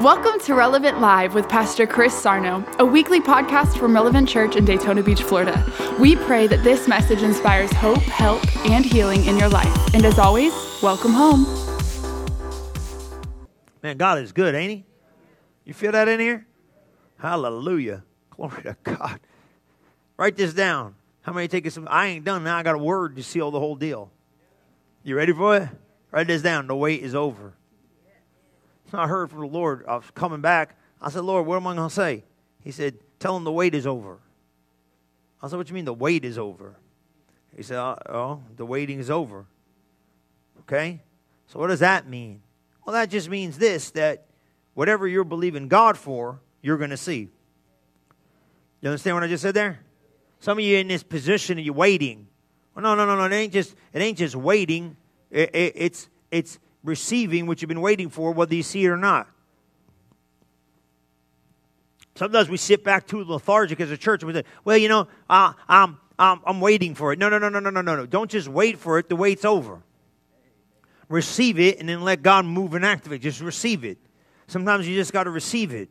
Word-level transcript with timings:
Welcome 0.00 0.40
to 0.40 0.54
Relevant 0.54 1.00
Live 1.00 1.34
with 1.34 1.48
Pastor 1.48 1.86
Chris 1.86 2.12
Sarno, 2.20 2.66
a 2.80 2.84
weekly 2.84 3.20
podcast 3.20 3.78
from 3.78 3.94
Relevant 3.94 4.28
Church 4.28 4.56
in 4.56 4.64
Daytona 4.64 5.04
Beach, 5.04 5.22
Florida. 5.22 5.64
We 6.00 6.16
pray 6.16 6.48
that 6.48 6.64
this 6.64 6.88
message 6.88 7.22
inspires 7.22 7.72
hope, 7.74 7.98
help, 7.98 8.44
and 8.66 8.84
healing 8.84 9.24
in 9.24 9.38
your 9.38 9.48
life. 9.48 9.94
And 9.94 10.04
as 10.04 10.18
always, 10.18 10.52
welcome 10.82 11.12
home. 11.12 11.44
Man, 13.84 13.96
God 13.96 14.18
is 14.18 14.32
good, 14.32 14.56
ain't 14.56 14.72
He? 14.72 14.84
You 15.64 15.74
feel 15.74 15.92
that 15.92 16.08
in 16.08 16.18
here? 16.18 16.44
Hallelujah. 17.18 18.02
Glory 18.30 18.64
to 18.64 18.76
God. 18.82 19.20
Write 20.16 20.36
this 20.36 20.54
down. 20.54 20.96
How 21.22 21.32
many 21.32 21.46
take 21.46 21.62
this? 21.62 21.78
I 21.86 22.06
ain't 22.08 22.24
done 22.24 22.42
now. 22.42 22.56
I 22.56 22.64
got 22.64 22.74
a 22.74 22.78
word 22.78 23.14
to 23.14 23.22
seal 23.22 23.52
the 23.52 23.60
whole 23.60 23.76
deal. 23.76 24.10
You 25.04 25.14
ready 25.14 25.32
for 25.32 25.56
it? 25.56 25.68
Write 26.10 26.26
this 26.26 26.42
down. 26.42 26.66
The 26.66 26.74
wait 26.74 27.00
is 27.00 27.14
over. 27.14 27.54
I 28.96 29.06
heard 29.06 29.30
from 29.30 29.40
the 29.40 29.46
Lord. 29.46 29.84
I 29.86 29.96
was 29.96 30.10
coming 30.14 30.40
back. 30.40 30.76
I 31.00 31.10
said, 31.10 31.22
Lord, 31.22 31.46
what 31.46 31.56
am 31.56 31.66
I 31.66 31.74
going 31.74 31.88
to 31.88 31.94
say? 31.94 32.24
He 32.62 32.70
said, 32.70 32.96
Tell 33.18 33.36
him 33.36 33.44
the 33.44 33.52
wait 33.52 33.74
is 33.74 33.86
over. 33.86 34.18
I 35.42 35.48
said, 35.48 35.56
What 35.56 35.66
do 35.66 35.70
you 35.70 35.74
mean 35.74 35.84
the 35.84 35.94
wait 35.94 36.24
is 36.24 36.38
over? 36.38 36.76
He 37.56 37.62
said, 37.62 37.78
Oh, 37.78 37.98
oh 38.08 38.42
the 38.56 38.66
waiting 38.66 38.98
is 38.98 39.10
over. 39.10 39.46
Okay? 40.60 41.00
So 41.46 41.58
what 41.58 41.68
does 41.68 41.80
that 41.80 42.08
mean? 42.08 42.42
Well, 42.84 42.94
that 42.94 43.10
just 43.10 43.28
means 43.28 43.58
this 43.58 43.90
that 43.92 44.26
whatever 44.74 45.06
you're 45.06 45.24
believing 45.24 45.68
God 45.68 45.96
for, 45.96 46.40
you're 46.62 46.78
going 46.78 46.90
to 46.90 46.96
see. 46.96 47.28
You 48.80 48.90
understand 48.90 49.16
what 49.16 49.22
I 49.22 49.28
just 49.28 49.42
said 49.42 49.54
there? 49.54 49.80
Some 50.40 50.58
of 50.58 50.64
you 50.64 50.76
in 50.76 50.88
this 50.88 51.02
position 51.02 51.58
and 51.58 51.64
you're 51.64 51.74
waiting. 51.74 52.26
Well, 52.74 52.82
no, 52.82 52.94
no, 52.94 53.06
no, 53.06 53.16
no. 53.16 53.24
It 53.24 53.38
ain't 53.38 53.52
just 53.52 53.74
it 53.92 54.02
ain't 54.02 54.18
just 54.18 54.36
waiting. 54.36 54.96
It, 55.30 55.54
it, 55.54 55.72
it's 55.76 56.08
it's 56.30 56.58
receiving 56.84 57.46
what 57.46 57.60
you've 57.62 57.68
been 57.68 57.80
waiting 57.80 58.10
for, 58.10 58.30
whether 58.30 58.54
you 58.54 58.62
see 58.62 58.84
it 58.84 58.88
or 58.88 58.96
not. 58.96 59.28
Sometimes 62.14 62.48
we 62.48 62.58
sit 62.58 62.84
back 62.84 63.06
too 63.08 63.24
lethargic 63.24 63.80
as 63.80 63.90
a 63.90 63.96
church 63.96 64.22
and 64.22 64.32
we 64.32 64.38
say, 64.38 64.44
well, 64.64 64.76
you 64.76 64.88
know, 64.88 65.08
uh, 65.28 65.52
I'm, 65.66 65.98
I'm, 66.16 66.40
I'm 66.46 66.60
waiting 66.60 66.94
for 66.94 67.12
it. 67.12 67.18
No, 67.18 67.28
no, 67.28 67.38
no, 67.38 67.48
no, 67.48 67.58
no, 67.58 67.70
no, 67.70 67.80
no, 67.80 67.96
no. 67.96 68.06
Don't 68.06 68.30
just 68.30 68.46
wait 68.46 68.78
for 68.78 68.98
it. 68.98 69.08
The 69.08 69.16
wait's 69.16 69.44
over. 69.44 69.82
Receive 71.08 71.58
it 71.58 71.80
and 71.80 71.88
then 71.88 72.02
let 72.02 72.22
God 72.22 72.44
move 72.44 72.74
and 72.74 72.84
activate. 72.84 73.20
Just 73.20 73.40
receive 73.40 73.84
it. 73.84 73.98
Sometimes 74.46 74.86
you 74.86 74.94
just 74.94 75.12
got 75.12 75.24
to 75.24 75.30
receive 75.30 75.72
it. 75.72 75.88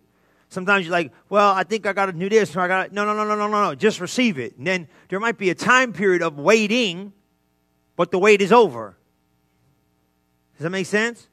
Sometimes 0.47 0.85
you're 0.85 0.91
like, 0.91 1.11
well, 1.29 1.51
I 1.51 1.63
think 1.63 1.85
I 1.85 1.93
got 1.93 2.05
to 2.05 2.13
do 2.13 2.29
this. 2.29 2.55
I 2.55 2.67
got 2.67 2.93
no, 2.93 3.05
no, 3.05 3.13
no, 3.13 3.25
no, 3.25 3.35
no, 3.35 3.47
no, 3.47 3.69
no. 3.69 3.75
Just 3.75 3.99
receive 3.99 4.37
it. 4.37 4.55
And 4.57 4.65
then 4.65 4.87
there 5.09 5.19
might 5.19 5.37
be 5.37 5.49
a 5.49 5.55
time 5.55 5.91
period 5.91 6.21
of 6.21 6.37
waiting, 6.37 7.11
but 7.95 8.11
the 8.11 8.19
wait 8.19 8.41
is 8.41 8.51
over. 8.51 8.95
Does 10.57 10.63
that 10.63 10.69
make 10.69 10.85
sense? 10.85 11.27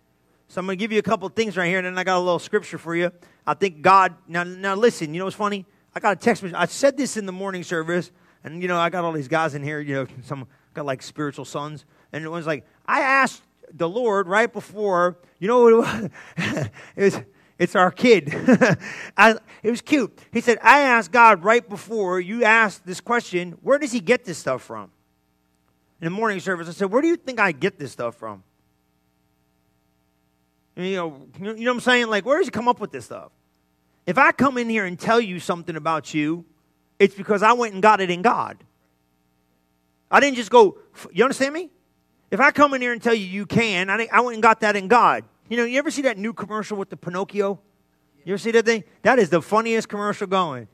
So 0.49 0.59
I'm 0.61 0.67
going 0.67 0.77
to 0.77 0.83
give 0.83 0.91
you 0.91 0.99
a 0.99 1.03
couple 1.03 1.29
things 1.29 1.57
right 1.57 1.69
here, 1.69 1.79
and 1.79 1.87
then 1.87 1.97
I 1.97 2.05
got 2.05 2.17
a 2.17 2.21
little 2.21 2.39
scripture 2.39 2.79
for 2.79 2.97
you. 2.97 3.13
I 3.47 3.55
think 3.55 3.83
God. 3.83 4.15
Now, 4.27 4.43
now 4.43 4.75
listen. 4.75 5.15
You 5.15 5.19
know 5.19 5.27
what's 5.27 5.37
funny? 5.37 5.65
I 5.95 6.01
got 6.01 6.17
a 6.17 6.21
text 6.21 6.43
message. 6.43 6.57
I 6.59 6.67
said 6.67 6.97
this 6.97 7.17
in 7.17 7.27
the 7.27 7.33
morning 7.33 7.63
service, 7.63 8.11
and 8.43 8.63
you 8.63 8.69
know 8.69 8.79
I 8.79 8.91
got 8.91 9.05
all 9.05 9.13
these 9.13 9.29
guys 9.29 9.55
in 9.55 9.63
here. 9.63 9.81
You 9.81 9.95
know, 9.95 10.07
some 10.23 10.47
got 10.75 10.87
like 10.87 11.03
spiritual 11.03 11.45
sons, 11.45 11.85
and 12.13 12.25
it 12.25 12.29
was 12.29 12.47
like 12.47 12.67
I 12.87 13.01
asked 13.01 13.43
the 13.73 13.89
Lord 13.89 14.27
right 14.27 14.53
before. 14.53 15.19
You 15.39 15.49
know 15.49 15.63
what 15.63 15.73
it 15.73 15.77
was? 15.77 16.11
it 16.97 17.03
was 17.03 17.21
it's 17.61 17.77
our 17.77 17.91
kid. 17.91 18.33
I, 19.19 19.37
it 19.63 19.71
was 19.71 19.83
cute. 19.83 20.19
He 20.33 20.41
said, 20.41 20.59
I 20.63 20.81
asked 20.81 21.13
God 21.13 21.45
right 21.45 21.69
before 21.69 22.19
you 22.19 22.43
asked 22.43 22.87
this 22.87 23.03
question, 23.03 23.53
where 23.61 23.79
does 23.79 23.93
he 23.93 24.01
get 24.01 24.25
this 24.25 24.39
stuff 24.39 24.63
from? 24.63 24.91
In 26.01 26.07
the 26.07 26.11
morning 26.11 26.41
service, 26.41 26.71
I 26.71 26.73
said, 26.73 26.91
Where 26.91 27.03
do 27.03 27.09
you 27.09 27.17
think 27.17 27.39
I 27.39 27.53
get 27.53 27.79
this 27.79 27.93
stuff 27.93 28.17
from? 28.17 28.43
You 30.85 30.97
know, 30.97 31.27
you 31.39 31.47
know 31.47 31.71
what 31.71 31.75
I'm 31.77 31.81
saying? 31.81 32.09
Like, 32.09 32.25
where 32.25 32.39
does 32.39 32.47
he 32.47 32.51
come 32.51 32.69
up 32.69 32.81
with 32.81 32.93
this 32.93 33.05
stuff? 33.07 33.33
If 34.07 34.19
I 34.19 34.33
come 34.33 34.59
in 34.59 34.69
here 34.69 34.87
and 34.87 34.99
tell 34.99 35.21
you 35.21 35.41
something 35.41 35.77
about 35.77 36.15
you, 36.15 36.45
it's 36.99 37.15
because 37.15 37.43
I 37.43 37.53
went 37.53 37.75
and 37.75 37.83
got 37.83 38.01
it 38.01 38.11
in 38.11 38.23
God. 38.23 38.63
I 40.11 40.21
didn't 40.21 40.37
just 40.37 40.51
go, 40.51 40.79
you 41.13 41.25
understand 41.25 41.55
me? 41.55 41.71
If 42.31 42.41
I 42.41 42.51
come 42.51 42.75
in 42.75 42.81
here 42.81 42.93
and 42.93 43.03
tell 43.03 43.15
you 43.15 43.27
you 43.27 43.47
can, 43.47 43.91
I, 43.91 44.09
I 44.13 44.21
went 44.21 44.35
and 44.35 44.43
got 44.43 44.61
that 44.61 44.77
in 44.77 44.89
God. 44.89 45.25
You 45.49 45.57
know, 45.57 45.65
you 45.65 45.79
ever 45.79 45.91
see 45.91 46.03
that 46.03 46.19
new 46.19 46.33
commercial 46.33 46.77
with 46.77 46.91
the 46.91 46.97
Pinocchio? 46.97 47.61
You 48.25 48.35
ever 48.35 48.39
see 48.39 48.51
that 48.53 48.65
thing? 48.65 48.85
That 49.03 49.19
is 49.19 49.31
the 49.31 49.43
funniest 49.43 49.89
commercial 49.89 50.27
going. 50.27 50.69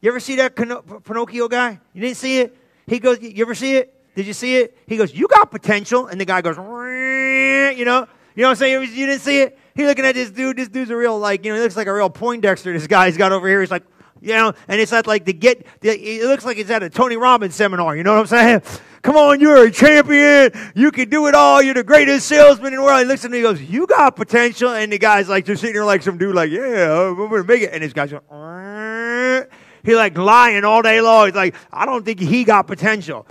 You 0.00 0.10
ever 0.10 0.20
see 0.20 0.36
that 0.36 0.56
Pinocchio 0.56 1.48
guy? 1.48 1.80
You 1.92 2.00
didn't 2.00 2.16
see 2.16 2.40
it? 2.40 2.56
He 2.86 2.98
goes, 2.98 3.20
You 3.20 3.44
ever 3.44 3.54
see 3.54 3.76
it? 3.76 4.14
Did 4.14 4.26
you 4.26 4.32
see 4.32 4.56
it? 4.56 4.76
He 4.86 4.96
goes, 4.96 5.14
You 5.14 5.28
got 5.28 5.50
potential. 5.50 6.06
And 6.06 6.20
the 6.20 6.24
guy 6.24 6.42
goes, 6.42 6.56
You 6.56 7.84
know? 7.84 8.08
You 8.34 8.42
know 8.42 8.48
what 8.48 8.52
I'm 8.52 8.56
saying? 8.56 8.94
You 8.94 9.06
didn't 9.06 9.20
see 9.20 9.40
it? 9.40 9.58
He 9.74 9.86
looking 9.86 10.04
at 10.04 10.14
this 10.14 10.30
dude. 10.30 10.56
This 10.56 10.68
dude's 10.68 10.90
a 10.90 10.96
real, 10.96 11.18
like, 11.18 11.44
you 11.44 11.52
know, 11.52 11.56
he 11.56 11.62
looks 11.62 11.76
like 11.76 11.86
a 11.86 11.94
real 11.94 12.10
Poindexter, 12.10 12.72
this 12.72 12.86
guy 12.86 13.06
he's 13.06 13.16
got 13.16 13.32
over 13.32 13.48
here. 13.48 13.60
He's 13.60 13.70
like, 13.70 13.84
you 14.20 14.32
know, 14.32 14.54
and 14.68 14.80
it's 14.80 14.92
not 14.92 15.06
like 15.06 15.26
to 15.26 15.32
get, 15.32 15.66
it 15.82 16.24
looks 16.24 16.44
like 16.44 16.56
it's 16.56 16.70
at 16.70 16.82
a 16.82 16.88
Tony 16.88 17.16
Robbins 17.16 17.54
seminar. 17.54 17.94
You 17.94 18.02
know 18.02 18.14
what 18.14 18.20
I'm 18.20 18.26
saying? 18.26 18.62
Come 19.02 19.16
on, 19.16 19.38
you're 19.38 19.66
a 19.66 19.70
champion. 19.70 20.50
You 20.74 20.90
can 20.90 21.10
do 21.10 21.26
it 21.26 21.34
all. 21.34 21.60
You're 21.60 21.74
the 21.74 21.84
greatest 21.84 22.26
salesman 22.26 22.72
in 22.72 22.78
the 22.78 22.82
world. 22.82 23.00
He 23.00 23.04
looks 23.04 23.22
at 23.24 23.30
me, 23.30 23.36
he 23.36 23.42
goes, 23.42 23.60
You 23.60 23.86
got 23.86 24.16
potential. 24.16 24.70
And 24.70 24.90
the 24.90 24.98
guy's 24.98 25.28
like, 25.28 25.44
just 25.44 25.60
sitting 25.60 25.74
there 25.74 25.84
like 25.84 26.02
some 26.02 26.16
dude, 26.16 26.34
like, 26.34 26.50
Yeah, 26.50 27.08
I'm 27.10 27.16
going 27.16 27.30
to 27.30 27.44
make 27.44 27.62
it. 27.62 27.70
And 27.74 27.82
this 27.82 27.92
guy's 27.92 28.10
going, 28.10 28.22
Arr. 28.30 29.48
He 29.84 29.94
like 29.94 30.16
lying 30.16 30.64
all 30.64 30.80
day 30.80 31.02
long. 31.02 31.26
He's 31.26 31.34
like, 31.34 31.54
I 31.70 31.84
don't 31.84 32.02
think 32.02 32.18
he 32.18 32.44
got 32.44 32.66
potential. 32.66 33.26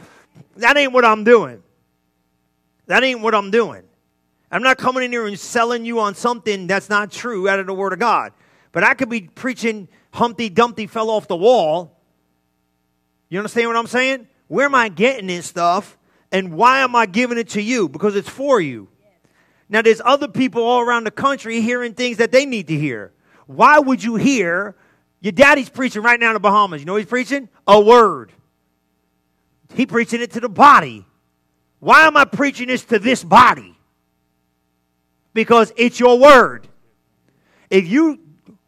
That 0.57 0.77
ain't 0.77 0.93
what 0.93 1.03
I'm 1.03 1.23
doing. 1.23 1.63
That 2.85 3.03
ain't 3.03 3.21
what 3.21 3.33
I'm 3.33 3.49
doing. 3.49 3.83
I'm 4.53 4.61
not 4.61 4.77
coming 4.77 5.03
in 5.03 5.11
here 5.11 5.25
and 5.25 5.39
selling 5.39 5.83
you 5.83 5.99
on 5.99 6.13
something 6.13 6.67
that's 6.67 6.87
not 6.87 7.11
true 7.11 7.49
out 7.49 7.59
of 7.59 7.65
the 7.65 7.73
Word 7.73 7.91
of 7.91 7.97
God. 7.97 8.33
But 8.71 8.83
I 8.83 8.93
could 8.93 9.09
be 9.09 9.21
preaching 9.21 9.87
Humpty 10.13 10.47
Dumpty 10.47 10.85
fell 10.85 11.09
off 11.09 11.27
the 11.27 11.35
wall. 11.35 11.99
You 13.29 13.39
understand 13.39 13.67
what 13.67 13.77
I'm 13.77 13.87
saying? 13.87 14.27
Where 14.47 14.65
am 14.65 14.75
I 14.75 14.89
getting 14.89 15.25
this 15.25 15.47
stuff? 15.47 15.97
And 16.31 16.53
why 16.53 16.81
am 16.81 16.95
I 16.95 17.07
giving 17.07 17.39
it 17.39 17.49
to 17.49 17.61
you? 17.63 17.89
Because 17.89 18.15
it's 18.15 18.29
for 18.29 18.61
you. 18.61 18.89
Now, 19.69 19.81
there's 19.81 20.01
other 20.05 20.27
people 20.27 20.61
all 20.61 20.81
around 20.81 21.05
the 21.05 21.11
country 21.11 21.59
hearing 21.61 21.95
things 21.95 22.17
that 22.17 22.31
they 22.31 22.45
need 22.45 22.67
to 22.67 22.77
hear. 22.77 23.11
Why 23.47 23.79
would 23.79 24.03
you 24.03 24.17
hear 24.17 24.75
your 25.19 25.31
daddy's 25.31 25.69
preaching 25.69 26.03
right 26.03 26.19
now 26.19 26.27
in 26.27 26.33
the 26.35 26.39
Bahamas? 26.39 26.79
You 26.79 26.85
know 26.85 26.95
he's 26.95 27.07
preaching? 27.07 27.49
A 27.65 27.81
word. 27.81 28.31
He 29.73 29.87
preaching 29.87 30.21
it 30.21 30.29
to 30.31 30.39
the 30.39 30.49
body. 30.49 31.07
Why 31.79 32.05
am 32.05 32.15
I 32.15 32.25
preaching 32.25 32.67
this 32.67 32.85
to 32.85 32.99
this 32.99 33.23
body? 33.23 33.72
Because 35.33 35.73
it's 35.75 35.99
your 35.99 36.19
word. 36.19 36.67
If 37.69 37.87
you, 37.87 38.19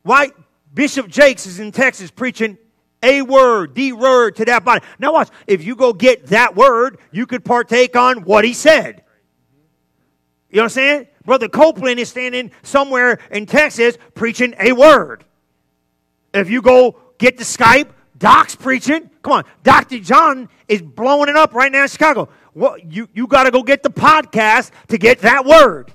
why 0.03 0.31
Bishop 0.73 1.07
Jakes 1.07 1.45
is 1.45 1.59
in 1.59 1.71
Texas 1.71 2.11
preaching 2.11 2.57
a 3.03 3.21
word, 3.21 3.75
the 3.75 3.93
word 3.93 4.35
to 4.37 4.45
that 4.45 4.65
body. 4.65 4.83
Now 4.99 5.13
watch, 5.13 5.29
if 5.47 5.63
you 5.63 5.75
go 5.75 5.93
get 5.93 6.27
that 6.27 6.55
word, 6.55 6.97
you 7.11 7.27
could 7.27 7.45
partake 7.45 7.95
on 7.95 8.23
what 8.23 8.43
he 8.43 8.53
said. 8.53 9.03
You 10.49 10.57
know 10.57 10.63
what 10.63 10.65
I'm 10.65 10.69
saying? 10.69 11.07
Brother 11.23 11.49
Copeland 11.49 11.99
is 11.99 12.09
standing 12.09 12.51
somewhere 12.63 13.19
in 13.31 13.45
Texas 13.45 13.97
preaching 14.13 14.55
a 14.59 14.71
word. 14.73 15.23
If 16.33 16.49
you 16.49 16.61
go 16.61 16.97
get 17.17 17.37
the 17.37 17.43
Skype, 17.43 17.89
Doc's 18.17 18.55
preaching. 18.55 19.09
Come 19.21 19.33
on, 19.33 19.43
Dr. 19.63 19.99
John 19.99 20.49
is 20.67 20.81
blowing 20.81 21.29
it 21.29 21.35
up 21.35 21.53
right 21.53 21.71
now 21.71 21.83
in 21.83 21.87
Chicago. 21.87 22.29
Well, 22.53 22.77
you, 22.77 23.09
you 23.13 23.27
got 23.27 23.43
to 23.43 23.51
go 23.51 23.63
get 23.63 23.83
the 23.83 23.89
podcast 23.89 24.71
to 24.87 24.97
get 24.97 25.19
that 25.19 25.45
word. 25.45 25.93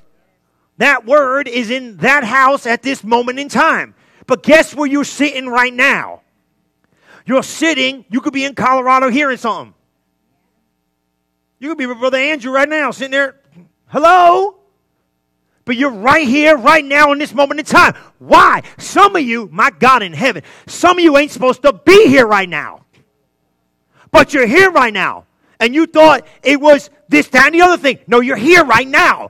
That 0.81 1.05
word 1.05 1.47
is 1.47 1.69
in 1.69 1.99
that 1.99 2.25
house 2.25 2.65
at 2.65 2.83
this 2.83 3.05
moment 3.05 3.39
in 3.39 3.51
time. 3.51 3.95
But 4.27 4.43
guess 4.43 4.75
where 4.75 4.87
you're 4.87 5.05
sitting 5.05 5.47
right 5.47 5.73
now? 5.73 6.23
You're 7.27 7.43
sitting, 7.43 8.07
you 8.09 8.23
could 8.23 8.33
be 8.33 8.47
in 8.47 8.55
Colorado 8.55 9.11
hearing 9.11 9.37
something. 9.37 9.75
You 11.59 11.69
could 11.69 11.77
be 11.77 11.85
with 11.85 11.99
Brother 11.99 12.17
Andrew 12.17 12.51
right 12.51 12.67
now, 12.67 12.93
sitting 12.93 13.11
there. 13.11 13.39
Hello? 13.89 14.57
But 15.67 15.77
you're 15.77 15.91
right 15.91 16.27
here, 16.27 16.57
right 16.57 16.85
now, 16.85 17.13
in 17.13 17.19
this 17.19 17.35
moment 17.35 17.61
in 17.61 17.67
time. 17.67 17.95
Why? 18.19 18.63
Some 18.79 19.17
of 19.17 19.23
you, 19.23 19.51
my 19.53 19.69
God 19.69 20.03
in 20.03 20.15
heaven, 20.15 20.43
some 20.67 20.97
of 20.97 21.05
you 21.05 21.19
ain't 21.19 21.31
supposed 21.31 21.61
to 21.61 21.75
be 21.75 22.09
here 22.09 22.27
right 22.27 22.49
now. 22.49 22.87
But 24.11 24.33
you're 24.33 24.47
here 24.47 24.71
right 24.71 24.95
now. 24.95 25.27
And 25.61 25.75
you 25.75 25.85
thought 25.85 26.27
it 26.43 26.59
was 26.59 26.89
this, 27.11 27.29
that, 27.29 27.49
and 27.49 27.55
the 27.55 27.61
other 27.61 27.77
thing. 27.77 27.99
No, 28.07 28.21
you're 28.21 28.39
here 28.39 28.65
right 28.65 28.89
now. 28.89 29.29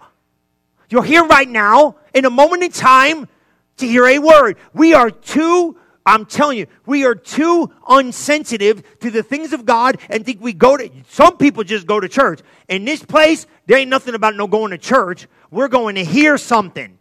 You're 0.90 1.04
here 1.04 1.24
right 1.24 1.48
now 1.48 1.96
in 2.12 2.24
a 2.24 2.30
moment 2.30 2.64
in 2.64 2.72
time 2.72 3.28
to 3.76 3.86
hear 3.86 4.06
a 4.06 4.18
word. 4.18 4.58
We 4.74 4.92
are 4.92 5.10
too, 5.10 5.76
I'm 6.04 6.26
telling 6.26 6.58
you, 6.58 6.66
we 6.84 7.04
are 7.04 7.14
too 7.14 7.72
unsensitive 7.88 8.98
to 8.98 9.10
the 9.10 9.22
things 9.22 9.52
of 9.52 9.64
God 9.64 9.98
and 10.10 10.26
think 10.26 10.40
we 10.42 10.52
go 10.52 10.76
to, 10.76 10.90
some 11.08 11.36
people 11.36 11.62
just 11.62 11.86
go 11.86 12.00
to 12.00 12.08
church. 12.08 12.40
In 12.68 12.84
this 12.84 13.04
place, 13.04 13.46
there 13.66 13.78
ain't 13.78 13.88
nothing 13.88 14.14
about 14.14 14.34
no 14.34 14.48
going 14.48 14.72
to 14.72 14.78
church. 14.78 15.28
We're 15.52 15.68
going 15.68 15.94
to 15.94 16.04
hear 16.04 16.36
something 16.36 16.98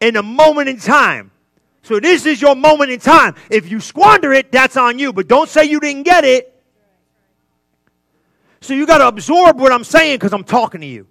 in 0.00 0.16
a 0.16 0.22
moment 0.22 0.68
in 0.68 0.78
time. 0.78 1.32
So 1.82 1.98
this 1.98 2.24
is 2.24 2.40
your 2.40 2.54
moment 2.54 2.90
in 2.90 3.00
time. 3.00 3.34
If 3.50 3.70
you 3.70 3.80
squander 3.80 4.32
it, 4.32 4.52
that's 4.52 4.76
on 4.76 4.98
you. 4.98 5.12
But 5.12 5.26
don't 5.26 5.48
say 5.48 5.64
you 5.64 5.80
didn't 5.80 6.04
get 6.04 6.24
it. 6.24 6.52
So 8.60 8.74
you 8.74 8.86
got 8.86 8.98
to 8.98 9.08
absorb 9.08 9.60
what 9.60 9.72
I'm 9.72 9.84
saying 9.84 10.16
because 10.16 10.32
I'm 10.32 10.44
talking 10.44 10.80
to 10.80 10.86
you. 10.86 11.06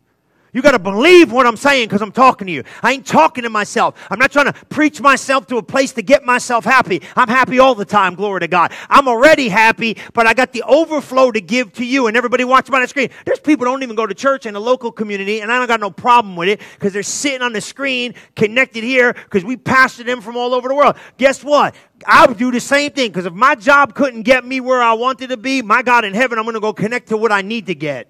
You 0.56 0.62
got 0.62 0.72
to 0.72 0.80
believe 0.80 1.34
what 1.34 1.46
I'm 1.46 1.58
saying 1.58 1.90
because 1.90 2.02
I'm 2.02 2.14
talking 2.14 2.48
to 2.48 2.54
you. 2.54 2.64
I 2.82 2.94
ain't 2.94 3.06
talking 3.06 3.44
to 3.44 3.50
myself. 3.50 4.02
I'm 4.10 4.18
not 4.18 4.32
trying 4.32 4.46
to 4.46 4.54
preach 4.68 5.02
myself 5.02 5.48
to 5.48 5.58
a 5.58 5.62
place 5.62 5.92
to 5.92 6.02
get 6.02 6.24
myself 6.24 6.64
happy. 6.64 7.02
I'm 7.18 7.28
happy 7.28 7.60
all 7.60 7.76
the 7.76 7.84
time, 7.84 8.16
glory 8.16 8.40
to 8.40 8.48
God. 8.48 8.72
I'm 8.90 9.10
already 9.10 9.50
happy, 9.50 9.98
but 10.14 10.28
I 10.28 10.34
got 10.34 10.54
the 10.54 10.64
overflow 10.64 11.34
to 11.34 11.42
give 11.42 11.74
to 11.74 11.86
you. 11.86 12.08
And 12.08 12.16
everybody 12.16 12.46
watching 12.46 12.72
by 12.72 12.80
the 12.80 12.88
screen. 12.88 13.10
There's 13.26 13.42
people 13.42 13.66
don't 13.66 13.84
even 13.84 13.98
go 13.98 14.06
to 14.06 14.14
church 14.14 14.46
in 14.46 14.54
the 14.54 14.62
local 14.62 14.94
community, 14.94 15.42
and 15.42 15.52
I 15.52 15.58
don't 15.58 15.68
got 15.68 15.82
no 15.82 15.92
problem 15.92 16.38
with 16.38 16.48
it 16.48 16.62
because 16.76 16.94
they're 16.94 17.04
sitting 17.04 17.42
on 17.42 17.52
the 17.52 17.60
screen 17.60 18.14
connected 18.38 18.86
here 18.86 19.12
because 19.12 19.44
we 19.44 19.58
pastor 19.58 20.06
them 20.06 20.22
from 20.22 20.38
all 20.38 20.54
over 20.54 20.70
the 20.70 20.76
world. 20.76 20.96
Guess 21.18 21.44
what? 21.44 21.76
I 22.08 22.26
would 22.28 22.38
do 22.38 22.50
the 22.50 22.62
same 22.62 22.92
thing 22.92 23.10
because 23.10 23.26
if 23.26 23.34
my 23.34 23.56
job 23.56 23.94
couldn't 23.94 24.22
get 24.22 24.46
me 24.46 24.62
where 24.62 24.82
I 24.82 24.94
wanted 24.94 25.32
to 25.32 25.38
be, 25.38 25.62
my 25.62 25.82
God 25.82 26.06
in 26.06 26.14
heaven, 26.14 26.40
I'm 26.40 26.46
going 26.46 26.54
to 26.54 26.62
go 26.62 26.72
connect 26.72 27.10
to 27.10 27.18
what 27.18 27.34
I 27.34 27.42
need 27.42 27.66
to 27.66 27.76
get. 27.76 28.08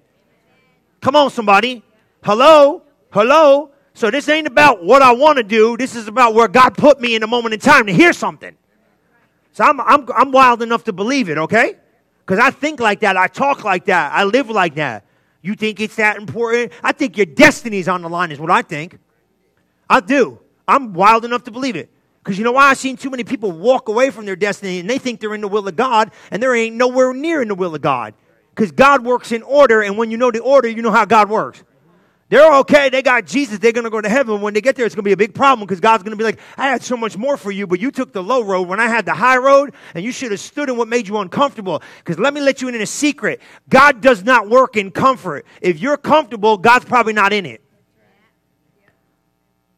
Come 1.00 1.16
on, 1.16 1.30
somebody. 1.30 1.82
Hello? 2.26 2.82
Hello? 3.12 3.70
So 3.94 4.10
this 4.10 4.28
ain't 4.28 4.48
about 4.48 4.82
what 4.82 5.00
I 5.00 5.12
want 5.12 5.36
to 5.36 5.44
do. 5.44 5.76
This 5.76 5.94
is 5.94 6.08
about 6.08 6.34
where 6.34 6.48
God 6.48 6.76
put 6.76 7.00
me 7.00 7.14
in 7.14 7.22
a 7.22 7.26
moment 7.28 7.54
in 7.54 7.60
time 7.60 7.86
to 7.86 7.92
hear 7.92 8.12
something. 8.12 8.56
So 9.52 9.62
I'm, 9.62 9.80
I'm, 9.80 10.08
I'm 10.12 10.32
wild 10.32 10.60
enough 10.60 10.82
to 10.84 10.92
believe 10.92 11.28
it, 11.28 11.38
okay? 11.38 11.76
Because 12.18 12.40
I 12.40 12.50
think 12.50 12.80
like 12.80 12.98
that. 13.00 13.16
I 13.16 13.28
talk 13.28 13.62
like 13.62 13.84
that. 13.84 14.10
I 14.12 14.24
live 14.24 14.50
like 14.50 14.74
that. 14.74 15.04
You 15.40 15.54
think 15.54 15.78
it's 15.78 15.94
that 15.96 16.16
important? 16.16 16.72
I 16.82 16.90
think 16.90 17.16
your 17.16 17.26
destiny's 17.26 17.86
on 17.86 18.02
the 18.02 18.08
line, 18.08 18.32
is 18.32 18.40
what 18.40 18.50
I 18.50 18.62
think. 18.62 18.98
I 19.88 20.00
do. 20.00 20.40
I'm 20.66 20.94
wild 20.94 21.24
enough 21.24 21.44
to 21.44 21.52
believe 21.52 21.76
it. 21.76 21.90
Because 22.24 22.38
you 22.38 22.42
know 22.42 22.50
why? 22.50 22.70
I've 22.70 22.78
seen 22.78 22.96
too 22.96 23.08
many 23.08 23.22
people 23.22 23.52
walk 23.52 23.86
away 23.86 24.10
from 24.10 24.26
their 24.26 24.34
destiny 24.34 24.80
and 24.80 24.90
they 24.90 24.98
think 24.98 25.20
they're 25.20 25.36
in 25.36 25.42
the 25.42 25.48
will 25.48 25.68
of 25.68 25.76
God 25.76 26.10
and 26.32 26.42
they 26.42 26.48
ain't 26.48 26.74
nowhere 26.74 27.14
near 27.14 27.40
in 27.40 27.46
the 27.46 27.54
will 27.54 27.76
of 27.76 27.82
God. 27.82 28.14
Because 28.52 28.72
God 28.72 29.04
works 29.04 29.30
in 29.30 29.44
order, 29.44 29.82
and 29.82 29.96
when 29.96 30.10
you 30.10 30.16
know 30.16 30.32
the 30.32 30.40
order, 30.40 30.66
you 30.66 30.82
know 30.82 30.90
how 30.90 31.04
God 31.04 31.30
works. 31.30 31.62
They're 32.28 32.54
okay. 32.56 32.88
They 32.88 33.02
got 33.02 33.24
Jesus. 33.24 33.58
They're 33.58 33.72
going 33.72 33.84
to 33.84 33.90
go 33.90 34.00
to 34.00 34.08
heaven. 34.08 34.40
When 34.40 34.52
they 34.52 34.60
get 34.60 34.74
there, 34.74 34.84
it's 34.84 34.96
going 34.96 35.04
to 35.04 35.08
be 35.08 35.12
a 35.12 35.16
big 35.16 35.32
problem 35.32 35.64
because 35.64 35.78
God's 35.78 36.02
going 36.02 36.10
to 36.10 36.16
be 36.16 36.24
like, 36.24 36.40
I 36.56 36.66
had 36.68 36.82
so 36.82 36.96
much 36.96 37.16
more 37.16 37.36
for 37.36 37.52
you, 37.52 37.68
but 37.68 37.78
you 37.78 37.92
took 37.92 38.12
the 38.12 38.22
low 38.22 38.42
road 38.42 38.66
when 38.66 38.80
I 38.80 38.88
had 38.88 39.06
the 39.06 39.14
high 39.14 39.36
road, 39.36 39.74
and 39.94 40.04
you 40.04 40.10
should 40.10 40.32
have 40.32 40.40
stood 40.40 40.68
in 40.68 40.76
what 40.76 40.88
made 40.88 41.06
you 41.06 41.18
uncomfortable. 41.18 41.82
Because 41.98 42.18
let 42.18 42.34
me 42.34 42.40
let 42.40 42.60
you 42.60 42.68
in 42.68 42.74
a 42.74 42.86
secret 42.86 43.40
God 43.68 44.00
does 44.00 44.24
not 44.24 44.48
work 44.48 44.76
in 44.76 44.90
comfort. 44.90 45.46
If 45.60 45.78
you're 45.78 45.96
comfortable, 45.96 46.58
God's 46.58 46.84
probably 46.84 47.12
not 47.12 47.32
in 47.32 47.46
it. 47.46 47.62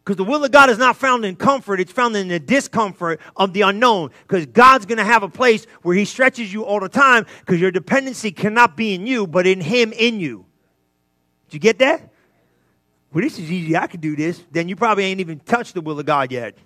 Because 0.03 0.17
the 0.17 0.25
will 0.25 0.43
of 0.43 0.51
God 0.51 0.71
is 0.71 0.79
not 0.79 0.97
found 0.97 1.27
in 1.27 1.37
comfort, 1.37 1.81
it's 1.81 1.93
found 1.93 2.17
in 2.17 2.29
the 2.29 2.41
discomfort 2.41 3.21
of 3.37 3.53
the 3.53 3.61
unknown. 3.61 4.11
Because 4.23 4.47
God's 4.47 4.87
going 4.87 4.97
to 4.97 5.05
have 5.05 5.23
a 5.23 5.29
place 5.29 5.67
where 5.83 5.95
He 5.95 6.07
stretches 6.07 6.51
you 6.51 6.65
all 6.65 6.81
the 6.81 6.89
time 6.89 7.27
because 7.41 7.61
your 7.61 7.71
dependency 7.71 8.33
cannot 8.33 8.75
be 8.75 8.95
in 8.95 9.07
you, 9.07 9.27
but 9.27 9.47
in 9.47 9.61
Him 9.61 9.93
in 9.93 10.19
you. 10.19 10.47
Did 11.49 11.55
you 11.55 11.61
get 11.61 11.81
that? 11.81 12.11
Well, 13.13 13.23
this 13.23 13.39
is 13.39 13.51
easy. 13.51 13.77
I 13.77 13.87
can 13.87 14.01
do 14.01 14.15
this. 14.17 14.43
Then 14.51 14.69
you 14.69 14.77
probably 14.77 15.05
ain't 15.05 15.21
even 15.21 15.41
touched 15.41 15.75
the 15.75 15.81
will 15.81 15.99
of 15.99 16.07
God 16.07 16.31
yet. 16.31 16.57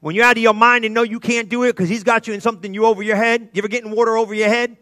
When 0.00 0.14
you're 0.14 0.24
out 0.24 0.36
of 0.36 0.42
your 0.42 0.54
mind 0.54 0.84
and 0.84 0.94
know 0.94 1.02
you 1.02 1.20
can't 1.20 1.48
do 1.48 1.62
it 1.62 1.68
because 1.68 1.88
He's 1.88 2.02
got 2.02 2.26
you 2.26 2.34
in 2.34 2.40
something 2.40 2.74
you 2.74 2.86
over 2.86 3.02
your 3.02 3.16
head, 3.16 3.50
you 3.52 3.60
ever 3.60 3.68
getting 3.68 3.90
water 3.90 4.16
over 4.16 4.34
your 4.34 4.48
head? 4.48 4.76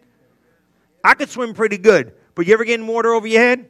I 1.04 1.14
could 1.14 1.28
swim 1.28 1.54
pretty 1.54 1.78
good, 1.78 2.14
but 2.34 2.46
you 2.46 2.54
ever 2.54 2.64
getting 2.64 2.86
water 2.86 3.12
over 3.12 3.26
your 3.26 3.40
head? 3.40 3.68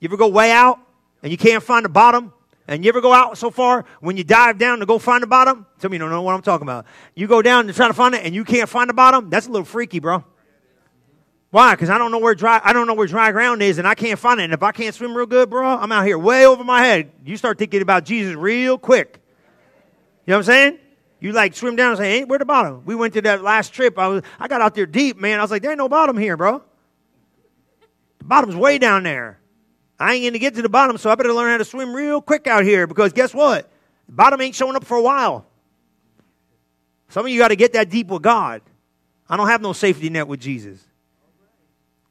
You 0.00 0.08
ever 0.08 0.16
go 0.16 0.28
way 0.28 0.52
out 0.52 0.78
and 1.22 1.32
you 1.32 1.38
can't 1.38 1.62
find 1.62 1.84
the 1.84 1.88
bottom? 1.88 2.32
And 2.68 2.84
you 2.84 2.90
ever 2.90 3.00
go 3.00 3.14
out 3.14 3.38
so 3.38 3.50
far 3.50 3.86
when 4.00 4.18
you 4.18 4.24
dive 4.24 4.58
down 4.58 4.80
to 4.80 4.86
go 4.86 4.98
find 4.98 5.22
the 5.22 5.26
bottom? 5.26 5.66
Some 5.78 5.88
of 5.90 5.94
you 5.94 5.98
don't 5.98 6.10
know 6.10 6.20
what 6.20 6.34
I'm 6.34 6.42
talking 6.42 6.66
about. 6.66 6.84
You 7.14 7.26
go 7.26 7.40
down 7.40 7.66
to 7.66 7.72
try 7.72 7.88
to 7.88 7.94
find 7.94 8.14
it 8.14 8.24
and 8.24 8.34
you 8.34 8.44
can't 8.44 8.68
find 8.68 8.90
the 8.90 8.94
bottom? 8.94 9.30
That's 9.30 9.46
a 9.46 9.50
little 9.50 9.64
freaky, 9.64 10.00
bro. 10.00 10.22
Why? 11.50 11.74
Because 11.74 11.88
I 11.88 11.96
don't 11.96 12.10
know 12.10 12.18
where 12.18 12.34
dry 12.34 12.60
I 12.62 12.72
don't 12.72 12.86
know 12.86 12.94
where 12.94 13.06
dry 13.06 13.32
ground 13.32 13.62
is, 13.62 13.78
and 13.78 13.88
I 13.88 13.94
can't 13.94 14.18
find 14.18 14.40
it. 14.40 14.44
And 14.44 14.52
if 14.52 14.62
I 14.62 14.72
can't 14.72 14.94
swim 14.94 15.16
real 15.16 15.26
good, 15.26 15.48
bro, 15.48 15.66
I'm 15.66 15.90
out 15.90 16.04
here 16.04 16.18
way 16.18 16.46
over 16.46 16.62
my 16.62 16.82
head. 16.82 17.10
You 17.24 17.36
start 17.36 17.58
thinking 17.58 17.80
about 17.80 18.04
Jesus 18.04 18.34
real 18.34 18.76
quick. 18.76 19.20
You 20.26 20.32
know 20.32 20.36
what 20.36 20.40
I'm 20.40 20.44
saying? 20.44 20.78
You 21.20 21.32
like 21.32 21.54
swim 21.56 21.74
down 21.74 21.90
and 21.90 21.98
say, 21.98 22.18
"Hey, 22.18 22.24
where 22.24 22.38
the 22.38 22.44
bottom?" 22.44 22.82
We 22.84 22.94
went 22.94 23.14
to 23.14 23.22
that 23.22 23.42
last 23.42 23.72
trip. 23.72 23.98
I 23.98 24.08
was 24.08 24.22
I 24.38 24.46
got 24.46 24.60
out 24.60 24.74
there 24.74 24.86
deep, 24.86 25.18
man. 25.18 25.38
I 25.38 25.42
was 25.42 25.50
like, 25.50 25.62
"There 25.62 25.70
ain't 25.70 25.78
no 25.78 25.88
bottom 25.88 26.16
here, 26.16 26.36
bro. 26.36 26.62
The 28.18 28.24
bottom's 28.24 28.54
way 28.54 28.78
down 28.78 29.02
there. 29.02 29.40
I 29.98 30.14
ain't 30.14 30.24
gonna 30.24 30.38
get 30.38 30.54
to 30.54 30.62
the 30.62 30.68
bottom, 30.68 30.98
so 30.98 31.10
I 31.10 31.14
better 31.14 31.32
learn 31.32 31.50
how 31.50 31.58
to 31.58 31.64
swim 31.64 31.94
real 31.94 32.20
quick 32.20 32.46
out 32.46 32.62
here 32.62 32.86
because 32.86 33.12
guess 33.12 33.34
what? 33.34 33.70
The 34.06 34.12
bottom 34.12 34.40
ain't 34.40 34.54
showing 34.54 34.76
up 34.76 34.84
for 34.84 34.96
a 34.96 35.02
while. 35.02 35.46
Some 37.08 37.24
of 37.24 37.32
you 37.32 37.38
got 37.38 37.48
to 37.48 37.56
get 37.56 37.72
that 37.72 37.88
deep 37.88 38.08
with 38.08 38.22
God. 38.22 38.60
I 39.28 39.36
don't 39.36 39.48
have 39.48 39.62
no 39.62 39.72
safety 39.72 40.10
net 40.10 40.28
with 40.28 40.40
Jesus. 40.40 40.87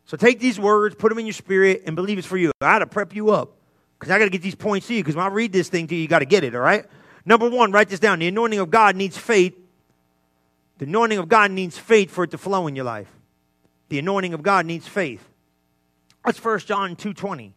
So 0.08 0.16
take 0.16 0.40
these 0.40 0.60
words, 0.60 0.96
put 0.96 1.10
them 1.10 1.20
in 1.20 1.26
your 1.26 1.34
spirit, 1.34 1.84
and 1.86 1.96
believe 1.96 2.18
it's 2.18 2.26
for 2.26 2.38
you. 2.38 2.52
I 2.62 2.74
got 2.74 2.80
to 2.80 2.88
prep 2.88 3.14
you 3.14 3.32
up 3.32 3.52
because 4.00 4.10
I 4.10 4.18
got 4.18 4.26
to 4.26 4.32
get 4.32 4.42
these 4.42 4.56
points 4.56 4.88
to 4.88 4.94
you 4.94 5.04
because 5.04 5.16
when 5.16 5.26
I 5.26 5.30
read 5.30 5.52
this 5.52 5.68
thing 5.68 5.86
to 5.88 5.96
you, 5.96 6.02
you 6.02 6.08
got 6.08 6.20
to 6.20 6.26
get 6.26 6.46
it, 6.46 6.56
all 6.56 6.62
right? 6.62 6.86
Number 7.26 7.50
one, 7.50 7.74
write 7.74 7.90
this 7.90 8.00
down. 8.00 8.20
The 8.20 8.28
anointing 8.30 8.60
of 8.60 8.72
God 8.72 8.96
needs 8.96 9.18
faith. 9.18 9.54
The 10.78 10.86
anointing 10.86 11.18
of 11.18 11.28
God 11.28 11.52
needs 11.52 11.78
faith 11.78 12.10
for 12.10 12.24
it 12.24 12.32
to 12.32 12.38
flow 12.38 12.68
in 12.68 12.76
your 12.76 12.86
life. 12.86 13.12
The 13.90 14.00
anointing 14.00 14.34
of 14.34 14.42
God 14.42 14.66
needs 14.66 14.88
faith. 14.88 15.28
That's 16.24 16.44
1 16.44 16.60
John 16.60 16.96
2.20. 16.96 17.52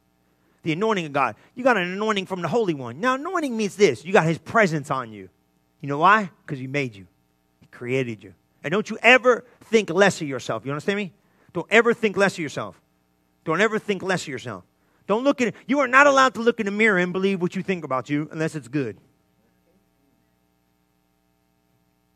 The 0.62 0.72
anointing 0.72 1.06
of 1.06 1.12
God. 1.12 1.36
You 1.54 1.62
got 1.62 1.76
an 1.76 1.84
anointing 1.84 2.26
from 2.26 2.42
the 2.42 2.48
Holy 2.48 2.74
One. 2.74 2.98
Now, 3.00 3.14
anointing 3.14 3.56
means 3.56 3.76
this. 3.76 4.04
You 4.04 4.12
got 4.12 4.26
his 4.26 4.38
presence 4.38 4.90
on 4.90 5.12
you. 5.12 5.28
You 5.80 5.88
know 5.88 5.98
why? 5.98 6.30
Because 6.44 6.58
he 6.58 6.66
made 6.66 6.96
you. 6.96 7.06
He 7.60 7.66
created 7.68 8.24
you. 8.24 8.34
And 8.64 8.72
don't 8.72 8.90
you 8.90 8.98
ever 9.02 9.44
think 9.64 9.88
less 9.90 10.20
of 10.20 10.26
yourself. 10.26 10.66
You 10.66 10.72
understand 10.72 10.96
me? 10.96 11.12
Don't 11.52 11.66
ever 11.70 11.94
think 11.94 12.16
less 12.16 12.34
of 12.34 12.38
yourself. 12.38 12.80
Don't 13.44 13.60
ever 13.60 13.78
think 13.78 14.02
less 14.02 14.22
of 14.22 14.28
yourself. 14.28 14.64
Don't 15.06 15.24
look 15.24 15.40
at 15.40 15.48
it. 15.48 15.54
You 15.66 15.80
are 15.80 15.88
not 15.88 16.06
allowed 16.06 16.34
to 16.34 16.40
look 16.40 16.60
in 16.60 16.66
the 16.66 16.72
mirror 16.72 16.98
and 16.98 17.12
believe 17.12 17.42
what 17.42 17.56
you 17.56 17.62
think 17.62 17.84
about 17.84 18.08
you 18.08 18.28
unless 18.30 18.54
it's 18.54 18.68
good. 18.68 18.96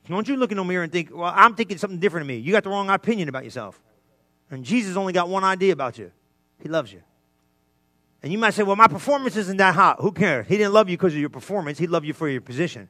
Don't 0.09 0.29
you 0.29 0.37
look 0.37 0.51
in 0.51 0.59
the 0.59 0.65
mirror 0.65 0.83
and 0.83 0.93
think, 0.93 1.11
well, 1.13 1.33
I'm 1.35 1.55
thinking 1.55 1.79
something 1.79 1.99
different 1.99 2.27
than 2.27 2.37
me. 2.37 2.43
You 2.43 2.53
got 2.53 2.63
the 2.63 2.71
wrong 2.71 2.91
opinion 2.91 3.29
about 3.29 3.45
yourself. 3.45 3.81
And 4.51 4.65
Jesus 4.65 4.97
only 4.97 5.13
got 5.13 5.29
one 5.29 5.45
idea 5.45 5.73
about 5.73 5.99
you. 5.99 6.13
He 6.63 6.69
loves 6.69 6.93
you. 6.93 7.01
And 8.23 8.31
you 8.31 8.39
might 8.39 8.55
say, 8.55 8.63
well, 8.63 8.77
my 8.77 8.87
performance 8.87 9.37
isn't 9.37 9.57
that 9.57 9.75
hot. 9.75 10.01
Who 10.01 10.13
cares? 10.13 10.47
He 10.47 10.57
didn't 10.57 10.73
love 10.73 10.89
you 10.89 10.97
because 10.97 11.15
of 11.15 11.19
your 11.19 11.31
performance. 11.31 11.79
He 11.79 11.87
loved 11.87 12.07
you 12.07 12.13
for 12.13 12.29
your 12.29 12.41
position. 12.41 12.89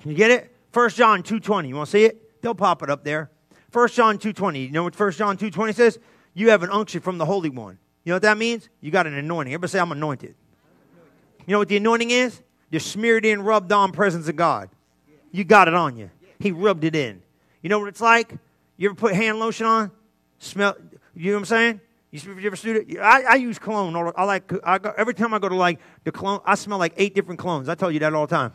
Can 0.00 0.10
you 0.10 0.16
get 0.16 0.30
it? 0.30 0.54
1 0.72 0.90
John 0.90 1.22
2.20. 1.22 1.68
You 1.68 1.76
want 1.76 1.88
to 1.88 1.90
see 1.90 2.04
it? 2.04 2.40
They'll 2.42 2.54
pop 2.54 2.82
it 2.82 2.90
up 2.90 3.04
there. 3.04 3.30
1 3.72 3.88
John 3.88 4.18
2.20. 4.18 4.66
You 4.66 4.70
know 4.70 4.84
what 4.84 4.98
1 4.98 5.12
John 5.12 5.36
2.20 5.36 5.74
says? 5.74 5.98
You 6.34 6.50
have 6.50 6.62
an 6.62 6.70
unction 6.70 7.00
from 7.00 7.18
the 7.18 7.24
Holy 7.24 7.50
One. 7.50 7.78
You 8.04 8.10
know 8.10 8.16
what 8.16 8.22
that 8.22 8.38
means? 8.38 8.68
You 8.80 8.90
got 8.90 9.06
an 9.06 9.14
anointing. 9.14 9.52
Everybody 9.52 9.70
say, 9.70 9.78
I'm 9.78 9.92
anointed. 9.92 10.34
You 11.46 11.52
know 11.52 11.58
what 11.58 11.68
the 11.68 11.76
anointing 11.76 12.10
is? 12.10 12.42
You're 12.70 12.80
smeared 12.80 13.24
in, 13.24 13.42
rubbed 13.42 13.72
on 13.72 13.92
presence 13.92 14.28
of 14.28 14.36
God. 14.36 14.70
You 15.30 15.44
got 15.44 15.68
it 15.68 15.74
on 15.74 15.96
you. 15.96 16.10
He 16.38 16.52
rubbed 16.52 16.84
it 16.84 16.96
in. 16.96 17.22
You 17.62 17.68
know 17.68 17.78
what 17.78 17.88
it's 17.88 18.00
like? 18.00 18.34
You 18.76 18.88
ever 18.88 18.94
put 18.94 19.14
hand 19.14 19.38
lotion 19.38 19.66
on? 19.66 19.90
Smell, 20.38 20.76
you 21.14 21.30
know 21.30 21.36
what 21.36 21.40
I'm 21.40 21.44
saying? 21.46 21.80
You, 22.10 22.46
ever 22.46 22.56
student? 22.56 22.98
I, 22.98 23.22
I 23.22 23.34
use 23.36 23.58
cologne. 23.58 23.96
I 24.16 24.24
like, 24.24 24.52
I 24.64 24.78
go, 24.78 24.92
every 24.98 25.14
time 25.14 25.32
I 25.32 25.38
go 25.38 25.48
to 25.48 25.54
like 25.54 25.80
the 26.04 26.12
cologne, 26.12 26.40
I 26.44 26.56
smell 26.56 26.78
like 26.78 26.92
eight 26.96 27.14
different 27.14 27.40
clones. 27.40 27.68
I 27.68 27.74
tell 27.74 27.90
you 27.90 28.00
that 28.00 28.12
all 28.12 28.26
the 28.26 28.36
time. 28.36 28.52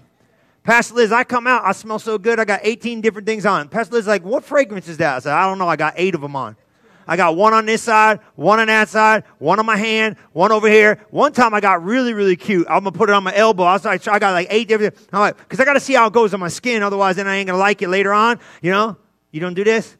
Pastor 0.67 0.95
Liz, 0.95 1.13
I 1.13 1.23
come 1.23 1.47
out, 1.47 1.63
I 1.63 1.71
smell 1.71 1.97
so 1.97 2.17
good, 2.17 2.41
I 2.41 2.43
got 2.43 2.59
18 2.61 2.99
different 2.99 3.25
things 3.25 3.45
on. 3.45 3.69
Pastor 3.69 3.95
Liz 3.95 4.05
like, 4.05 4.25
what 4.25 4.43
fragrance 4.43 4.89
is 4.89 4.97
that? 4.97 5.15
I 5.15 5.19
said, 5.19 5.31
I 5.31 5.47
don't 5.47 5.59
know, 5.59 5.69
I 5.69 5.77
got 5.77 5.93
eight 5.95 6.13
of 6.13 6.19
them 6.19 6.35
on. 6.35 6.57
I 7.07 7.15
got 7.15 7.37
one 7.37 7.53
on 7.53 7.65
this 7.65 7.81
side, 7.81 8.19
one 8.35 8.59
on 8.59 8.67
that 8.67 8.89
side, 8.89 9.23
one 9.37 9.59
on 9.59 9.65
my 9.65 9.77
hand, 9.77 10.17
one 10.33 10.51
over 10.51 10.67
here. 10.67 11.05
One 11.09 11.31
time 11.31 11.53
I 11.53 11.61
got 11.61 11.85
really, 11.85 12.13
really 12.13 12.35
cute. 12.35 12.67
I'm 12.69 12.83
gonna 12.83 12.91
put 12.91 13.09
it 13.09 13.13
on 13.13 13.23
my 13.23 13.33
elbow. 13.33 13.63
I 13.63 13.75
was 13.75 13.85
I 13.85 14.19
got 14.19 14.33
like 14.33 14.47
eight 14.49 14.67
different. 14.67 14.97
I'm 15.13 15.21
like, 15.21 15.37
because 15.37 15.61
I 15.61 15.63
got 15.63 15.75
to 15.75 15.79
see 15.79 15.93
how 15.93 16.07
it 16.07 16.11
goes 16.11 16.33
on 16.33 16.41
my 16.41 16.49
skin. 16.49 16.83
Otherwise, 16.83 17.15
then 17.15 17.29
I 17.29 17.37
ain't 17.37 17.47
gonna 17.47 17.57
like 17.57 17.81
it 17.81 17.87
later 17.87 18.11
on. 18.11 18.37
You 18.61 18.71
know, 18.71 18.97
you 19.31 19.39
don't 19.39 19.53
do 19.53 19.63
this. 19.63 19.95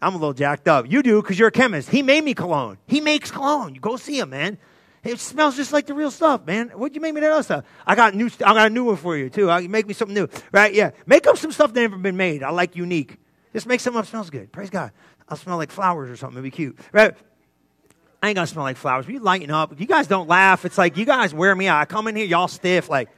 I'm 0.00 0.16
a 0.16 0.18
little 0.18 0.34
jacked 0.34 0.66
up. 0.66 0.90
You 0.90 1.04
do 1.04 1.22
because 1.22 1.38
you're 1.38 1.46
a 1.46 1.52
chemist. 1.52 1.90
He 1.90 2.02
made 2.02 2.24
me 2.24 2.34
cologne. 2.34 2.76
He 2.88 3.00
makes 3.00 3.30
cologne. 3.30 3.76
You 3.76 3.80
go 3.80 3.94
see 3.94 4.18
him, 4.18 4.30
man. 4.30 4.58
It 5.04 5.18
smells 5.18 5.56
just 5.56 5.72
like 5.72 5.86
the 5.86 5.94
real 5.94 6.12
stuff, 6.12 6.46
man. 6.46 6.68
What'd 6.68 6.94
you 6.94 7.00
make 7.00 7.12
me 7.12 7.20
that 7.22 7.32
other 7.32 7.42
stuff? 7.42 7.64
I 7.84 7.96
got 7.96 8.14
new. 8.14 8.30
I 8.44 8.54
got 8.54 8.68
a 8.68 8.70
new 8.70 8.84
one 8.84 8.96
for 8.96 9.16
you 9.16 9.30
too. 9.30 9.46
Make 9.68 9.86
me 9.86 9.94
something 9.94 10.14
new, 10.14 10.28
right? 10.52 10.72
Yeah. 10.72 10.92
Make 11.06 11.26
up 11.26 11.36
some 11.38 11.50
stuff 11.50 11.72
that 11.72 11.80
never 11.80 11.96
been 11.96 12.16
made. 12.16 12.42
I 12.44 12.50
like 12.50 12.76
unique. 12.76 13.18
Just 13.52 13.66
make 13.66 13.80
something 13.80 13.98
up 13.98 14.06
smells 14.06 14.30
good. 14.30 14.52
Praise 14.52 14.70
God. 14.70 14.92
I'll 15.28 15.36
smell 15.36 15.56
like 15.56 15.72
flowers 15.72 16.08
or 16.08 16.16
something. 16.16 16.36
It'd 16.36 16.44
be 16.44 16.50
cute, 16.50 16.78
right? 16.92 17.14
I 18.22 18.28
ain't 18.28 18.36
gonna 18.36 18.46
smell 18.46 18.62
like 18.62 18.76
flowers. 18.76 19.08
You 19.08 19.18
lighten 19.18 19.50
up. 19.50 19.78
You 19.80 19.86
guys 19.86 20.06
don't 20.06 20.28
laugh. 20.28 20.64
It's 20.64 20.78
like 20.78 20.96
you 20.96 21.04
guys 21.04 21.34
wear 21.34 21.54
me 21.56 21.66
out. 21.66 21.80
I 21.80 21.84
come 21.84 22.06
in 22.06 22.14
here, 22.14 22.26
y'all 22.26 22.48
stiff, 22.48 22.88
like. 22.88 23.08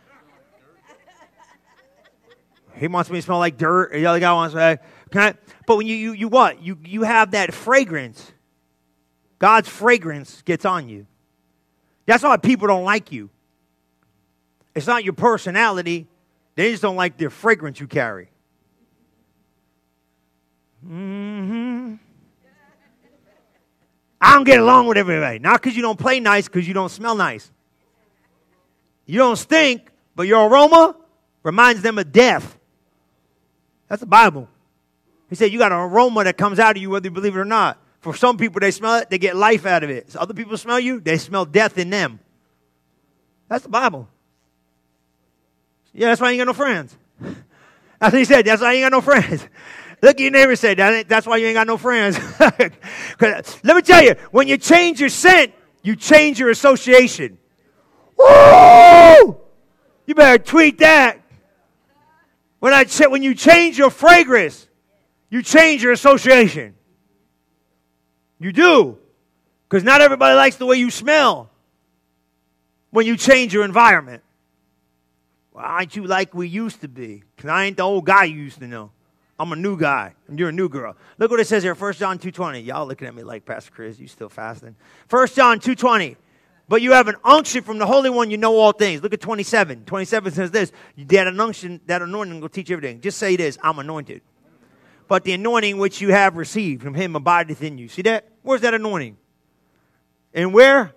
He 2.76 2.88
wants 2.88 3.08
me 3.08 3.18
to 3.18 3.22
smell 3.22 3.38
like 3.38 3.56
dirt. 3.56 3.92
The 3.92 4.06
other 4.06 4.18
guy 4.18 4.32
wants 4.32 4.54
to. 4.54 4.80
Okay? 5.14 5.38
But 5.66 5.76
when 5.76 5.86
you, 5.86 5.94
you, 5.94 6.12
you 6.12 6.28
what? 6.28 6.62
You, 6.62 6.78
you 6.84 7.02
have 7.02 7.32
that 7.32 7.54
fragrance. 7.54 8.32
God's 9.38 9.68
fragrance 9.68 10.42
gets 10.42 10.64
on 10.64 10.88
you. 10.88 11.06
That's 12.06 12.23
why 12.23 12.37
people 12.37 12.68
don't 12.68 12.84
like 12.84 13.12
you. 13.12 13.30
It's 14.75 14.87
not 14.87 15.04
your 15.04 15.12
personality, 15.12 16.06
they 16.54 16.70
just 16.70 16.82
don't 16.82 16.96
like 16.96 17.16
the 17.16 17.30
fragrance 17.30 17.80
you 17.80 17.87
carry. 17.87 18.28
Mm-hmm. 20.87 21.94
I 24.20 24.34
don't 24.34 24.44
get 24.44 24.58
along 24.58 24.87
with 24.87 24.96
everybody. 24.96 25.38
Not 25.38 25.61
because 25.61 25.76
you 25.76 25.82
don't 25.82 25.99
play 25.99 26.18
nice, 26.18 26.49
because 26.49 26.66
you 26.66 26.75
don't 26.75 26.88
smell 26.88 27.14
nice. 27.14 27.50
You 29.06 29.18
don't 29.18 29.37
stink, 29.37 29.90
but 30.16 30.26
your 30.26 30.49
aroma 30.49 30.96
reminds 31.42 31.82
them 31.82 31.99
of 31.99 32.11
death. 32.11 32.58
That's 33.88 34.00
the 34.00 34.06
Bible. 34.06 34.49
He 35.28 35.34
said 35.34 35.52
you 35.52 35.58
got 35.58 35.73
an 35.73 35.78
aroma 35.78 36.25
that 36.25 36.37
comes 36.37 36.58
out 36.58 36.76
of 36.76 36.82
you 36.82 36.90
whether 36.90 37.06
you 37.06 37.11
believe 37.11 37.37
it 37.37 37.38
or 37.38 37.44
not. 37.44 37.78
For 38.04 38.14
some 38.14 38.37
people, 38.37 38.61
they 38.61 38.70
smell 38.70 38.96
it, 38.96 39.08
they 39.08 39.16
get 39.16 39.34
life 39.34 39.64
out 39.64 39.82
of 39.82 39.88
it. 39.88 40.12
So 40.12 40.20
other 40.20 40.34
people 40.34 40.58
smell 40.58 40.78
you, 40.78 41.00
they 41.00 41.16
smell 41.16 41.46
death 41.46 41.78
in 41.78 41.88
them. 41.88 42.20
That's 43.49 43.62
the 43.62 43.70
Bible. 43.70 44.11
Yeah, 45.94 46.08
that's 46.08 46.20
why 46.20 46.28
you 46.28 46.34
ain't 46.34 46.40
got 46.40 46.49
no 46.49 46.52
friends. 46.52 46.94
That's 48.00 48.12
what 48.12 48.18
he 48.18 48.25
said. 48.26 48.44
That's 48.44 48.61
why 48.61 48.73
you 48.73 48.84
ain't 48.84 48.92
got 48.92 48.96
no 48.99 49.00
friends. 49.00 49.49
Look 50.02 50.16
at 50.16 50.20
your 50.20 50.32
neighbor 50.32 50.54
say, 50.54 50.75
that 50.75 51.08
that's 51.08 51.26
why 51.26 51.38
you 51.38 51.46
ain't 51.46 51.54
got 51.54 51.66
no 51.66 51.78
friends. 51.78 52.18
let 53.20 53.64
me 53.64 53.80
tell 53.80 54.04
you, 54.04 54.16
when 54.32 54.49
you 54.49 54.58
change 54.58 55.00
your 55.00 55.08
scent, 55.08 55.54
you 55.82 55.96
change 55.96 56.38
your 56.38 56.50
association. 56.50 57.38
Woo! 58.18 59.40
You 60.04 60.14
better 60.14 60.42
tweet 60.42 60.80
that. 60.80 61.23
When, 62.58 62.75
I, 62.75 62.84
when 63.08 63.23
you 63.23 63.34
change 63.34 63.78
your 63.78 63.88
fragrance, 63.88 64.68
you 65.30 65.42
change 65.42 65.82
your 65.82 65.92
association. 65.92 66.75
You 68.38 68.52
do. 68.52 68.98
Because 69.68 69.84
not 69.84 70.00
everybody 70.00 70.36
likes 70.36 70.56
the 70.56 70.66
way 70.66 70.76
you 70.76 70.90
smell 70.90 71.50
when 72.90 73.06
you 73.06 73.16
change 73.16 73.52
your 73.52 73.64
environment. 73.64 74.22
Well, 75.52 75.64
aren't 75.64 75.96
you 75.96 76.06
like 76.06 76.34
we 76.34 76.48
used 76.48 76.80
to 76.82 76.88
be? 76.88 77.22
Because 77.34 77.50
I 77.50 77.64
ain't 77.64 77.76
the 77.76 77.82
old 77.82 78.04
guy 78.04 78.24
you 78.24 78.36
used 78.36 78.58
to 78.58 78.66
know. 78.66 78.90
I'm 79.38 79.50
a 79.50 79.56
new 79.56 79.76
guy, 79.76 80.14
and 80.28 80.38
you're 80.38 80.50
a 80.50 80.52
new 80.52 80.68
girl. 80.68 80.96
Look 81.18 81.30
what 81.30 81.40
it 81.40 81.48
says 81.48 81.64
here, 81.64 81.74
1 81.74 81.92
John 81.94 82.18
2.20. 82.18 82.64
Y'all 82.64 82.86
looking 82.86 83.08
at 83.08 83.14
me 83.14 83.24
like, 83.24 83.44
Pastor 83.44 83.72
Chris, 83.72 83.98
you 83.98 84.06
still 84.06 84.28
fasting? 84.28 84.76
1 85.10 85.28
John 85.28 85.58
2.20. 85.58 86.16
But 86.68 86.82
you 86.82 86.92
have 86.92 87.08
an 87.08 87.16
unction 87.24 87.62
from 87.62 87.78
the 87.78 87.86
Holy 87.86 88.10
One, 88.10 88.30
you 88.30 88.38
know 88.38 88.56
all 88.56 88.72
things. 88.72 89.02
Look 89.02 89.12
at 89.12 89.20
27. 89.20 89.84
27 89.84 90.32
says 90.32 90.50
this, 90.50 90.72
that 90.96 91.26
an 91.26 91.38
unction, 91.40 91.80
that 91.86 92.00
anointing 92.00 92.40
will 92.40 92.48
teach 92.48 92.70
everything. 92.70 93.00
Just 93.00 93.18
say 93.18 93.36
this, 93.36 93.58
I'm 93.62 93.78
anointed. 93.78 94.22
But 95.06 95.25
the 95.25 95.32
anointing 95.32 95.78
which 95.78 96.00
you 96.00 96.11
have 96.11 96.37
received 96.37 96.82
from 96.82 96.94
him 96.94 97.14
abideth 97.16 97.62
in 97.62 97.78
you. 97.78 97.88
See 97.88 98.02
that? 98.02 98.28
Where's 98.42 98.62
that 98.62 98.75
anointing? 98.75 99.16
And 100.32 100.54
where? 100.54 100.94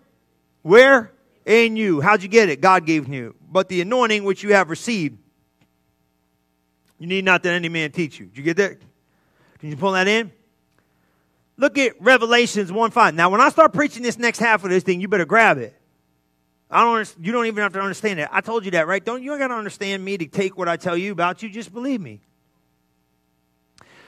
Where? 0.61 1.11
In 1.45 1.75
you. 1.75 2.01
How'd 2.01 2.23
you 2.23 2.29
get 2.29 2.49
it? 2.49 2.61
God 2.61 2.85
gave 2.85 3.07
you. 3.07 3.35
But 3.49 3.69
the 3.69 3.81
anointing 3.81 4.23
which 4.23 4.43
you 4.43 4.53
have 4.53 4.69
received 4.69 5.17
you 6.99 7.07
need 7.07 7.25
not 7.25 7.43
that 7.43 7.53
any 7.53 7.69
man 7.69 7.91
teach 7.91 8.19
you. 8.19 8.25
Did 8.27 8.37
you 8.37 8.43
get 8.43 8.57
that? 8.57 8.77
Can 9.59 9.69
you 9.69 9.77
pull 9.77 9.91
that 9.91 10.07
in? 10.07 10.31
Look 11.57 11.77
at 11.77 11.99
Revelations 12.01 12.71
1 12.71 12.91
5. 12.91 13.15
Now, 13.15 13.29
when 13.29 13.41
I 13.41 13.49
start 13.49 13.73
preaching 13.73 14.03
this 14.03 14.17
next 14.17 14.39
half 14.39 14.63
of 14.63 14.69
this 14.69 14.83
thing, 14.83 15.01
you 15.01 15.07
better 15.07 15.25
grab 15.25 15.57
it. 15.57 15.75
I 16.69 16.83
don't, 16.83 17.15
you 17.19 17.31
don't 17.31 17.45
even 17.45 17.63
have 17.63 17.73
to 17.73 17.79
understand 17.79 18.19
it. 18.19 18.27
I 18.31 18.41
told 18.41 18.65
you 18.65 18.71
that, 18.71 18.87
right? 18.87 19.03
Don't 19.03 19.23
you 19.23 19.37
got 19.37 19.47
to 19.47 19.53
understand 19.53 20.03
me 20.03 20.17
to 20.17 20.27
take 20.27 20.57
what 20.57 20.67
I 20.67 20.75
tell 20.75 20.97
you 20.97 21.11
about 21.11 21.41
you. 21.41 21.49
Just 21.49 21.73
believe 21.73 22.01
me. 22.01 22.21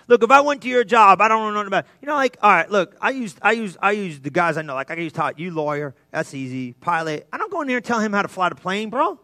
Look, 0.10 0.24
if 0.24 0.32
I 0.32 0.42
went 0.42 0.64
to 0.64 0.68
your 0.68 0.84
job, 0.84 1.22
I 1.22 1.28
don't 1.28 1.42
know 1.42 1.52
nothing 1.52 1.68
about. 1.68 1.86
You 2.02 2.08
know, 2.08 2.16
like, 2.16 2.36
all 2.42 2.50
right, 2.50 2.70
look, 2.70 2.98
I 3.00 3.12
use, 3.12 3.36
I 3.44 3.52
use, 3.52 3.78
I 3.80 3.92
use 3.92 4.20
the 4.20 4.32
guys 4.32 4.58
I 4.58 4.64
know. 4.64 4.74
Like, 4.74 4.90
I 4.90 4.96
can 4.96 5.04
use 5.04 5.14
Todd, 5.14 5.36
you 5.38 5.52
lawyer, 5.52 5.94
that's 6.10 6.34
easy. 6.34 6.74
Pilot, 6.74 7.28
I 7.32 7.38
don't 7.38 7.52
go 7.52 7.62
in 7.62 7.68
there 7.68 7.78
and 7.78 7.86
tell 7.86 8.00
him 8.00 8.12
how 8.12 8.24
to 8.24 8.28
fly 8.28 8.50
the 8.50 8.56
plane, 8.56 8.90
bro. 8.90 9.20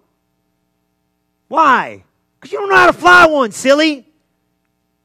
Why? 1.48 2.04
Because 2.40 2.52
you 2.52 2.60
don't 2.60 2.70
know 2.70 2.76
how 2.76 2.86
to 2.86 2.94
fly 2.94 3.26
one, 3.26 3.52
silly. 3.52 4.08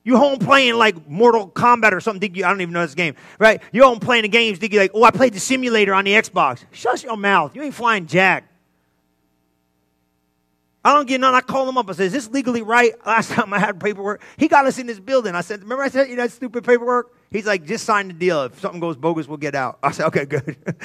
You 0.05 0.19
home 0.19 0.39
playing 0.39 0.75
like 0.75 1.09
Mortal 1.09 1.49
Kombat 1.49 1.93
or 1.93 2.01
something. 2.01 2.35
You, 2.35 2.45
I 2.45 2.51
don't 2.51 2.61
even 2.61 2.75
know 2.75 2.83
this 2.83 2.95
game, 2.95 3.15
right? 3.39 3.63
You 3.73 3.85
home 3.85 4.01
playing 4.01 4.23
the 4.23 4.29
games. 4.29 4.59
Think 4.59 4.75
you 4.75 4.81
like, 4.81 4.91
oh, 4.93 5.05
I 5.05 5.11
played 5.11 5.33
the 5.33 5.41
simulator 5.41 5.95
on 5.95 6.05
the 6.05 6.13
Xbox. 6.13 6.63
Shut 6.73 7.03
your 7.03 7.17
mouth. 7.17 7.57
You 7.57 7.63
ain't 7.63 7.75
flying 7.75 8.07
jack. 8.07 8.50
I 10.83 10.95
don't 10.95 11.07
get 11.07 11.21
none. 11.21 11.35
I 11.35 11.43
call 11.43 11.69
him 11.69 11.77
up. 11.77 11.91
I 11.91 11.93
said, 11.93 12.07
is 12.07 12.13
this 12.13 12.31
legally 12.31 12.63
right? 12.63 12.95
Last 13.07 13.31
time 13.31 13.53
I 13.53 13.59
had 13.59 13.79
paperwork, 13.79 14.23
he 14.37 14.49
got 14.49 14.67
us 14.67 14.79
in 14.79 14.87
this 14.87 14.99
building. 14.99 15.35
I 15.35 15.43
said, 15.43 15.63
remember 15.63 15.85
I 15.85 15.89
said 15.89 16.09
you 16.09 16.17
that 16.17 16.33
stupid 16.33 16.65
paperwork? 16.65 17.15
He's 17.31 17.47
like, 17.47 17.67
just 17.67 17.85
sign 17.85 18.09
the 18.09 18.15
deal. 18.15 18.45
If 18.45 18.61
something 18.61 18.81
goes 18.81 18.97
bogus, 18.97 19.29
we'll 19.29 19.37
get 19.37 19.55
out. 19.55 19.79
I 19.83 19.91
said, 19.93 20.07
okay, 20.07 20.25
good. 20.25 20.57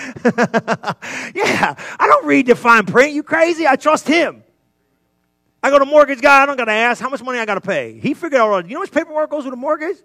yeah, 1.34 1.76
I 2.00 2.08
don't 2.08 2.26
read 2.26 2.48
the 2.48 2.56
fine 2.56 2.86
print. 2.86 3.14
You 3.14 3.24
crazy? 3.24 3.66
I 3.68 3.78
trust 3.78 4.08
him. 4.08 4.44
I 5.64 5.72
go 5.72 5.80
to 5.80 5.86
mortgage 5.86 6.22
guy, 6.22 6.44
I 6.44 6.46
don't 6.46 6.58
got 6.58 6.66
to 6.66 6.74
ask 6.74 7.02
how 7.02 7.10
much 7.10 7.24
money 7.24 7.40
I 7.40 7.46
got 7.46 7.56
to 7.56 7.62
pay. 7.62 7.98
He 8.00 8.14
figured 8.14 8.40
out, 8.40 8.66
you 8.66 8.74
know 8.74 8.80
how 8.80 8.80
much 8.82 8.92
paperwork 8.92 9.32
goes 9.32 9.46
with 9.46 9.54
a 9.54 9.58
mortgage? 9.58 9.98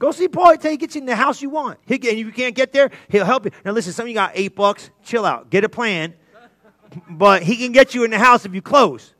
Go 0.00 0.10
see 0.10 0.26
Paul. 0.26 0.50
until 0.50 0.52
He'll 0.52 0.60
tell 0.62 0.72
you, 0.72 0.78
get 0.78 0.94
you 0.96 1.00
in 1.02 1.06
the 1.06 1.14
house 1.14 1.40
you 1.40 1.50
want. 1.50 1.78
He 1.86 1.98
get, 1.98 2.10
and 2.10 2.18
if 2.18 2.26
you 2.26 2.32
can't 2.32 2.54
get 2.54 2.72
there, 2.72 2.90
he'll 3.08 3.24
help 3.24 3.44
you. 3.44 3.52
Now 3.64 3.70
listen, 3.70 3.92
some 3.92 4.06
of 4.06 4.08
you 4.08 4.14
got 4.14 4.32
eight 4.34 4.56
bucks. 4.56 4.90
Chill 5.04 5.24
out. 5.24 5.50
Get 5.50 5.62
a 5.62 5.68
plan. 5.68 6.14
But 7.08 7.44
he 7.44 7.56
can 7.56 7.70
get 7.70 7.94
you 7.94 8.02
in 8.02 8.10
the 8.10 8.18
house 8.18 8.44
if 8.44 8.54
you 8.54 8.62
close. 8.62 9.13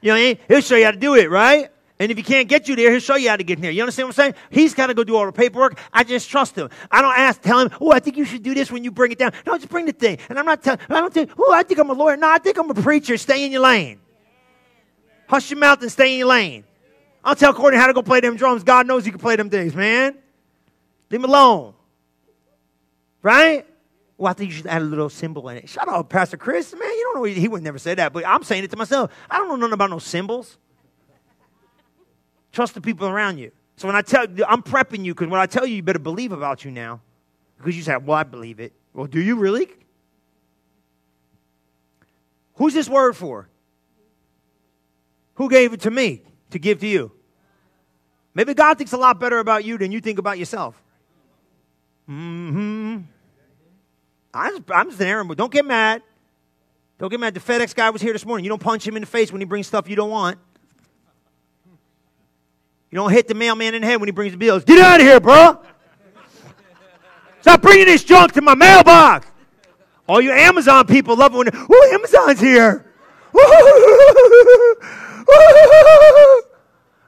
You 0.00 0.14
know? 0.14 0.34
He'll 0.48 0.60
show 0.60 0.76
you 0.76 0.84
how 0.84 0.90
to 0.92 0.96
do 0.96 1.14
it, 1.14 1.30
right? 1.30 1.70
And 2.00 2.12
if 2.12 2.16
he 2.16 2.22
can't 2.22 2.48
get 2.48 2.68
you 2.68 2.76
there, 2.76 2.92
he'll 2.92 3.00
show 3.00 3.16
you 3.16 3.28
how 3.28 3.36
to 3.36 3.42
get 3.42 3.60
there. 3.60 3.72
You 3.72 3.82
understand 3.82 4.08
what 4.08 4.18
I'm 4.18 4.32
saying? 4.32 4.34
He's 4.50 4.72
got 4.72 4.86
to 4.86 4.94
go 4.94 5.02
do 5.02 5.16
all 5.16 5.26
the 5.26 5.32
paperwork. 5.32 5.78
I 5.92 6.04
just 6.04 6.30
trust 6.30 6.56
him. 6.56 6.70
I 6.90 7.02
don't 7.02 7.16
ask, 7.16 7.40
tell 7.42 7.58
him, 7.58 7.70
oh, 7.80 7.90
I 7.90 7.98
think 7.98 8.16
you 8.16 8.24
should 8.24 8.44
do 8.44 8.54
this 8.54 8.70
when 8.70 8.84
you 8.84 8.92
bring 8.92 9.10
it 9.10 9.18
down. 9.18 9.32
No, 9.44 9.56
just 9.56 9.68
bring 9.68 9.86
the 9.86 9.92
thing. 9.92 10.18
And 10.28 10.38
I'm 10.38 10.46
not 10.46 10.62
telling, 10.62 10.78
I 10.88 11.00
don't 11.00 11.12
think, 11.12 11.32
oh, 11.36 11.52
I 11.52 11.64
think 11.64 11.80
I'm 11.80 11.90
a 11.90 11.94
lawyer. 11.94 12.16
No, 12.16 12.30
I 12.30 12.38
think 12.38 12.56
I'm 12.56 12.70
a 12.70 12.74
preacher. 12.74 13.16
Stay 13.16 13.44
in 13.44 13.50
your 13.50 13.62
lane. 13.62 13.98
Hush 15.28 15.50
your 15.50 15.58
mouth 15.58 15.82
and 15.82 15.90
stay 15.90 16.12
in 16.12 16.18
your 16.20 16.28
lane. 16.28 16.62
I'll 17.24 17.34
tell 17.34 17.52
Courtney 17.52 17.78
how 17.78 17.88
to 17.88 17.92
go 17.92 18.02
play 18.02 18.20
them 18.20 18.36
drums. 18.36 18.62
God 18.62 18.86
knows 18.86 19.04
you 19.04 19.12
can 19.12 19.20
play 19.20 19.34
them 19.34 19.50
things, 19.50 19.74
man. 19.74 20.16
Leave 21.10 21.20
him 21.20 21.28
alone. 21.28 21.74
Right? 23.22 23.66
Well, 24.18 24.30
I 24.30 24.34
think 24.34 24.50
you 24.50 24.56
should 24.56 24.66
add 24.66 24.82
a 24.82 24.84
little 24.84 25.08
cymbal 25.08 25.48
in 25.48 25.58
it. 25.58 25.68
Shut 25.68 25.88
up, 25.88 26.08
Pastor 26.08 26.36
Chris. 26.36 26.72
Man, 26.72 26.82
you 26.82 27.10
don't 27.12 27.22
know. 27.22 27.22
He 27.22 27.46
would 27.46 27.62
never 27.62 27.78
say 27.78 27.94
that, 27.94 28.12
but 28.12 28.26
I'm 28.26 28.42
saying 28.42 28.64
it 28.64 28.70
to 28.72 28.76
myself. 28.76 29.12
I 29.30 29.38
don't 29.38 29.48
know 29.48 29.56
nothing 29.56 29.74
about 29.74 29.90
no 29.90 30.00
cymbals. 30.00 30.58
Trust 32.50 32.74
the 32.74 32.80
people 32.80 33.06
around 33.06 33.38
you. 33.38 33.52
So 33.76 33.86
when 33.86 33.94
I 33.94 34.02
tell 34.02 34.26
I'm 34.48 34.62
prepping 34.62 35.04
you 35.04 35.14
because 35.14 35.28
when 35.28 35.40
I 35.40 35.46
tell 35.46 35.64
you, 35.64 35.76
you 35.76 35.82
better 35.84 36.00
believe 36.00 36.32
about 36.32 36.64
you 36.64 36.72
now. 36.72 37.00
Because 37.56 37.76
you 37.76 37.82
say, 37.84 37.96
well, 37.96 38.18
I 38.18 38.24
believe 38.24 38.58
it. 38.58 38.72
Well, 38.92 39.06
do 39.06 39.20
you 39.20 39.36
really? 39.36 39.68
Who's 42.54 42.74
this 42.74 42.88
word 42.88 43.16
for? 43.16 43.48
Who 45.34 45.48
gave 45.48 45.72
it 45.72 45.80
to 45.82 45.92
me 45.92 46.22
to 46.50 46.58
give 46.58 46.80
to 46.80 46.88
you? 46.88 47.12
Maybe 48.34 48.54
God 48.54 48.78
thinks 48.78 48.92
a 48.92 48.96
lot 48.96 49.20
better 49.20 49.38
about 49.38 49.64
you 49.64 49.78
than 49.78 49.92
you 49.92 50.00
think 50.00 50.18
about 50.18 50.38
yourself. 50.38 50.82
Mm-hmm. 52.10 53.02
I'm 54.32 54.56
just, 54.56 54.70
I'm 54.70 54.88
just 54.88 55.00
an 55.00 55.06
errand, 55.06 55.28
boy. 55.28 55.34
don't 55.34 55.52
get 55.52 55.64
mad. 55.64 56.02
Don't 56.98 57.10
get 57.10 57.20
mad. 57.20 57.34
The 57.34 57.40
FedEx 57.40 57.74
guy 57.74 57.90
was 57.90 58.02
here 58.02 58.12
this 58.12 58.26
morning. 58.26 58.44
You 58.44 58.48
don't 58.48 58.60
punch 58.60 58.86
him 58.86 58.96
in 58.96 59.02
the 59.02 59.06
face 59.06 59.32
when 59.32 59.40
he 59.40 59.44
brings 59.44 59.66
stuff 59.66 59.88
you 59.88 59.96
don't 59.96 60.10
want. 60.10 60.38
You 62.90 62.96
don't 62.96 63.12
hit 63.12 63.28
the 63.28 63.34
mailman 63.34 63.74
in 63.74 63.82
the 63.82 63.86
head 63.86 64.00
when 64.00 64.08
he 64.08 64.12
brings 64.12 64.32
the 64.32 64.38
bills. 64.38 64.64
Get 64.64 64.78
out 64.78 65.00
of 65.00 65.06
here, 65.06 65.20
bro. 65.20 65.62
Stop 67.42 67.62
bringing 67.62 67.86
this 67.86 68.02
junk 68.02 68.32
to 68.32 68.40
my 68.40 68.54
mailbox. 68.54 69.26
All 70.08 70.20
you 70.20 70.32
Amazon 70.32 70.86
people 70.86 71.16
love 71.16 71.34
it 71.34 71.38
when, 71.38 71.48
oh, 71.52 71.90
Amazon's 71.92 72.40
here. 72.40 72.84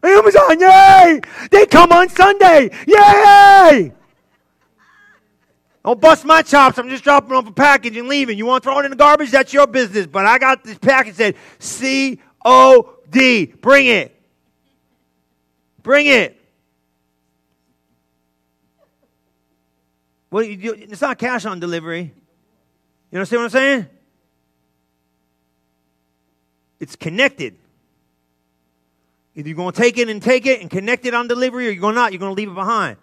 Amazon, 0.02 0.60
yay! 0.60 1.20
They 1.50 1.66
come 1.66 1.92
on 1.92 2.08
Sunday, 2.10 2.70
yay! 2.86 3.92
Don't 5.84 6.00
bust 6.00 6.24
my 6.24 6.42
chops. 6.42 6.78
I'm 6.78 6.90
just 6.90 7.04
dropping 7.04 7.32
off 7.32 7.46
a 7.46 7.52
package 7.52 7.96
and 7.96 8.06
leaving. 8.06 8.36
You 8.36 8.46
want 8.46 8.62
to 8.62 8.68
throw 8.68 8.78
it 8.80 8.84
in 8.84 8.90
the 8.90 8.96
garbage? 8.96 9.30
That's 9.30 9.52
your 9.52 9.66
business. 9.66 10.06
But 10.06 10.26
I 10.26 10.38
got 10.38 10.62
this 10.62 10.78
package 10.78 11.16
that 11.16 11.34
said 11.34 11.42
C 11.58 12.20
O 12.44 12.96
D. 13.08 13.46
Bring 13.46 13.86
it. 13.86 14.20
Bring 15.82 16.06
it. 16.06 16.36
Well, 20.30 20.44
it's 20.46 21.00
not 21.00 21.18
cash 21.18 21.44
on 21.46 21.58
delivery. 21.58 22.12
You 23.10 23.18
understand 23.18 23.40
what 23.40 23.44
I'm 23.46 23.50
saying? 23.50 23.86
It's 26.78 26.94
connected. 26.94 27.56
Either 29.34 29.48
you're 29.48 29.56
going 29.56 29.72
to 29.72 29.80
take 29.80 29.98
it 29.98 30.08
and 30.08 30.22
take 30.22 30.46
it 30.46 30.60
and 30.60 30.70
connect 30.70 31.06
it 31.06 31.14
on 31.14 31.26
delivery 31.26 31.66
or 31.66 31.70
you're 31.70 31.80
going 31.80 31.94
not. 31.94 32.12
You're 32.12 32.20
going 32.20 32.34
to 32.34 32.40
leave 32.40 32.50
it 32.50 32.54
behind. 32.54 32.96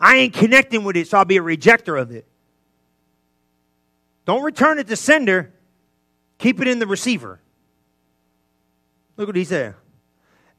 I 0.00 0.16
ain't 0.16 0.34
connecting 0.34 0.84
with 0.84 0.96
it, 0.96 1.08
so 1.08 1.18
I'll 1.18 1.24
be 1.24 1.36
a 1.36 1.42
rejecter 1.42 2.00
of 2.00 2.12
it. 2.12 2.26
Don't 4.24 4.42
return 4.42 4.78
it 4.78 4.86
to 4.88 4.96
sender. 4.96 5.52
Keep 6.38 6.60
it 6.60 6.68
in 6.68 6.78
the 6.78 6.86
receiver. 6.86 7.40
Look 9.16 9.26
what 9.26 9.36
he 9.36 9.44
said. 9.44 9.74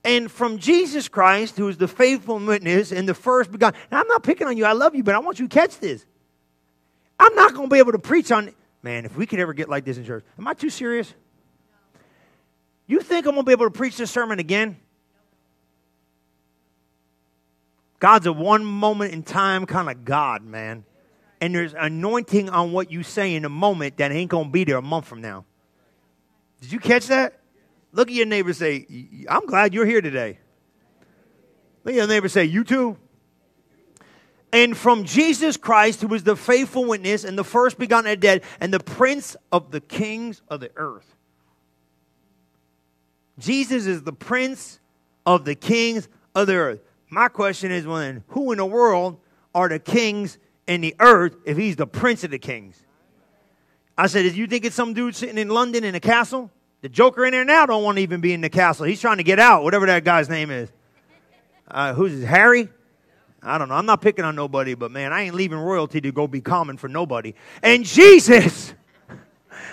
And 0.04 0.32
from 0.32 0.58
Jesus 0.58 1.08
Christ, 1.08 1.58
who 1.58 1.68
is 1.68 1.78
the 1.78 1.88
faithful 1.88 2.40
witness 2.40 2.92
and 2.92 3.08
the 3.08 3.14
first 3.14 3.52
begotten. 3.52 3.80
Now, 3.92 4.00
I'm 4.02 4.08
not 4.08 4.24
picking 4.24 4.48
on 4.48 4.58
you. 4.58 4.66
I 4.66 4.72
love 4.72 4.96
you, 4.96 5.04
but 5.04 5.16
I 5.16 5.20
want 5.20 5.40
you 5.40 5.48
to 5.48 5.54
catch 5.54 5.80
this. 5.80 6.06
I'm 7.20 7.36
not 7.36 7.54
going 7.54 7.70
to 7.70 7.74
be 7.74 7.80
able 7.80 7.92
to 7.92 8.00
preach 8.00 8.32
on. 8.32 8.54
Man, 8.82 9.06
if 9.06 9.16
we 9.18 9.26
could 9.26 9.40
ever 9.40 9.54
get 9.54 9.68
like 9.68 9.84
this 9.84 9.98
in 9.98 10.06
church. 10.06 10.24
Am 10.38 10.48
I 10.48 10.54
too 10.54 10.70
serious? 10.70 11.14
You 12.88 13.02
think 13.02 13.26
I'm 13.26 13.34
going 13.34 13.44
to 13.44 13.48
be 13.48 13.52
able 13.52 13.66
to 13.66 13.78
preach 13.78 13.98
this 13.98 14.10
sermon 14.10 14.40
again? 14.40 14.78
God's 18.00 18.26
a 18.26 18.34
one 18.34 18.66
moment 18.66 19.14
in 19.14 19.24
time 19.24 19.66
kind 19.66 19.90
of 19.90 20.06
God, 20.06 20.44
man. 20.44 20.86
And 21.42 21.54
there's 21.54 21.74
anointing 21.74 22.50
on 22.50 22.72
what 22.72 22.92
you 22.92 23.04
say 23.04 23.36
in 23.36 23.46
a 23.46 23.50
moment 23.50 23.98
that 23.98 24.12
ain't 24.12 24.32
going 24.32 24.46
to 24.46 24.52
be 24.52 24.64
there 24.64 24.78
a 24.78 24.82
month 24.82 25.06
from 25.06 25.22
now. 25.22 25.46
Did 26.62 26.72
you 26.72 26.80
catch 26.80 27.08
that? 27.08 27.40
Look 27.92 28.10
at 28.10 28.14
your 28.14 28.26
neighbor 28.26 28.54
say, 28.54 28.86
I'm 29.30 29.46
glad 29.46 29.74
you're 29.74 29.86
here 29.86 30.02
today. 30.02 30.40
Look 31.84 31.94
at 31.94 31.98
your 31.98 32.08
neighbor 32.08 32.30
say, 32.30 32.46
You 32.46 32.64
too? 32.64 32.98
And 34.52 34.76
from 34.76 35.04
Jesus 35.04 35.58
Christ, 35.58 36.02
who 36.02 36.14
is 36.14 36.24
the 36.24 36.36
faithful 36.36 36.86
witness 36.86 37.24
and 37.24 37.38
the 37.38 37.44
first 37.44 37.78
begotten 37.78 38.12
of 38.12 38.20
the 38.20 38.22
dead 38.22 38.44
and 38.60 38.74
the 38.74 38.80
prince 38.80 39.36
of 39.52 39.72
the 39.72 39.80
kings 39.80 40.42
of 40.50 40.60
the 40.60 40.72
earth. 40.76 41.16
Jesus 43.38 43.86
is 43.86 44.04
the 44.04 44.12
prince 44.12 44.80
of 45.26 45.46
the 45.46 45.56
kings 45.56 46.10
of 46.34 46.48
the 46.48 46.56
earth. 46.56 46.80
My 47.10 47.28
question 47.28 47.72
is, 47.72 47.86
well, 47.86 47.98
then, 47.98 48.24
who 48.30 48.52
in 48.52 48.58
the 48.58 48.66
world 48.66 49.20
are 49.56 49.68
the 49.68 49.80
kings 49.80 50.38
in 50.68 50.82
the 50.82 50.96
earth 51.00 51.36
if 51.46 51.58
he's 51.58 51.76
the 51.76 51.88
prince 51.88 52.24
of 52.24 52.32
the 52.32 52.40
kings? 52.40 52.82
I 53.98 54.08
said, 54.08 54.26
"Is 54.26 54.38
you 54.38 54.48
think 54.48 54.64
it's 54.64 54.76
some 54.76 54.94
dude 54.94 55.16
sitting 55.16 55.38
in 55.38 55.50
London 55.50 55.84
in 55.84 55.96
a 55.96 56.00
castle? 56.00 56.52
The 56.82 56.90
Joker 56.90 57.26
in 57.26 57.32
there 57.32 57.44
now 57.44 57.66
don't 57.66 57.84
want 57.84 57.98
to 57.98 58.02
even 58.02 58.22
be 58.22 58.32
in 58.32 58.42
the 58.42 58.50
castle. 58.50 58.86
He's 58.86 59.02
trying 59.02 59.18
to 59.18 59.24
get 59.24 59.40
out, 59.40 59.64
whatever 59.64 59.86
that 59.88 60.06
guy's 60.06 60.30
name 60.30 60.52
is. 60.52 60.72
Uh, 61.68 61.94
who's 61.94 62.14
this, 62.14 62.24
Harry? 62.24 62.70
I 63.42 63.58
don't 63.58 63.70
know. 63.70 63.76
I'm 63.76 63.86
not 63.86 64.02
picking 64.02 64.24
on 64.26 64.36
nobody, 64.36 64.76
but 64.76 64.92
man, 64.92 65.12
I 65.12 65.24
ain't 65.24 65.36
leaving 65.36 65.58
royalty 65.58 66.00
to 66.02 66.12
go 66.12 66.28
be 66.28 66.42
common 66.42 66.78
for 66.78 66.88
nobody. 66.88 67.34
And 67.62 67.84
Jesus, 67.84 68.74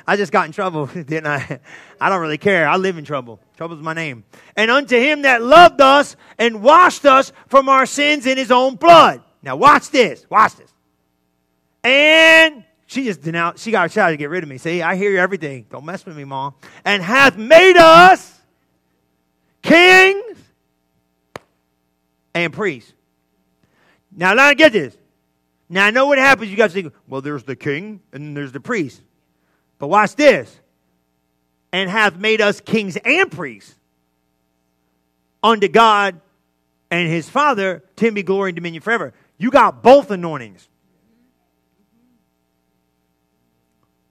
I 0.06 0.16
just 0.16 0.30
got 0.30 0.46
in 0.46 0.52
trouble, 0.52 0.86
didn't 0.94 1.26
I? 1.26 1.60
I 2.00 2.08
don't 2.08 2.20
really 2.20 2.38
care. 2.38 2.68
I 2.68 2.76
live 2.76 2.96
in 2.98 3.04
trouble. 3.04 3.40
Trouble's 3.56 3.80
my 3.80 3.92
name. 3.92 4.24
And 4.54 4.70
unto 4.70 4.96
him 4.96 5.22
that 5.22 5.42
loved 5.42 5.80
us 5.80 6.16
and 6.38 6.62
washed 6.62 7.04
us 7.04 7.32
from 7.48 7.68
our 7.68 7.86
sins 7.86 8.26
in 8.26 8.38
his 8.38 8.50
own 8.50 8.76
blood. 8.76 9.22
Now 9.42 9.56
watch 9.56 9.90
this. 9.90 10.26
Watch 10.30 10.56
this. 10.56 10.72
And 11.82 12.64
she 12.86 13.04
just 13.04 13.22
denounced, 13.22 13.64
she 13.64 13.70
got 13.70 13.86
a 13.86 13.88
shot 13.88 14.10
to 14.10 14.16
get 14.16 14.30
rid 14.30 14.42
of 14.42 14.48
me. 14.48 14.58
See, 14.58 14.82
I 14.82 14.96
hear 14.96 15.18
everything. 15.18 15.66
Don't 15.70 15.84
mess 15.84 16.06
with 16.06 16.16
me, 16.16 16.24
mom. 16.24 16.54
And 16.84 17.02
hath 17.02 17.36
made 17.36 17.76
us 17.76 18.40
kings 19.62 20.38
and 22.34 22.52
priests. 22.52 22.92
Now, 24.14 24.34
now 24.34 24.52
get 24.54 24.72
this. 24.72 24.96
Now 25.68 25.86
I 25.86 25.90
know 25.90 26.06
what 26.06 26.18
happens. 26.18 26.50
You 26.50 26.56
guys 26.56 26.72
think, 26.72 26.92
well, 27.08 27.20
there's 27.20 27.42
the 27.42 27.56
king 27.56 28.00
and 28.12 28.36
there's 28.36 28.52
the 28.52 28.60
priest. 28.60 29.02
But 29.78 29.88
watch 29.88 30.16
this. 30.16 30.60
And 31.72 31.90
hath 31.90 32.16
made 32.16 32.40
us 32.40 32.60
kings 32.60 32.96
and 32.96 33.30
priests 33.30 33.74
unto 35.42 35.68
God 35.68 36.20
and 36.90 37.08
his 37.08 37.28
Father, 37.28 37.82
to 37.96 38.06
him 38.06 38.14
be 38.14 38.22
glory 38.22 38.50
and 38.50 38.56
dominion 38.56 38.82
forever. 38.82 39.12
You 39.38 39.50
got 39.50 39.82
both 39.82 40.10
anointings. 40.10 40.68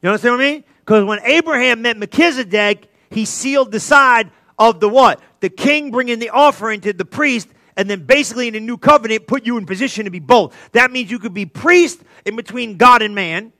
You 0.02 0.10
understand 0.10 0.36
what 0.36 0.42
I 0.42 0.52
mean? 0.52 0.64
Because 0.80 1.06
when 1.06 1.20
Abraham 1.24 1.82
met 1.82 1.98
Melchizedek, 1.98 2.92
he 3.10 3.26
sealed 3.26 3.72
the 3.72 3.80
side 3.80 4.30
of 4.60 4.80
the 4.80 4.90
what? 4.90 5.20
The 5.40 5.50
king 5.50 5.90
bringing 5.90 6.20
the 6.20 6.30
offering 6.30 6.82
to 6.82 6.94
the 6.94 7.06
priest, 7.06 7.48
and 7.76 7.90
then 7.90 8.06
basically 8.06 8.48
in 8.48 8.54
the 8.54 8.60
new 8.60 8.78
covenant 8.78 9.26
put 9.26 9.46
you 9.46 9.58
in 9.58 9.66
position 9.66 10.06
to 10.06 10.12
be 10.12 10.20
both. 10.20 10.56
That 10.74 10.92
means 10.92 11.10
you 11.10 11.18
could 11.18 11.34
be 11.34 11.46
priest 11.46 12.02
in 12.26 12.36
between 12.36 12.78
God 12.78 13.02
and 13.02 13.16
man. 13.16 13.52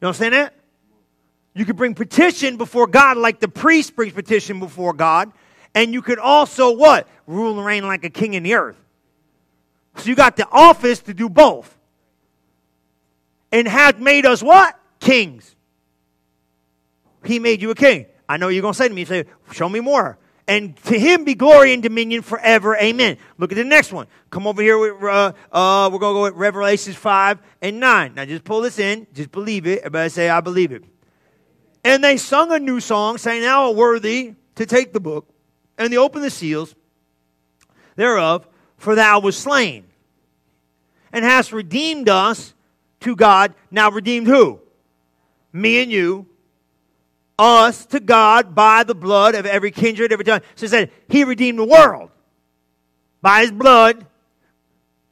You 0.00 0.08
understand 0.08 0.34
that? 0.34 0.54
You 1.56 1.64
could 1.64 1.76
bring 1.76 1.94
petition 1.94 2.58
before 2.58 2.86
God 2.86 3.16
like 3.16 3.40
the 3.40 3.48
priest 3.48 3.96
brings 3.96 4.12
petition 4.12 4.60
before 4.60 4.92
God. 4.92 5.32
And 5.74 5.92
you 5.92 6.02
could 6.02 6.18
also 6.18 6.76
what? 6.76 7.08
Rule 7.26 7.56
and 7.56 7.66
reign 7.66 7.86
like 7.86 8.04
a 8.04 8.10
king 8.10 8.34
in 8.34 8.42
the 8.42 8.54
earth. 8.54 8.76
So 9.96 10.10
you 10.10 10.14
got 10.14 10.36
the 10.36 10.46
office 10.50 11.00
to 11.00 11.14
do 11.14 11.30
both. 11.30 11.74
And 13.50 13.66
hath 13.66 13.98
made 13.98 14.26
us 14.26 14.42
what? 14.42 14.78
kings. 15.00 15.54
He 17.24 17.38
made 17.38 17.62
you 17.62 17.70
a 17.70 17.74
king. 17.74 18.06
I 18.28 18.36
know 18.36 18.48
you're 18.48 18.62
going 18.62 18.74
to 18.74 18.78
say 18.78 18.88
to 18.88 18.94
me, 18.94 19.04
say, 19.04 19.24
show 19.52 19.68
me 19.68 19.80
more. 19.80 20.18
And 20.48 20.76
to 20.84 20.98
him 20.98 21.24
be 21.24 21.34
glory 21.34 21.72
and 21.72 21.82
dominion 21.82 22.22
forever. 22.22 22.76
Amen. 22.76 23.16
Look 23.38 23.50
at 23.50 23.56
the 23.56 23.64
next 23.64 23.92
one. 23.92 24.06
Come 24.30 24.46
over 24.46 24.62
here 24.62 24.78
with, 24.78 25.02
uh, 25.02 25.32
uh, 25.50 25.90
we're 25.92 25.98
going 25.98 26.12
to 26.12 26.18
go 26.18 26.22
with 26.24 26.34
Revelations 26.34 26.96
5 26.96 27.38
and 27.62 27.80
9. 27.80 28.14
Now 28.14 28.24
just 28.24 28.44
pull 28.44 28.60
this 28.60 28.78
in. 28.78 29.06
Just 29.12 29.32
believe 29.32 29.66
it. 29.66 29.78
Everybody 29.78 30.10
say, 30.10 30.28
I 30.28 30.40
believe 30.40 30.72
it. 30.72 30.84
And 31.86 32.02
they 32.02 32.16
sung 32.16 32.52
a 32.52 32.58
new 32.58 32.80
song, 32.80 33.18
saying, 33.18 33.42
Now 33.42 33.66
a 33.66 33.70
worthy 33.70 34.34
to 34.56 34.66
take 34.66 34.92
the 34.92 35.00
book 35.00 35.28
and 35.78 35.92
they 35.92 35.96
opened 35.96 36.24
the 36.24 36.30
seals 36.30 36.74
thereof, 37.96 38.46
for 38.76 38.94
thou 38.94 39.20
was 39.20 39.36
slain 39.36 39.84
and 41.12 41.24
hast 41.24 41.52
redeemed 41.52 42.08
us 42.08 42.54
to 43.00 43.14
God. 43.14 43.54
Now 43.70 43.90
redeemed 43.90 44.26
who? 44.26 44.60
me 45.56 45.82
and 45.82 45.90
you, 45.90 46.26
us 47.38 47.86
to 47.86 48.00
God 48.00 48.54
by 48.54 48.84
the 48.84 48.94
blood 48.94 49.34
of 49.34 49.46
every 49.46 49.70
kindred, 49.70 50.12
every 50.12 50.24
tongue. 50.24 50.40
So 50.54 50.66
he 50.66 50.68
said, 50.68 50.90
He 51.08 51.24
redeemed 51.24 51.58
the 51.58 51.64
world 51.64 52.10
by 53.20 53.40
His 53.40 53.52
blood. 53.52 54.06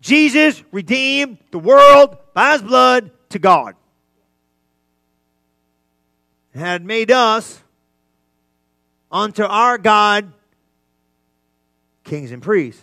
Jesus 0.01 0.63
redeemed 0.71 1.39
the 1.51 1.59
world 1.59 2.17
by 2.35 2.53
His 2.53 2.63
blood 2.63 3.11
to 3.31 3.39
God. 3.39 3.75
Had 6.55 6.85
made 6.85 7.11
us 7.11 7.63
unto 9.11 9.43
our 9.43 9.79
God 9.79 10.33
kings 12.05 12.31
and 12.33 12.43
priests. 12.43 12.83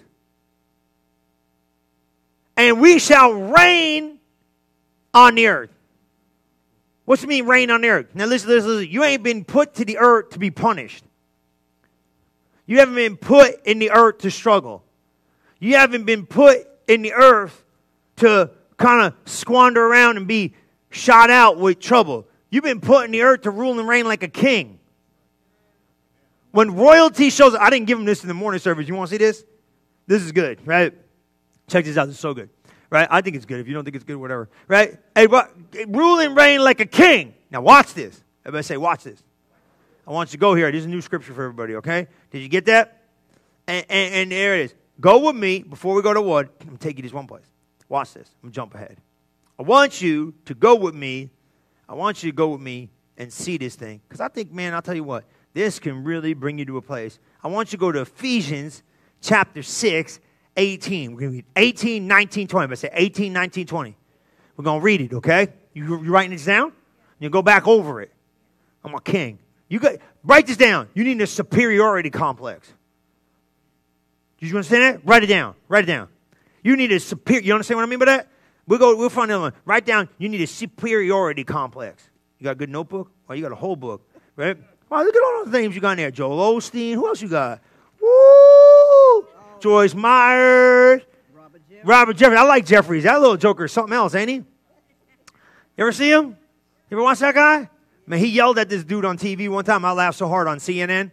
And 2.57 2.81
we 2.81 2.99
shall 2.99 3.34
reign 3.34 4.19
on 5.13 5.36
the 5.36 5.47
earth. 5.47 5.69
What's 7.05 7.23
it 7.23 7.27
mean 7.27 7.45
reign 7.45 7.71
on 7.71 7.81
the 7.81 7.89
earth? 7.89 8.07
Now 8.13 8.25
listen, 8.25 8.49
listen, 8.49 8.69
listen. 8.69 8.91
You 8.91 9.03
ain't 9.03 9.23
been 9.23 9.43
put 9.43 9.75
to 9.75 9.86
the 9.86 9.97
earth 9.97 10.31
to 10.31 10.39
be 10.39 10.51
punished. 10.51 11.03
You 12.65 12.79
haven't 12.79 12.95
been 12.95 13.17
put 13.17 13.65
in 13.65 13.79
the 13.79 13.91
earth 13.91 14.19
to 14.19 14.31
struggle. 14.31 14.84
You 15.60 15.75
haven't 15.75 16.05
been 16.05 16.25
put 16.25 16.67
in 16.88 17.01
the 17.01 17.13
earth 17.13 17.63
to 18.17 18.51
kind 18.77 19.05
of 19.05 19.13
squander 19.29 19.86
around 19.86 20.17
and 20.17 20.27
be 20.27 20.53
shot 20.89 21.29
out 21.29 21.57
with 21.57 21.79
trouble. 21.79 22.27
You've 22.51 22.63
been 22.63 22.81
put 22.81 23.05
in 23.05 23.11
the 23.11 23.23
earth 23.23 23.41
to 23.41 23.49
rule 23.49 23.79
and 23.79 23.87
reign 23.87 24.05
like 24.05 24.21
a 24.21 24.27
king. 24.27 24.79
When 26.51 26.75
royalty 26.75 27.31
shows 27.31 27.55
up, 27.55 27.61
I 27.61 27.71
didn't 27.71 27.87
give 27.87 27.97
him 27.97 28.05
this 28.05 28.21
in 28.21 28.27
the 28.27 28.33
morning 28.35 28.59
service. 28.59 28.87
You 28.87 28.93
want 28.93 29.09
to 29.09 29.15
see 29.15 29.17
this? 29.17 29.43
This 30.05 30.21
is 30.21 30.31
good, 30.31 30.59
right? 30.67 30.93
Check 31.67 31.85
this 31.85 31.97
out. 31.97 32.05
This 32.05 32.15
is 32.15 32.21
so 32.21 32.35
good 32.35 32.49
right? 32.91 33.07
I 33.09 33.21
think 33.21 33.35
it's 33.35 33.45
good. 33.45 33.59
If 33.59 33.67
you 33.67 33.73
don't 33.73 33.83
think 33.83 33.95
it's 33.95 34.05
good, 34.05 34.17
whatever, 34.17 34.49
right? 34.67 34.99
Hey, 35.15 35.25
rule 35.87 36.19
and 36.19 36.37
reign 36.37 36.61
like 36.61 36.79
a 36.79 36.85
king. 36.85 37.33
Now 37.49 37.61
watch 37.61 37.95
this. 37.95 38.21
Everybody 38.45 38.63
say, 38.63 38.77
watch 38.77 39.03
this. 39.03 39.23
I 40.05 40.11
want 40.11 40.29
you 40.29 40.33
to 40.33 40.37
go 40.37 40.53
here. 40.53 40.71
This 40.71 40.79
is 40.79 40.85
a 40.85 40.89
new 40.89 41.01
scripture 41.01 41.33
for 41.33 41.43
everybody, 41.43 41.75
okay? 41.75 42.07
Did 42.29 42.41
you 42.41 42.49
get 42.49 42.65
that? 42.65 43.03
And, 43.65 43.85
and, 43.89 44.13
and 44.13 44.31
there 44.31 44.57
it 44.57 44.65
is. 44.65 44.75
Go 44.99 45.19
with 45.19 45.35
me 45.35 45.63
before 45.63 45.95
we 45.95 46.01
go 46.01 46.13
to 46.13 46.21
wood. 46.21 46.49
I'm 46.59 46.67
going 46.67 46.77
to 46.77 46.83
take 46.83 46.97
you 46.97 47.03
to 47.03 47.07
this 47.07 47.13
one 47.13 47.27
place. 47.27 47.45
Watch 47.87 48.13
this. 48.13 48.27
I'm 48.27 48.47
going 48.47 48.51
to 48.51 48.55
jump 48.55 48.75
ahead. 48.75 48.97
I 49.57 49.63
want 49.63 50.01
you 50.01 50.33
to 50.45 50.53
go 50.53 50.75
with 50.75 50.93
me. 50.93 51.29
I 51.91 51.93
want 51.93 52.23
you 52.23 52.32
to 52.32 52.36
go 52.36 52.47
with 52.47 52.62
me 52.62 52.89
and 53.17 53.32
see 53.34 53.58
this 53.58 53.75
thing. 53.75 53.99
Because 54.08 54.21
I 54.21 54.30
think, 54.30 54.49
man, 54.49 54.73
I'll 54.73 54.82
tell 54.82 54.95
you 54.95 55.04
what, 55.04 55.25
this 55.54 55.77
can 55.77 56.06
really 56.06 56.34
bring 56.34 56.58
you 56.58 56.63
to 56.63 56.77
a 56.77 56.82
place. 56.82 57.19
I 57.43 57.49
want 57.49 57.73
you 57.73 57.77
to 57.77 57.82
go 57.82 57.91
to 57.91 57.99
Ephesians 57.99 58.82
chapter 59.19 59.62
6 59.62 60.21
18. 60.56 61.12
We're 61.12 61.19
going 61.19 61.32
to 61.32 61.36
read 61.36 61.45
18, 61.58 62.08
19, 62.08 62.47
20. 62.47 62.67
But 62.67 62.77
say 62.77 62.89
18, 62.93 63.34
19, 63.34 63.67
20. 63.67 63.97
We're 64.56 64.63
going 64.63 64.80
to 64.80 64.84
read 64.84 65.01
it, 65.01 65.13
okay? 65.15 65.49
You, 65.73 66.01
you 66.01 66.12
writing 66.12 66.32
this 66.32 66.45
down? 66.45 66.71
You 67.19 67.30
go 67.30 67.41
back 67.41 67.67
over 67.67 67.99
it. 68.01 68.12
I'm 68.86 68.95
a 68.95 69.01
king. 69.01 69.39
You 69.67 69.80
got 69.80 69.95
write 70.23 70.47
this 70.47 70.58
down. 70.58 70.88
You 70.93 71.04
need 71.04 71.19
a 71.19 71.27
superiority 71.27 72.10
complex. 72.10 72.71
Do 74.39 74.47
you 74.47 74.56
understand 74.56 74.84
that? 74.84 75.06
Write 75.06 75.23
it 75.23 75.27
down. 75.27 75.56
Write 75.67 75.84
it 75.84 75.88
down. 75.88 76.08
You 76.63 76.77
need 76.77 76.93
a 76.93 77.01
superior. 77.01 77.43
You 77.43 77.54
understand 77.54 77.77
what 77.80 77.84
I 77.84 77.88
mean 77.88 77.99
by 77.99 78.06
that? 78.06 78.27
We'll 78.71 78.79
go. 78.79 78.95
We'll 78.95 79.10
find 79.10 79.29
another 79.29 79.41
one. 79.41 79.53
Write 79.65 79.86
down. 79.86 80.07
You 80.17 80.29
need 80.29 80.39
a 80.39 80.47
superiority 80.47 81.43
complex. 81.43 82.10
You 82.39 82.45
got 82.45 82.51
a 82.51 82.55
good 82.55 82.69
notebook? 82.69 83.12
Oh, 83.27 83.34
you 83.34 83.41
got 83.41 83.51
a 83.51 83.55
whole 83.55 83.75
book, 83.75 84.01
right? 84.38 84.57
Wow, 84.89 85.03
look 85.03 85.13
at 85.13 85.21
all 85.21 85.43
the 85.43 85.60
names 85.60 85.75
you 85.75 85.81
got 85.81 85.91
in 85.91 85.97
there. 85.97 86.10
Joel 86.10 86.55
Osteen. 86.55 86.93
Who 86.93 87.05
else 87.05 87.21
you 87.21 87.27
got? 87.27 87.60
Woo! 88.01 89.27
Joyce 89.60 89.93
Meyers, 89.93 91.01
Robert 91.34 91.62
Jeffress. 91.69 91.84
Robert 91.84 92.15
Jeffress. 92.15 92.38
I 92.38 92.43
like 92.43 92.65
Jeffress. 92.65 93.03
That 93.03 93.19
little 93.19 93.36
joker 93.36 93.65
is 93.65 93.73
something 93.73 93.93
else, 93.93 94.15
ain't 94.15 94.29
he? 94.29 94.36
You 94.36 94.43
ever 95.79 95.91
see 95.91 96.10
him? 96.10 96.38
You 96.89 96.95
ever 96.95 97.03
watch 97.03 97.19
that 97.19 97.36
guy? 97.36 97.69
Man, 98.07 98.19
he 98.19 98.27
yelled 98.27 98.57
at 98.57 98.69
this 98.69 98.86
dude 98.86 99.03
on 99.03 99.17
TV 99.17 99.49
one 99.49 99.65
time. 99.65 99.84
I 99.84 99.91
laughed 99.91 100.17
so 100.17 100.29
hard 100.29 100.47
on 100.47 100.60
CNN. 100.60 101.12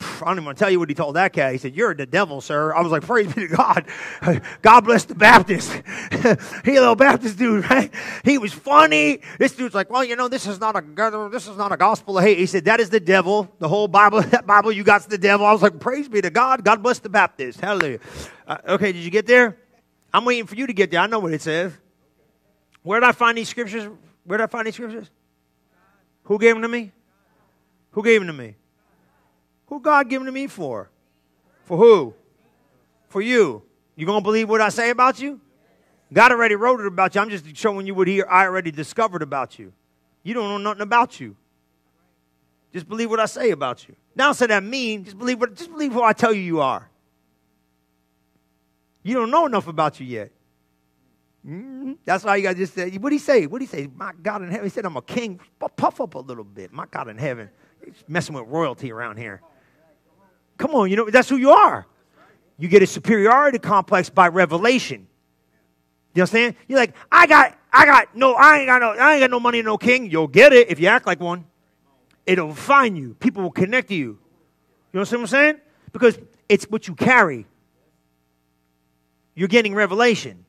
I 0.00 0.24
don't 0.24 0.34
even 0.34 0.44
want 0.46 0.58
to 0.58 0.64
tell 0.64 0.70
you 0.70 0.78
what 0.78 0.88
he 0.88 0.94
told 0.94 1.16
that 1.16 1.32
guy. 1.32 1.52
He 1.52 1.58
said, 1.58 1.74
You're 1.74 1.94
the 1.94 2.06
devil, 2.06 2.40
sir. 2.40 2.74
I 2.74 2.80
was 2.80 2.90
like, 2.90 3.02
Praise 3.02 3.32
be 3.34 3.48
to 3.48 3.54
God. 3.54 3.84
God 4.62 4.80
bless 4.82 5.04
the 5.04 5.14
Baptist. 5.14 5.70
he 6.64 6.76
a 6.76 6.80
little 6.80 6.96
Baptist 6.96 7.38
dude, 7.38 7.68
right? 7.70 7.92
He 8.24 8.38
was 8.38 8.52
funny. 8.52 9.20
This 9.38 9.54
dude's 9.54 9.74
like, 9.74 9.90
Well, 9.90 10.02
you 10.02 10.16
know, 10.16 10.28
this 10.28 10.46
is 10.46 10.58
not 10.58 10.76
a 10.76 11.28
this 11.30 11.46
is 11.46 11.56
not 11.56 11.72
a 11.72 11.76
gospel 11.76 12.16
of 12.16 12.24
hate. 12.24 12.38
He 12.38 12.46
said, 12.46 12.64
That 12.64 12.80
is 12.80 12.88
the 12.88 13.00
devil. 13.00 13.50
The 13.58 13.68
whole 13.68 13.88
Bible, 13.88 14.22
that 14.22 14.46
Bible 14.46 14.72
you 14.72 14.84
got's 14.84 15.06
the 15.06 15.18
devil. 15.18 15.44
I 15.44 15.52
was 15.52 15.62
like, 15.62 15.78
Praise 15.78 16.08
be 16.08 16.22
to 16.22 16.30
God. 16.30 16.64
God 16.64 16.82
bless 16.82 16.98
the 16.98 17.10
Baptist. 17.10 17.60
Hallelujah. 17.60 18.00
Uh, 18.46 18.58
okay, 18.68 18.92
did 18.92 19.02
you 19.02 19.10
get 19.10 19.26
there? 19.26 19.58
I'm 20.12 20.24
waiting 20.24 20.46
for 20.46 20.54
you 20.54 20.66
to 20.66 20.72
get 20.72 20.90
there. 20.90 21.00
I 21.00 21.06
know 21.06 21.18
what 21.18 21.32
it 21.32 21.42
says. 21.42 21.72
Where 22.82 23.00
did 23.00 23.06
I 23.06 23.12
find 23.12 23.36
these 23.36 23.48
scriptures? 23.48 23.88
Where 24.24 24.38
did 24.38 24.44
I 24.44 24.46
find 24.46 24.66
these 24.66 24.74
scriptures? 24.74 25.10
Who 26.24 26.38
gave 26.38 26.54
them 26.54 26.62
to 26.62 26.68
me? 26.68 26.92
Who 27.92 28.02
gave 28.02 28.20
them 28.20 28.28
to 28.28 28.32
me? 28.32 28.56
Who 29.70 29.80
God 29.80 30.10
them 30.10 30.26
to 30.26 30.32
me 30.32 30.48
for? 30.48 30.90
For 31.64 31.78
who? 31.78 32.14
For 33.08 33.22
you. 33.22 33.62
You 33.96 34.04
gonna 34.04 34.20
believe 34.20 34.48
what 34.48 34.60
I 34.60 34.68
say 34.68 34.90
about 34.90 35.20
you? 35.20 35.40
God 36.12 36.32
already 36.32 36.56
wrote 36.56 36.80
it 36.80 36.86
about 36.86 37.14
you. 37.14 37.20
I'm 37.20 37.30
just 37.30 37.56
showing 37.56 37.86
you 37.86 37.94
what 37.94 38.08
he 38.08 38.22
I 38.22 38.44
already 38.44 38.72
discovered 38.72 39.22
about 39.22 39.58
you. 39.58 39.72
You 40.22 40.34
don't 40.34 40.48
know 40.48 40.58
nothing 40.58 40.82
about 40.82 41.20
you. 41.20 41.36
Just 42.72 42.88
believe 42.88 43.10
what 43.10 43.20
I 43.20 43.26
say 43.26 43.50
about 43.50 43.88
you. 43.88 43.94
Now 44.14 44.32
say 44.32 44.46
that 44.46 44.62
mean, 44.62 45.04
just 45.04 45.18
believe 45.18 45.40
what 45.40 45.54
just 45.54 45.70
believe 45.70 45.92
who 45.92 46.02
I 46.02 46.12
tell 46.12 46.32
you 46.32 46.42
you 46.42 46.60
are. 46.60 46.88
You 49.02 49.14
don't 49.14 49.30
know 49.30 49.46
enough 49.46 49.68
about 49.68 50.00
you 50.00 50.06
yet. 50.06 50.32
Mm-hmm. 51.46 51.92
That's 52.04 52.24
why 52.24 52.36
you 52.36 52.42
got 52.42 52.56
just 52.56 52.74
say, 52.74 52.90
what 52.98 53.12
he 53.12 53.18
say? 53.18 53.46
What 53.46 53.60
he 53.62 53.66
say? 53.66 53.88
My 53.94 54.12
God 54.20 54.42
in 54.42 54.50
heaven. 54.50 54.64
He 54.64 54.70
said, 54.70 54.84
I'm 54.84 54.96
a 54.96 55.02
king. 55.02 55.40
Puff 55.76 56.00
up 56.00 56.14
a 56.14 56.18
little 56.18 56.44
bit. 56.44 56.72
My 56.72 56.86
God 56.90 57.08
in 57.08 57.16
heaven. 57.16 57.48
He's 57.84 58.04
messing 58.08 58.34
with 58.34 58.46
royalty 58.46 58.92
around 58.92 59.16
here. 59.16 59.40
Come 60.60 60.74
on, 60.74 60.90
you 60.90 60.96
know, 60.96 61.08
that's 61.08 61.26
who 61.26 61.38
you 61.38 61.52
are. 61.52 61.86
You 62.58 62.68
get 62.68 62.82
a 62.82 62.86
superiority 62.86 63.58
complex 63.58 64.10
by 64.10 64.28
revelation. 64.28 65.08
You 66.14 66.20
understand? 66.20 66.54
You're 66.68 66.78
like, 66.78 66.94
I 67.10 67.26
got, 67.26 67.58
I 67.72 67.86
got 67.86 68.14
no, 68.14 68.34
I 68.34 68.58
ain't 68.58 68.66
got 68.66 68.82
no, 68.82 68.90
I 68.90 69.14
ain't 69.14 69.22
got 69.22 69.30
no 69.30 69.40
money, 69.40 69.62
no 69.62 69.78
king. 69.78 70.10
You'll 70.10 70.28
get 70.28 70.52
it 70.52 70.70
if 70.70 70.78
you 70.78 70.88
act 70.88 71.06
like 71.06 71.18
one. 71.18 71.46
It'll 72.26 72.52
find 72.52 72.98
you. 72.98 73.14
People 73.14 73.42
will 73.42 73.50
connect 73.50 73.88
to 73.88 73.94
you. 73.94 74.18
You 74.92 74.98
know 74.98 75.00
what 75.00 75.12
I'm 75.14 75.26
saying? 75.28 75.60
Because 75.94 76.18
it's 76.46 76.66
what 76.66 76.86
you 76.86 76.94
carry. 76.94 77.46
You're 79.34 79.48
getting 79.48 79.74
revelation. 79.74 80.44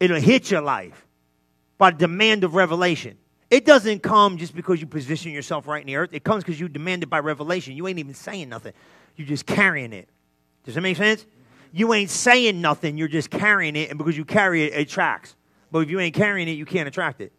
It'll 0.00 0.18
hit 0.18 0.50
your 0.50 0.62
life 0.62 1.06
by 1.78 1.92
demand 1.92 2.42
of 2.42 2.56
revelation. 2.56 3.16
It 3.50 3.64
doesn't 3.64 4.02
come 4.02 4.36
just 4.36 4.54
because 4.54 4.80
you 4.80 4.86
position 4.86 5.32
yourself 5.32 5.66
right 5.66 5.80
in 5.80 5.86
the 5.86 5.96
earth. 5.96 6.10
It 6.12 6.22
comes 6.22 6.44
because 6.44 6.60
you 6.60 6.68
demand 6.68 7.02
it 7.02 7.06
by 7.06 7.20
revelation. 7.20 7.74
You 7.74 7.88
ain't 7.88 7.98
even 7.98 8.14
saying 8.14 8.48
nothing. 8.48 8.74
You're 9.16 9.26
just 9.26 9.46
carrying 9.46 9.92
it. 9.92 10.08
Does 10.64 10.74
that 10.74 10.82
make 10.82 10.98
sense? 10.98 11.24
You 11.72 11.94
ain't 11.94 12.10
saying 12.10 12.60
nothing. 12.60 12.98
You're 12.98 13.08
just 13.08 13.30
carrying 13.30 13.74
it, 13.74 13.88
and 13.88 13.98
because 13.98 14.16
you 14.16 14.24
carry 14.24 14.64
it, 14.64 14.74
it 14.74 14.80
attracts. 14.82 15.34
But 15.70 15.80
if 15.80 15.90
you 15.90 15.98
ain't 16.00 16.14
carrying 16.14 16.48
it, 16.48 16.52
you 16.52 16.66
can't 16.66 16.88
attract 16.88 17.20
it. 17.20 17.32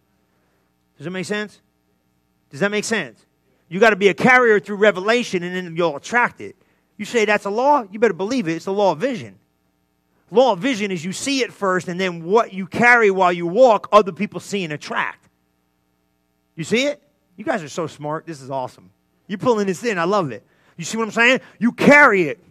Does 0.98 1.06
that 1.06 1.12
make 1.12 1.26
sense? 1.26 1.62
Does 2.50 2.60
that 2.60 2.72
make 2.72 2.86
sense? 2.86 3.26
You 3.70 3.80
got 3.80 3.92
to 3.92 3.96
be 3.96 4.08
a 4.08 4.14
carrier 4.14 4.60
through 4.60 4.78
revelation, 4.78 5.44
and 5.44 5.56
then 5.56 5.76
you'll 5.76 5.96
attract 5.96 6.42
it. 6.42 6.56
You 6.98 7.06
say 7.06 7.26
that's 7.26 7.46
a 7.46 7.50
law, 7.50 7.86
you 7.90 8.00
better 8.00 8.14
believe 8.14 8.48
it. 8.48 8.54
It's 8.54 8.66
the 8.66 8.74
law 8.74 8.92
of 8.92 9.00
vision. 9.00 9.38
Law 10.32 10.54
of 10.54 10.60
vision 10.60 10.92
is 10.92 11.06
you 11.06 11.14
see 11.14 11.42
it 11.42 11.54
first, 11.54 11.88
and 11.88 12.00
then 12.00 12.24
what 12.24 12.52
you 12.52 12.68
carry 12.68 13.10
while 13.10 13.32
you 13.32 13.48
walk, 13.48 13.88
other 13.92 14.12
people 14.12 14.40
see 14.40 14.64
and 14.64 14.74
attract. 14.74 15.29
You 16.60 16.66
see 16.66 16.88
it? 16.88 17.02
You 17.38 17.46
guys 17.46 17.64
are 17.64 17.70
so 17.70 17.88
smart. 17.88 18.26
This 18.26 18.42
is 18.42 18.50
awesome. 18.52 18.92
You're 19.28 19.38
pulling 19.38 19.68
this 19.68 19.82
in. 19.86 19.98
I 19.98 20.04
love 20.04 20.34
it. 20.34 20.46
You 20.76 20.84
see 20.84 20.98
what 20.98 21.06
I'm 21.06 21.12
saying? 21.12 21.40
You 21.58 21.72
carry 21.72 22.24
it, 22.24 22.44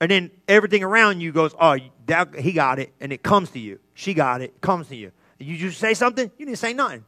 and 0.00 0.10
then 0.10 0.32
everything 0.48 0.82
around 0.82 1.20
you 1.20 1.30
goes, 1.30 1.54
oh, 1.60 1.76
that, 2.06 2.34
he 2.34 2.50
got 2.50 2.80
it, 2.80 2.92
and 3.00 3.12
it 3.12 3.22
comes 3.22 3.50
to 3.50 3.60
you. 3.60 3.78
She 3.94 4.14
got 4.14 4.40
it, 4.40 4.60
comes 4.60 4.88
to 4.88 4.96
you. 4.96 5.12
You 5.38 5.56
just 5.56 5.78
say 5.78 5.94
something, 5.94 6.28
you 6.38 6.44
didn't 6.44 6.58
say 6.58 6.72
nothing. 6.72 7.04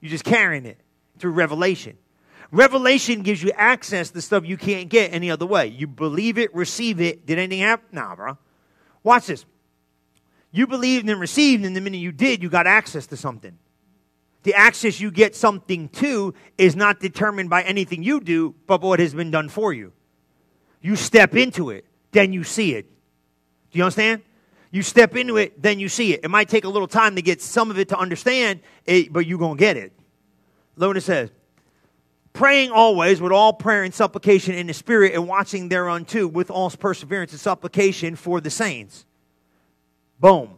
You're 0.00 0.10
just 0.10 0.22
carrying 0.22 0.66
it 0.66 0.78
through 1.18 1.32
revelation. 1.32 1.98
Revelation 2.52 3.22
gives 3.22 3.42
you 3.42 3.50
access 3.56 4.10
to 4.10 4.22
stuff 4.22 4.44
you 4.46 4.56
can't 4.56 4.88
get 4.88 5.12
any 5.12 5.32
other 5.32 5.46
way. 5.46 5.66
You 5.66 5.88
believe 5.88 6.38
it, 6.38 6.54
receive 6.54 7.00
it. 7.00 7.26
Did 7.26 7.40
anything 7.40 7.58
happen? 7.58 7.88
Nah, 7.90 8.14
bro. 8.14 8.38
Watch 9.02 9.26
this. 9.26 9.44
You 10.52 10.68
believed 10.68 11.08
and 11.08 11.18
received, 11.18 11.64
and 11.64 11.74
the 11.74 11.80
minute 11.80 11.98
you 11.98 12.12
did, 12.12 12.40
you 12.40 12.48
got 12.48 12.68
access 12.68 13.08
to 13.08 13.16
something. 13.16 13.58
The 14.44 14.54
access 14.54 15.00
you 15.00 15.10
get 15.10 15.34
something 15.34 15.88
to 15.90 16.34
is 16.56 16.76
not 16.76 17.00
determined 17.00 17.50
by 17.50 17.62
anything 17.62 18.02
you 18.02 18.20
do, 18.20 18.54
but 18.66 18.80
what 18.80 19.00
has 19.00 19.14
been 19.14 19.30
done 19.30 19.48
for 19.48 19.72
you. 19.72 19.92
You 20.80 20.96
step 20.96 21.34
into 21.34 21.70
it, 21.70 21.84
then 22.12 22.32
you 22.32 22.44
see 22.44 22.74
it. 22.74 22.90
Do 23.70 23.78
you 23.78 23.84
understand? 23.84 24.22
You 24.70 24.82
step 24.82 25.16
into 25.16 25.36
it, 25.38 25.60
then 25.60 25.78
you 25.78 25.88
see 25.88 26.12
it. 26.12 26.20
It 26.22 26.28
might 26.28 26.48
take 26.48 26.64
a 26.64 26.68
little 26.68 26.88
time 26.88 27.16
to 27.16 27.22
get 27.22 27.40
some 27.40 27.70
of 27.70 27.78
it 27.78 27.88
to 27.88 27.98
understand 27.98 28.60
but 29.10 29.26
you're 29.26 29.38
going 29.38 29.56
to 29.56 29.60
get 29.60 29.76
it. 29.76 29.92
Look 30.76 30.88
what 30.88 30.96
it 30.96 31.02
says. 31.02 31.30
Praying 32.32 32.70
always 32.70 33.20
with 33.20 33.32
all 33.32 33.52
prayer 33.52 33.82
and 33.82 33.92
supplication 33.92 34.54
in 34.54 34.68
the 34.68 34.74
Spirit 34.74 35.14
and 35.14 35.26
watching 35.26 35.68
thereunto 35.68 36.26
with 36.26 36.50
all 36.50 36.70
perseverance 36.70 37.32
and 37.32 37.40
supplication 37.40 38.14
for 38.14 38.40
the 38.40 38.50
saints. 38.50 39.04
Boom. 40.20 40.57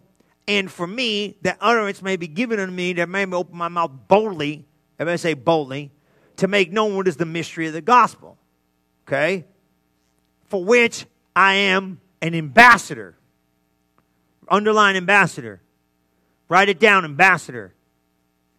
And 0.50 0.68
for 0.68 0.84
me, 0.84 1.36
that 1.42 1.58
utterance 1.60 2.02
may 2.02 2.16
be 2.16 2.26
given 2.26 2.58
unto 2.58 2.72
me 2.72 2.92
that 2.94 3.08
may 3.08 3.24
open 3.24 3.56
my 3.56 3.68
mouth 3.68 3.92
boldly, 4.08 4.66
I 4.98 5.14
say 5.14 5.34
boldly, 5.34 5.92
to 6.38 6.48
make 6.48 6.72
known 6.72 6.96
what 6.96 7.06
is 7.06 7.16
the 7.16 7.24
mystery 7.24 7.68
of 7.68 7.72
the 7.72 7.80
gospel. 7.80 8.36
Okay? 9.06 9.44
For 10.48 10.64
which 10.64 11.06
I 11.36 11.54
am 11.54 12.00
an 12.20 12.34
ambassador. 12.34 13.14
Underline 14.48 14.96
ambassador. 14.96 15.62
Write 16.48 16.68
it 16.68 16.80
down, 16.80 17.04
ambassador. 17.04 17.72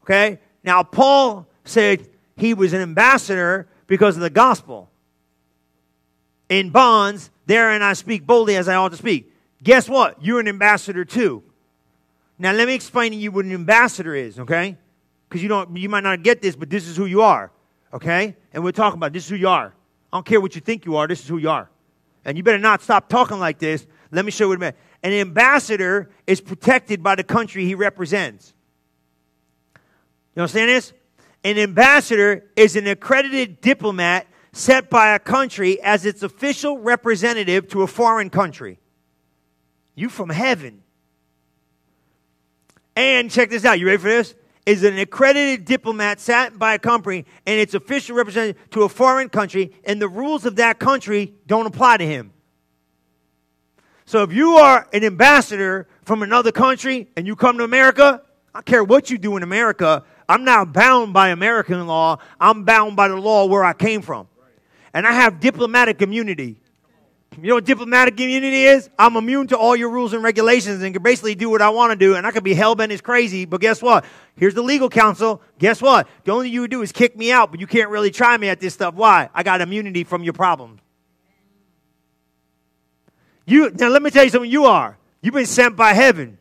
Okay? 0.03 0.39
Now, 0.63 0.83
Paul 0.83 1.45
said 1.65 2.07
he 2.37 2.53
was 2.53 2.71
an 2.71 2.79
ambassador 2.79 3.67
because 3.87 4.15
of 4.15 4.21
the 4.21 4.29
gospel. 4.29 4.89
In 6.47 6.69
bonds, 6.69 7.31
therein 7.47 7.81
I 7.81 7.91
speak 7.91 8.25
boldly 8.25 8.55
as 8.55 8.69
I 8.69 8.75
ought 8.75 8.91
to 8.91 8.97
speak. 8.97 9.33
Guess 9.61 9.89
what? 9.89 10.23
You're 10.23 10.39
an 10.39 10.47
ambassador 10.47 11.03
too. 11.03 11.43
Now 12.41 12.53
let 12.53 12.67
me 12.67 12.73
explain 12.73 13.11
to 13.11 13.17
you 13.19 13.31
what 13.31 13.45
an 13.45 13.53
ambassador 13.53 14.15
is, 14.15 14.39
okay? 14.39 14.75
Because 15.29 15.43
you 15.43 15.47
don't 15.47 15.77
you 15.77 15.87
might 15.87 16.01
not 16.01 16.23
get 16.23 16.41
this, 16.41 16.55
but 16.55 16.71
this 16.71 16.87
is 16.87 16.97
who 16.97 17.05
you 17.05 17.21
are. 17.21 17.51
Okay? 17.93 18.35
And 18.51 18.63
we're 18.63 18.71
talking 18.71 18.97
about 18.97 19.13
this 19.13 19.25
is 19.25 19.29
who 19.29 19.35
you 19.35 19.47
are. 19.47 19.75
I 20.11 20.17
don't 20.17 20.25
care 20.25 20.41
what 20.41 20.55
you 20.55 20.61
think 20.61 20.83
you 20.83 20.95
are, 20.95 21.07
this 21.07 21.21
is 21.21 21.27
who 21.27 21.37
you 21.37 21.51
are. 21.51 21.69
And 22.25 22.37
you 22.37 22.43
better 22.43 22.57
not 22.57 22.81
stop 22.81 23.09
talking 23.09 23.37
like 23.37 23.59
this. 23.59 23.85
Let 24.09 24.25
me 24.25 24.31
show 24.31 24.45
you 24.45 24.49
what 24.49 24.55
it 24.55 24.59
means. 24.59 24.73
An 25.03 25.11
ambassador 25.13 26.09
is 26.25 26.41
protected 26.41 27.03
by 27.03 27.13
the 27.13 27.23
country 27.23 27.65
he 27.65 27.75
represents. 27.75 28.55
You 30.35 30.41
understand 30.41 30.69
this? 30.69 30.93
An 31.43 31.59
ambassador 31.59 32.49
is 32.55 32.75
an 32.75 32.87
accredited 32.87 33.61
diplomat 33.61 34.25
set 34.51 34.89
by 34.89 35.13
a 35.13 35.19
country 35.19 35.79
as 35.83 36.07
its 36.07 36.23
official 36.23 36.79
representative 36.79 37.67
to 37.67 37.83
a 37.83 37.87
foreign 37.87 38.31
country. 38.31 38.79
You 39.93 40.09
from 40.09 40.29
heaven. 40.29 40.81
And 42.95 43.31
check 43.31 43.49
this 43.49 43.65
out. 43.65 43.79
You 43.79 43.87
ready 43.87 43.97
for 43.97 44.09
this? 44.09 44.35
Is 44.65 44.83
an 44.83 44.99
accredited 44.99 45.65
diplomat 45.65 46.19
sat 46.19 46.59
by 46.59 46.75
a 46.75 46.79
company 46.79 47.25
and 47.47 47.59
its 47.59 47.73
official 47.73 48.15
representative 48.15 48.69
to 48.71 48.83
a 48.83 48.89
foreign 48.89 49.29
country, 49.29 49.73
and 49.83 49.99
the 50.01 50.07
rules 50.07 50.45
of 50.45 50.57
that 50.57 50.77
country 50.77 51.33
don't 51.47 51.65
apply 51.65 51.97
to 51.97 52.05
him. 52.05 52.31
So 54.05 54.23
if 54.23 54.33
you 54.33 54.57
are 54.57 54.87
an 54.93 55.03
ambassador 55.03 55.87
from 56.03 56.21
another 56.21 56.51
country 56.51 57.07
and 57.15 57.25
you 57.25 57.35
come 57.35 57.57
to 57.57 57.63
America, 57.63 58.21
I 58.53 58.61
care 58.61 58.83
what 58.83 59.09
you 59.09 59.17
do 59.17 59.37
in 59.37 59.43
America, 59.43 60.03
I'm 60.27 60.43
not 60.43 60.73
bound 60.73 61.13
by 61.13 61.29
American 61.29 61.87
law. 61.87 62.19
I'm 62.39 62.63
bound 62.63 62.95
by 62.95 63.07
the 63.07 63.15
law 63.15 63.47
where 63.47 63.63
I 63.63 63.73
came 63.73 64.01
from. 64.01 64.27
And 64.93 65.07
I 65.07 65.13
have 65.13 65.39
diplomatic 65.39 66.01
immunity. 66.01 66.57
You 67.37 67.47
know 67.47 67.55
what 67.55 67.63
diplomatic 67.63 68.19
immunity 68.19 68.65
is? 68.65 68.89
I'm 68.99 69.15
immune 69.15 69.47
to 69.47 69.57
all 69.57 69.73
your 69.73 69.89
rules 69.89 70.11
and 70.11 70.21
regulations 70.21 70.83
and 70.83 70.93
can 70.93 71.01
basically 71.01 71.33
do 71.33 71.49
what 71.49 71.61
I 71.61 71.69
want 71.69 71.91
to 71.91 71.95
do, 71.95 72.15
and 72.15 72.27
I 72.27 72.31
could 72.31 72.43
be 72.43 72.53
hell 72.53 72.75
bent 72.75 72.91
as 72.91 72.99
crazy. 72.99 73.45
But 73.45 73.61
guess 73.61 73.81
what? 73.81 74.03
Here's 74.35 74.53
the 74.53 74.61
legal 74.61 74.89
counsel. 74.89 75.41
Guess 75.57 75.81
what? 75.81 76.09
The 76.25 76.33
only 76.33 76.47
thing 76.47 76.53
you 76.53 76.61
would 76.61 76.71
do 76.71 76.81
is 76.81 76.91
kick 76.91 77.15
me 77.15 77.31
out, 77.31 77.49
but 77.49 77.61
you 77.61 77.67
can't 77.67 77.89
really 77.89 78.11
try 78.11 78.35
me 78.35 78.49
at 78.49 78.59
this 78.59 78.73
stuff. 78.73 78.95
Why? 78.95 79.29
I 79.33 79.43
got 79.43 79.61
immunity 79.61 80.03
from 80.03 80.23
your 80.23 80.33
problems. 80.33 80.81
You 83.45 83.71
now 83.71 83.87
let 83.87 84.01
me 84.01 84.09
tell 84.09 84.25
you 84.25 84.29
something. 84.29 84.51
You 84.51 84.65
are. 84.65 84.97
You've 85.21 85.33
been 85.33 85.45
sent 85.45 85.77
by 85.77 85.93
heaven. 85.93 86.37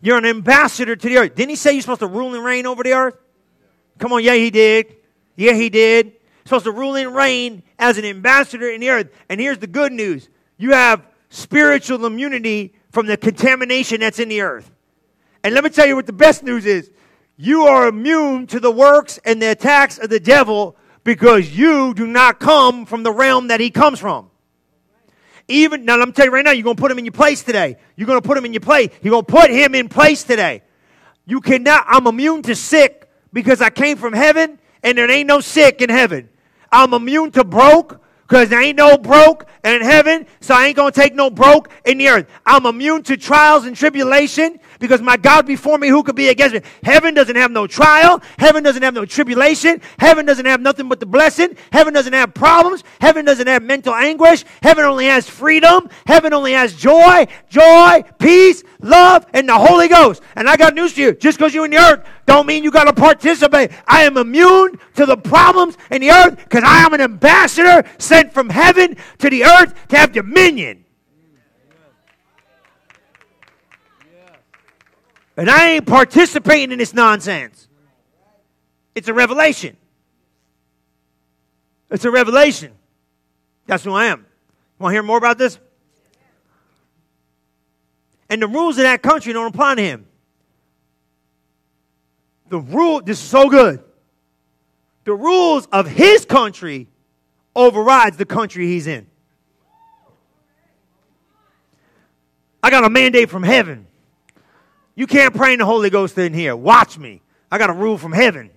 You're 0.00 0.18
an 0.18 0.26
ambassador 0.26 0.94
to 0.94 1.08
the 1.08 1.18
earth. 1.18 1.34
Didn't 1.34 1.50
he 1.50 1.56
say 1.56 1.72
you're 1.72 1.82
supposed 1.82 2.00
to 2.00 2.06
rule 2.06 2.34
and 2.36 2.44
reign 2.44 2.66
over 2.66 2.84
the 2.84 2.92
earth? 2.92 3.16
Come 3.98 4.12
on, 4.12 4.22
yeah, 4.22 4.34
he 4.34 4.50
did. 4.50 4.94
Yeah, 5.34 5.54
he 5.54 5.70
did 5.70 6.12
supposed 6.46 6.64
to 6.64 6.72
rule 6.72 6.96
and 6.96 7.14
reign 7.14 7.62
as 7.78 7.98
an 7.98 8.04
ambassador 8.04 8.70
in 8.70 8.80
the 8.80 8.90
earth. 8.90 9.08
And 9.28 9.40
here's 9.40 9.58
the 9.58 9.66
good 9.66 9.92
news 9.92 10.28
you 10.58 10.72
have 10.72 11.06
spiritual 11.28 12.06
immunity 12.06 12.74
from 12.90 13.06
the 13.06 13.16
contamination 13.16 14.00
that's 14.00 14.18
in 14.18 14.28
the 14.28 14.40
earth. 14.40 14.70
And 15.42 15.54
let 15.54 15.64
me 15.64 15.70
tell 15.70 15.86
you 15.86 15.96
what 15.96 16.06
the 16.06 16.12
best 16.12 16.42
news 16.42 16.64
is 16.64 16.90
you 17.36 17.62
are 17.62 17.88
immune 17.88 18.46
to 18.48 18.60
the 18.60 18.70
works 18.70 19.18
and 19.24 19.40
the 19.40 19.50
attacks 19.50 19.98
of 19.98 20.08
the 20.08 20.20
devil 20.20 20.76
because 21.04 21.56
you 21.56 21.94
do 21.94 22.06
not 22.06 22.40
come 22.40 22.86
from 22.86 23.02
the 23.02 23.12
realm 23.12 23.48
that 23.48 23.60
he 23.60 23.70
comes 23.70 24.00
from. 24.00 24.30
Even 25.48 25.84
now, 25.84 25.96
let 25.96 26.08
me 26.08 26.12
tell 26.12 26.24
you 26.24 26.32
right 26.32 26.44
now, 26.44 26.50
you're 26.50 26.64
going 26.64 26.74
to 26.74 26.80
put 26.80 26.90
him 26.90 26.98
in 26.98 27.04
your 27.04 27.12
place 27.12 27.42
today. 27.42 27.76
You're 27.94 28.06
going 28.06 28.20
to 28.20 28.26
put 28.26 28.36
him 28.36 28.44
in 28.44 28.52
your 28.52 28.60
place. 28.60 28.90
You're 29.02 29.12
going 29.12 29.24
to 29.24 29.32
put 29.32 29.50
him 29.50 29.74
in 29.74 29.88
place 29.88 30.24
today. 30.24 30.62
You 31.24 31.40
cannot, 31.40 31.84
I'm 31.86 32.06
immune 32.06 32.42
to 32.42 32.56
sick 32.56 33.08
because 33.32 33.60
I 33.60 33.70
came 33.70 33.96
from 33.96 34.12
heaven 34.12 34.58
and 34.82 34.98
there 34.98 35.08
ain't 35.08 35.28
no 35.28 35.40
sick 35.40 35.82
in 35.82 35.90
heaven. 35.90 36.28
I'm 36.76 36.92
immune 36.92 37.30
to 37.30 37.42
broke 37.42 38.02
because 38.28 38.50
there 38.50 38.60
ain't 38.60 38.76
no 38.76 38.98
broke 38.98 39.46
in 39.64 39.80
heaven, 39.80 40.26
so 40.40 40.54
I 40.54 40.66
ain't 40.66 40.76
going 40.76 40.92
to 40.92 41.00
take 41.00 41.14
no 41.14 41.30
broke 41.30 41.70
in 41.86 41.96
the 41.96 42.08
earth. 42.08 42.26
I'm 42.44 42.66
immune 42.66 43.02
to 43.04 43.16
trials 43.16 43.64
and 43.64 43.74
tribulation 43.74 44.60
Because 44.78 45.00
my 45.00 45.16
God 45.16 45.46
before 45.46 45.78
me, 45.78 45.88
who 45.88 46.02
could 46.02 46.16
be 46.16 46.28
against 46.28 46.54
me? 46.54 46.60
Heaven 46.82 47.14
doesn't 47.14 47.36
have 47.36 47.50
no 47.50 47.66
trial. 47.66 48.22
Heaven 48.38 48.62
doesn't 48.62 48.82
have 48.82 48.94
no 48.94 49.04
tribulation. 49.04 49.80
Heaven 49.98 50.26
doesn't 50.26 50.46
have 50.46 50.60
nothing 50.60 50.88
but 50.88 51.00
the 51.00 51.06
blessing. 51.06 51.56
Heaven 51.72 51.94
doesn't 51.94 52.12
have 52.12 52.34
problems. 52.34 52.84
Heaven 53.00 53.24
doesn't 53.24 53.46
have 53.46 53.62
mental 53.62 53.94
anguish. 53.94 54.44
Heaven 54.62 54.84
only 54.84 55.06
has 55.06 55.28
freedom. 55.28 55.88
Heaven 56.06 56.32
only 56.32 56.52
has 56.52 56.74
joy, 56.74 57.26
joy, 57.48 58.04
peace, 58.18 58.62
love, 58.80 59.26
and 59.32 59.48
the 59.48 59.54
Holy 59.54 59.88
Ghost. 59.88 60.22
And 60.34 60.48
I 60.48 60.56
got 60.56 60.74
news 60.74 60.92
for 60.92 61.00
you. 61.00 61.12
Just 61.12 61.38
because 61.38 61.54
you're 61.54 61.64
in 61.64 61.70
the 61.70 61.78
earth 61.78 62.06
don't 62.26 62.46
mean 62.46 62.64
you 62.64 62.70
got 62.70 62.84
to 62.84 62.92
participate. 62.92 63.70
I 63.86 64.02
am 64.02 64.16
immune 64.16 64.78
to 64.94 65.06
the 65.06 65.16
problems 65.16 65.76
in 65.90 66.00
the 66.00 66.10
earth 66.10 66.36
because 66.36 66.64
I 66.64 66.84
am 66.84 66.92
an 66.92 67.00
ambassador 67.00 67.84
sent 67.98 68.32
from 68.32 68.50
heaven 68.50 68.96
to 69.18 69.30
the 69.30 69.44
earth 69.44 69.74
to 69.88 69.96
have 69.96 70.12
dominion. 70.12 70.85
And 75.36 75.50
I 75.50 75.70
ain't 75.72 75.86
participating 75.86 76.72
in 76.72 76.78
this 76.78 76.94
nonsense. 76.94 77.68
It's 78.94 79.08
a 79.08 79.14
revelation. 79.14 79.76
It's 81.90 82.04
a 82.04 82.10
revelation. 82.10 82.72
That's 83.66 83.84
who 83.84 83.92
I 83.92 84.06
am. 84.06 84.24
Want 84.78 84.92
to 84.92 84.94
hear 84.94 85.02
more 85.02 85.18
about 85.18 85.38
this? 85.38 85.58
And 88.28 88.42
the 88.42 88.48
rules 88.48 88.78
of 88.78 88.84
that 88.84 89.02
country 89.02 89.32
don't 89.32 89.46
apply 89.46 89.76
to 89.76 89.82
him. 89.82 90.06
The 92.48 92.58
rule, 92.58 93.02
this 93.02 93.22
is 93.22 93.28
so 93.28 93.48
good. 93.48 93.82
The 95.04 95.14
rules 95.14 95.66
of 95.66 95.86
his 95.86 96.24
country 96.24 96.88
overrides 97.54 98.16
the 98.16 98.24
country 98.24 98.66
he's 98.66 98.86
in. 98.86 99.06
I 102.62 102.70
got 102.70 102.84
a 102.84 102.90
mandate 102.90 103.30
from 103.30 103.42
heaven. 103.42 103.85
You 104.96 105.06
can't 105.06 105.34
pray 105.34 105.52
in 105.52 105.58
the 105.60 105.66
Holy 105.66 105.90
Ghost 105.90 106.18
in 106.18 106.32
here. 106.32 106.56
Watch 106.56 106.98
me. 106.98 107.20
I 107.50 107.58
got 107.58 107.70
a 107.70 107.74
rule 107.74 107.98
from 107.98 108.12
heaven. 108.12 108.50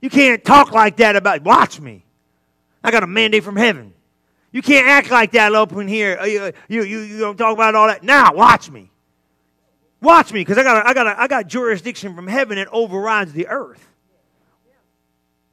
You 0.00 0.08
can't 0.08 0.42
talk 0.44 0.72
like 0.72 0.96
that 0.98 1.16
about, 1.16 1.42
watch 1.42 1.80
me. 1.80 2.04
I 2.82 2.92
got 2.92 3.02
a 3.02 3.06
mandate 3.06 3.42
from 3.42 3.56
heaven. 3.56 3.92
You 4.52 4.62
can't 4.62 4.86
act 4.86 5.10
like 5.10 5.32
that 5.32 5.52
up 5.54 5.72
in 5.72 5.88
here. 5.88 6.16
Uh, 6.18 6.24
you, 6.24 6.52
you, 6.68 6.82
you, 6.84 7.00
you 7.00 7.18
don't 7.18 7.36
talk 7.36 7.52
about 7.52 7.74
all 7.74 7.88
that. 7.88 8.04
Now, 8.04 8.32
watch 8.32 8.70
me. 8.70 8.90
Watch 10.00 10.32
me, 10.32 10.40
because 10.40 10.56
I 10.56 10.62
got, 10.62 10.86
I, 10.86 10.94
got 10.94 11.18
I 11.18 11.26
got 11.26 11.48
jurisdiction 11.48 12.14
from 12.14 12.28
heaven 12.28 12.56
that 12.56 12.68
overrides 12.68 13.32
the 13.32 13.48
earth. 13.48 13.84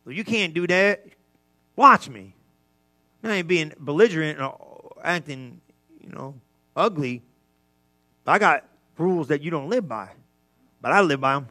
Well, 0.05 0.13
you 0.13 0.23
can't 0.23 0.53
do 0.53 0.67
that. 0.67 1.05
Watch 1.75 2.07
me. 2.09 2.35
I 3.23 3.35
ain't 3.35 3.47
being 3.47 3.73
belligerent 3.79 4.39
or 4.39 4.93
acting, 5.01 5.61
you 6.01 6.09
know, 6.09 6.35
ugly. 6.75 7.23
I 8.27 8.37
got 8.37 8.65
rules 8.97 9.27
that 9.27 9.41
you 9.41 9.51
don't 9.51 9.69
live 9.69 9.88
by, 9.88 10.10
but 10.82 10.91
I 10.91 11.01
live 11.01 11.21
by 11.21 11.34
them. 11.36 11.47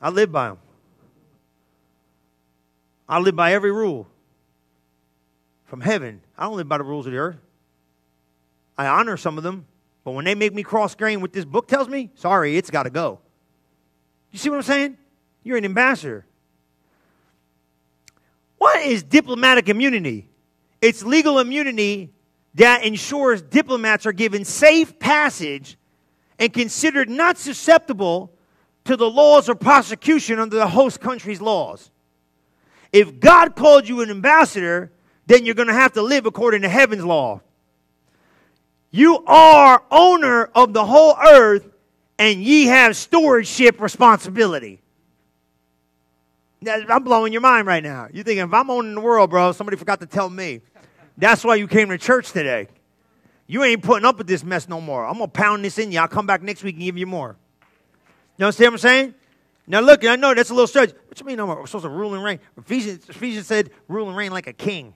I 0.00 0.10
live 0.10 0.30
by 0.30 0.48
them. 0.48 0.58
I 3.08 3.18
live 3.18 3.36
by 3.36 3.52
every 3.52 3.72
rule 3.72 4.06
from 5.66 5.80
heaven. 5.80 6.20
I 6.36 6.44
don't 6.44 6.56
live 6.56 6.68
by 6.68 6.78
the 6.78 6.84
rules 6.84 7.06
of 7.06 7.12
the 7.12 7.18
earth. 7.18 7.36
I 8.76 8.86
honor 8.86 9.16
some 9.16 9.38
of 9.38 9.44
them, 9.44 9.66
but 10.04 10.12
when 10.12 10.24
they 10.24 10.34
make 10.34 10.54
me 10.54 10.62
cross 10.62 10.94
grain 10.94 11.20
what 11.20 11.32
this 11.32 11.44
book 11.44 11.68
tells 11.68 11.88
me, 11.88 12.10
sorry, 12.14 12.56
it's 12.56 12.70
got 12.70 12.84
to 12.84 12.90
go. 12.90 13.20
You 14.30 14.38
see 14.38 14.50
what 14.50 14.56
I'm 14.56 14.62
saying? 14.62 14.98
You're 15.42 15.58
an 15.58 15.64
ambassador. 15.64 16.26
What 18.58 18.80
is 18.82 19.02
diplomatic 19.02 19.68
immunity? 19.68 20.28
It's 20.80 21.02
legal 21.02 21.38
immunity 21.38 22.10
that 22.54 22.84
ensures 22.84 23.42
diplomats 23.42 24.06
are 24.06 24.12
given 24.12 24.44
safe 24.44 24.98
passage 24.98 25.76
and 26.38 26.52
considered 26.52 27.08
not 27.08 27.38
susceptible 27.38 28.32
to 28.84 28.96
the 28.96 29.08
laws 29.08 29.48
of 29.48 29.58
prosecution 29.58 30.38
under 30.38 30.56
the 30.56 30.66
host 30.66 31.00
country's 31.00 31.40
laws. 31.40 31.90
If 32.92 33.18
God 33.18 33.56
called 33.56 33.88
you 33.88 34.02
an 34.02 34.10
ambassador, 34.10 34.92
then 35.26 35.46
you're 35.46 35.54
going 35.54 35.68
to 35.68 35.74
have 35.74 35.94
to 35.94 36.02
live 36.02 36.26
according 36.26 36.62
to 36.62 36.68
heaven's 36.68 37.04
law. 37.04 37.40
You 38.90 39.24
are 39.26 39.82
owner 39.90 40.44
of 40.54 40.72
the 40.72 40.84
whole 40.84 41.16
earth, 41.16 41.68
and 42.18 42.40
ye 42.40 42.66
have 42.66 42.96
stewardship 42.96 43.80
responsibility. 43.80 44.80
I'm 46.66 47.02
blowing 47.02 47.32
your 47.32 47.42
mind 47.42 47.66
right 47.66 47.82
now. 47.82 48.08
You're 48.12 48.22
thinking, 48.24 48.44
if 48.44 48.54
I'm 48.54 48.70
owning 48.70 48.94
the 48.94 49.00
world, 49.00 49.30
bro, 49.30 49.52
somebody 49.52 49.76
forgot 49.76 50.00
to 50.00 50.06
tell 50.06 50.30
me. 50.30 50.60
That's 51.16 51.44
why 51.44 51.54
you 51.56 51.68
came 51.68 51.88
to 51.88 51.98
church 51.98 52.32
today. 52.32 52.68
You 53.46 53.62
ain't 53.62 53.82
putting 53.82 54.06
up 54.06 54.18
with 54.18 54.26
this 54.26 54.42
mess 54.42 54.68
no 54.68 54.80
more. 54.80 55.04
I'm 55.04 55.18
going 55.18 55.30
to 55.30 55.32
pound 55.32 55.64
this 55.64 55.78
in 55.78 55.92
you. 55.92 56.00
I'll 56.00 56.08
come 56.08 56.26
back 56.26 56.42
next 56.42 56.62
week 56.62 56.76
and 56.76 56.84
give 56.84 56.96
you 56.96 57.06
more. 57.06 57.36
You 58.38 58.46
understand 58.46 58.72
what 58.72 58.74
I'm 58.74 58.78
saying? 58.78 59.14
Now, 59.66 59.80
look, 59.80 60.04
I 60.04 60.16
know 60.16 60.34
that's 60.34 60.50
a 60.50 60.54
little 60.54 60.66
strange. 60.66 60.92
What 61.08 61.20
you 61.20 61.26
mean, 61.26 61.36
no, 61.36 61.46
we're 61.46 61.66
supposed 61.66 61.84
to 61.84 61.88
rule 61.88 62.14
and 62.14 62.24
reign? 62.24 62.40
Ephesians, 62.58 63.08
Ephesians 63.08 63.46
said, 63.46 63.70
rule 63.88 64.08
and 64.08 64.16
reign 64.16 64.32
like 64.32 64.46
a 64.46 64.52
king. 64.52 64.94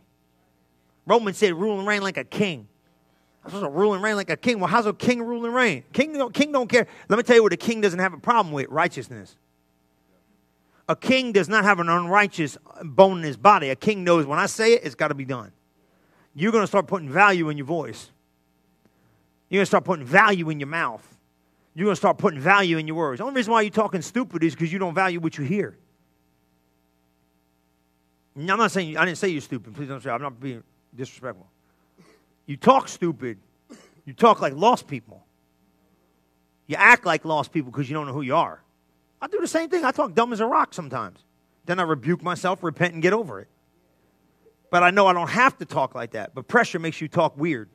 Romans 1.06 1.38
said, 1.38 1.54
rule 1.54 1.78
and 1.78 1.86
reign 1.86 2.02
like 2.02 2.16
a 2.16 2.24
king. 2.24 2.68
I'm 3.44 3.50
supposed 3.50 3.64
to 3.64 3.70
rule 3.70 3.94
and 3.94 4.02
reign 4.02 4.16
like 4.16 4.28
a 4.28 4.36
king. 4.36 4.58
Well, 4.60 4.68
how's 4.68 4.86
a 4.86 4.92
king 4.92 5.22
rule 5.22 5.44
and 5.46 5.54
reign? 5.54 5.84
King 5.92 6.12
don't, 6.12 6.34
king 6.34 6.52
don't 6.52 6.68
care. 6.68 6.86
Let 7.08 7.16
me 7.16 7.22
tell 7.22 7.36
you 7.36 7.42
what 7.42 7.52
a 7.52 7.56
king 7.56 7.80
doesn't 7.80 7.98
have 7.98 8.12
a 8.12 8.18
problem 8.18 8.52
with 8.52 8.68
righteousness. 8.68 9.36
A 10.88 10.96
king 10.96 11.32
does 11.32 11.48
not 11.48 11.64
have 11.64 11.80
an 11.80 11.88
unrighteous 11.88 12.58
bone 12.82 13.18
in 13.18 13.24
his 13.24 13.36
body. 13.36 13.70
A 13.70 13.76
king 13.76 14.04
knows 14.04 14.26
when 14.26 14.38
I 14.38 14.46
say 14.46 14.74
it, 14.74 14.84
it's 14.84 14.94
got 14.94 15.08
to 15.08 15.14
be 15.14 15.24
done 15.24 15.52
you're 16.40 16.52
going 16.52 16.62
to 16.62 16.68
start 16.68 16.86
putting 16.86 17.08
value 17.08 17.48
in 17.48 17.56
your 17.56 17.66
voice. 17.66 18.10
You're 19.48 19.58
going 19.58 19.62
to 19.62 19.66
start 19.66 19.84
putting 19.84 20.04
value 20.04 20.50
in 20.50 20.60
your 20.60 20.68
mouth. 20.68 21.04
You're 21.74 21.86
going 21.86 21.94
to 21.94 22.00
start 22.00 22.18
putting 22.18 22.40
value 22.40 22.76
in 22.78 22.86
your 22.86 22.96
words. 22.96 23.18
The 23.18 23.24
only 23.24 23.36
reason 23.36 23.52
why 23.52 23.62
you're 23.62 23.70
talking 23.70 24.02
stupid 24.02 24.42
is 24.42 24.54
because 24.54 24.72
you 24.72 24.78
don't 24.78 24.94
value 24.94 25.20
what 25.20 25.38
you 25.38 25.44
hear. 25.44 25.76
I'm 28.36 28.46
not 28.46 28.70
saying, 28.70 28.96
I 28.96 29.04
didn't 29.04 29.18
say 29.18 29.28
you're 29.28 29.40
stupid. 29.40 29.74
Please 29.74 29.88
don't 29.88 30.02
say, 30.02 30.10
I'm 30.10 30.22
not 30.22 30.38
being 30.38 30.62
disrespectful. 30.94 31.46
You 32.46 32.56
talk 32.56 32.88
stupid. 32.88 33.38
You 34.04 34.12
talk 34.12 34.40
like 34.40 34.54
lost 34.54 34.86
people. 34.86 35.24
You 36.66 36.76
act 36.76 37.04
like 37.04 37.24
lost 37.24 37.52
people 37.52 37.70
because 37.70 37.88
you 37.90 37.94
don't 37.94 38.06
know 38.06 38.12
who 38.12 38.22
you 38.22 38.36
are. 38.36 38.60
I 39.20 39.26
do 39.26 39.40
the 39.40 39.48
same 39.48 39.68
thing. 39.68 39.84
I 39.84 39.90
talk 39.90 40.14
dumb 40.14 40.32
as 40.32 40.40
a 40.40 40.46
rock 40.46 40.72
sometimes. 40.72 41.18
Then 41.66 41.80
I 41.80 41.82
rebuke 41.82 42.22
myself, 42.22 42.62
repent, 42.62 42.94
and 42.94 43.02
get 43.02 43.12
over 43.12 43.40
it. 43.40 43.48
But 44.70 44.82
I 44.82 44.90
know 44.90 45.06
I 45.06 45.12
don't 45.12 45.30
have 45.30 45.56
to 45.58 45.64
talk 45.64 45.94
like 45.94 46.12
that. 46.12 46.34
But 46.34 46.46
pressure 46.46 46.78
makes 46.78 47.00
you 47.00 47.08
talk 47.08 47.36
weird. 47.36 47.68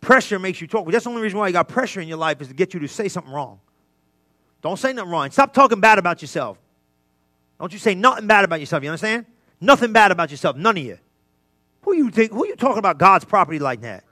Pressure 0.00 0.38
makes 0.38 0.60
you 0.60 0.66
talk. 0.66 0.90
That's 0.90 1.04
the 1.04 1.10
only 1.10 1.22
reason 1.22 1.38
why 1.38 1.48
you 1.48 1.52
got 1.52 1.68
pressure 1.68 2.00
in 2.00 2.08
your 2.08 2.18
life 2.18 2.40
is 2.40 2.48
to 2.48 2.54
get 2.54 2.74
you 2.74 2.80
to 2.80 2.88
say 2.88 3.08
something 3.08 3.32
wrong. 3.32 3.60
Don't 4.62 4.78
say 4.78 4.92
nothing 4.92 5.10
wrong. 5.10 5.30
Stop 5.30 5.52
talking 5.52 5.80
bad 5.80 5.98
about 5.98 6.22
yourself. 6.22 6.58
Don't 7.60 7.72
you 7.72 7.78
say 7.78 7.94
nothing 7.94 8.26
bad 8.26 8.44
about 8.44 8.60
yourself. 8.60 8.82
You 8.82 8.90
understand? 8.90 9.26
Nothing 9.60 9.92
bad 9.92 10.12
about 10.12 10.30
yourself. 10.30 10.56
None 10.56 10.76
of 10.76 10.82
you. 10.82 10.98
Who 11.82 11.94
you 11.94 12.10
think? 12.10 12.32
Who 12.32 12.46
you 12.46 12.56
talking 12.56 12.78
about 12.78 12.98
God's 12.98 13.24
property 13.24 13.58
like 13.58 13.80
that? 13.80 14.04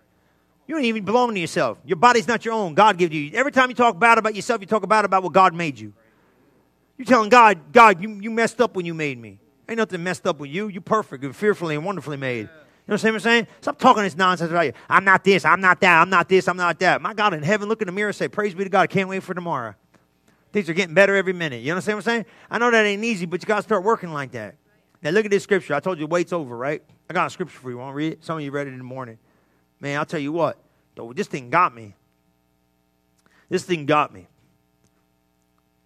You 0.67 0.75
don't 0.75 0.85
even 0.85 1.05
belong 1.05 1.35
to 1.35 1.41
yourself. 1.41 1.79
Your 1.85 1.97
body's 1.97 2.27
not 2.27 2.45
your 2.45 2.55
own. 2.55 2.75
God 2.75 2.99
gave 2.99 3.13
you. 3.13 3.31
Every 3.35 3.53
time 3.53 3.69
you 3.69 3.77
talk 3.77 3.99
bad 3.99 4.19
about 4.19 4.35
yourself, 4.35 4.61
you 4.61 4.67
talk 4.67 4.87
bad 4.89 5.05
about 5.05 5.23
what 5.23 5.33
God 5.33 5.55
made 5.55 5.79
you. 5.79 5.93
You're 6.99 7.07
telling 7.07 7.29
God, 7.29 7.73
God, 7.73 8.03
you, 8.03 8.19
you 8.21 8.31
messed 8.31 8.61
up 8.61 8.75
when 8.75 8.87
you 8.87 8.95
made 8.95 9.21
me. 9.21 9.39
Ain't 9.69 9.79
nothing 9.79 10.03
messed 10.03 10.27
up 10.27 10.39
with 10.39 10.51
you. 10.51 10.69
You're 10.69 10.81
perfect 10.81 11.23
You're 11.23 11.33
fearfully 11.33 11.75
and 11.75 11.85
wonderfully 11.85 12.17
made. 12.17 12.49
You 12.87 12.93
know 12.93 12.95
what 12.95 13.05
I'm 13.05 13.21
saying? 13.21 13.47
Stop 13.61 13.81
talking 13.81 14.05
this 14.05 14.17
nonsense 14.17 14.51
about 14.51 14.67
you. 14.67 14.73
I'm 14.89 15.05
not 15.05 15.25
this, 15.25 15.45
I'm 15.45 15.61
not 15.61 15.81
that, 15.81 16.01
I'm 16.01 16.09
not 16.09 16.29
this, 16.29 16.47
I'm 16.47 16.57
not 16.57 16.79
that. 16.79 17.03
My 17.03 17.15
God 17.15 17.35
in 17.35 17.43
heaven, 17.43 17.69
look 17.69 17.83
in 17.83 17.87
the 17.87 17.93
mirror 17.93 18.11
and 18.11 18.17
say, 18.17 18.29
Praise 18.29 18.55
be 18.55 18.63
to 18.63 18.71
God. 18.71 18.83
I 18.83 18.87
can't 18.87 19.09
wait 19.09 19.25
for 19.25 19.35
tomorrow. 19.35 19.75
Things 20.53 20.71
are 20.71 20.73
getting 20.73 20.95
better 20.95 21.17
every 21.17 21.33
minute. 21.33 21.63
You 21.63 21.73
understand 21.73 21.99
what 21.99 22.07
I'm 22.07 22.13
saying? 22.13 22.27
I 22.49 22.59
know 22.59 22.71
that 22.71 22.87
ain't 22.87 23.05
easy, 23.05 23.27
but 23.27 23.43
you 23.43 23.47
got 23.47 23.57
to 23.57 23.63
start 23.63 23.83
working 23.83 24.13
like 24.13 24.31
that. 24.33 24.55
Now, 25.03 25.11
look 25.11 25.25
at 25.25 25.31
this 25.31 25.43
scripture. 25.43 25.75
I 25.75 25.81
told 25.81 25.99
you 25.99 26.07
wait's 26.07 26.33
over, 26.33 26.57
right? 26.57 26.81
I 27.11 27.13
got 27.13 27.27
a 27.27 27.31
scripture 27.31 27.59
for 27.59 27.71
you. 27.71 27.79
Want 27.79 27.93
to 27.93 27.97
read 27.97 28.13
it? 28.15 28.25
Some 28.25 28.39
of 28.39 28.45
you 28.45 28.53
read 28.53 28.69
it 28.69 28.71
in 28.71 28.79
the 28.79 28.85
morning. 28.85 29.19
Man, 29.81 29.99
I'll 29.99 30.07
tell 30.07 30.21
you 30.21 30.33
what. 30.33 30.57
Though 30.95 31.13
this 31.13 31.27
thing 31.27 31.51
got 31.51 31.75
me. 31.75 31.95
This 33.49 33.65
thing 33.65 33.85
got 33.85 34.13
me. 34.13 34.29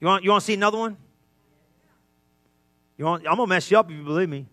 You 0.01 0.07
want, 0.07 0.23
you 0.23 0.31
want 0.31 0.43
to 0.43 0.47
see 0.47 0.55
another 0.55 0.79
one? 0.79 0.97
You 3.01 3.07
want, 3.07 3.27
I'm 3.27 3.37
going 3.37 3.47
to 3.49 3.55
mess 3.55 3.71
you 3.71 3.79
up 3.79 3.91
if 3.91 3.97
you 3.97 4.05
believe 4.05 4.29
me. 4.29 4.45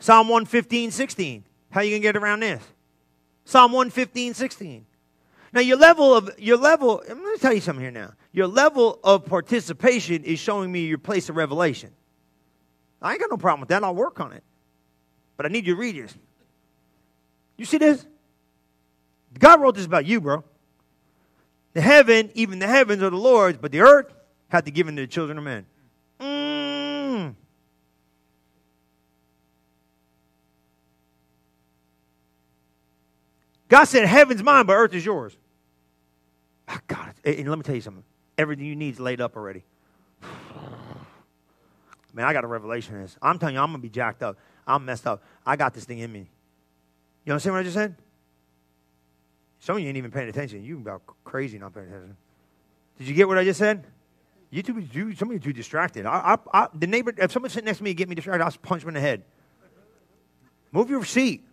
Psalm 0.00 0.26
115, 0.28 0.90
16. 0.90 1.44
How 1.70 1.80
you 1.82 1.90
going 1.90 2.02
to 2.02 2.08
get 2.08 2.16
around 2.16 2.40
this? 2.40 2.60
Psalm 3.44 3.70
115, 3.70 4.34
16. 4.34 4.84
Now 5.52 5.60
your 5.60 5.76
level 5.76 6.12
of 6.12 6.28
your 6.40 6.56
level, 6.56 7.04
I'm 7.08 7.22
going 7.22 7.36
to 7.36 7.40
tell 7.40 7.52
you 7.52 7.60
something 7.60 7.84
here 7.84 7.92
now. 7.92 8.14
Your 8.32 8.48
level 8.48 8.98
of 9.04 9.26
participation 9.26 10.24
is 10.24 10.40
showing 10.40 10.72
me 10.72 10.86
your 10.86 10.98
place 10.98 11.28
of 11.28 11.36
revelation. 11.36 11.92
I 13.00 13.12
ain't 13.12 13.20
got 13.20 13.30
no 13.30 13.36
problem 13.36 13.60
with 13.60 13.68
that. 13.68 13.84
I'll 13.84 13.94
work 13.94 14.18
on 14.18 14.32
it. 14.32 14.42
But 15.36 15.46
I 15.46 15.50
need 15.50 15.68
you 15.68 15.76
to 15.76 15.80
read 15.80 15.94
this. 15.94 16.16
You 17.56 17.64
see 17.64 17.78
this? 17.78 18.04
God 19.38 19.60
wrote 19.60 19.76
this 19.76 19.86
about 19.86 20.04
you, 20.04 20.20
bro. 20.20 20.42
The 21.74 21.80
heaven, 21.80 22.28
even 22.34 22.58
the 22.58 22.66
heavens 22.66 23.04
are 23.04 23.10
the 23.10 23.16
Lord's, 23.16 23.58
but 23.58 23.70
the 23.70 23.82
earth 23.82 24.12
had 24.48 24.64
to 24.64 24.72
give 24.72 24.88
to 24.88 24.92
the 24.94 25.06
children 25.06 25.38
of 25.38 25.44
men. 25.44 25.64
God 33.68 33.84
said, 33.84 34.06
Heaven's 34.06 34.42
mine, 34.42 34.66
but 34.66 34.74
earth 34.74 34.94
is 34.94 35.04
yours. 35.04 35.36
Oh, 36.68 36.78
God, 36.86 37.14
and 37.24 37.48
let 37.48 37.58
me 37.58 37.62
tell 37.62 37.74
you 37.74 37.80
something. 37.80 38.04
Everything 38.38 38.66
you 38.66 38.76
need 38.76 38.94
is 38.94 39.00
laid 39.00 39.20
up 39.20 39.36
already. 39.36 39.64
Man, 42.12 42.24
I 42.24 42.32
got 42.32 42.44
a 42.44 42.48
revelation 42.48 42.94
in 42.96 43.02
this. 43.02 43.16
I'm 43.22 43.38
telling 43.38 43.54
you, 43.54 43.60
I'm 43.60 43.68
going 43.68 43.80
to 43.80 43.82
be 43.82 43.90
jacked 43.90 44.22
up. 44.22 44.36
I'm 44.66 44.84
messed 44.84 45.06
up. 45.06 45.22
I 45.44 45.56
got 45.56 45.74
this 45.74 45.84
thing 45.84 45.98
in 45.98 46.12
me. 46.12 46.28
You 47.24 47.32
understand 47.32 47.54
what 47.54 47.60
I 47.60 47.62
just 47.64 47.74
said? 47.74 47.94
Some 49.60 49.76
of 49.76 49.82
you 49.82 49.88
ain't 49.88 49.96
even 49.96 50.10
paying 50.10 50.28
attention. 50.28 50.64
You 50.64 50.76
about 50.76 51.02
crazy 51.24 51.58
not 51.58 51.74
paying 51.74 51.88
attention. 51.88 52.16
Did 52.98 53.08
you 53.08 53.14
get 53.14 53.28
what 53.28 53.38
I 53.38 53.44
just 53.44 53.58
said? 53.58 53.84
You 54.50 54.62
too, 54.62 54.78
you, 54.92 55.14
some 55.14 55.28
of 55.28 55.34
you 55.34 55.40
too 55.40 55.52
distracted. 55.52 56.06
I, 56.06 56.36
I, 56.52 56.62
I, 56.62 56.68
the 56.72 56.86
neighbor, 56.86 57.12
if 57.18 57.32
someone's 57.32 57.52
sitting 57.52 57.66
next 57.66 57.78
to 57.78 57.84
me 57.84 57.94
get 57.94 58.08
me 58.08 58.14
distracted, 58.14 58.44
I'll 58.44 58.52
punch 58.62 58.82
him 58.82 58.88
in 58.88 58.94
the 58.94 59.00
head. 59.00 59.22
Move 60.72 60.88
your 60.88 61.04
seat. 61.04 61.44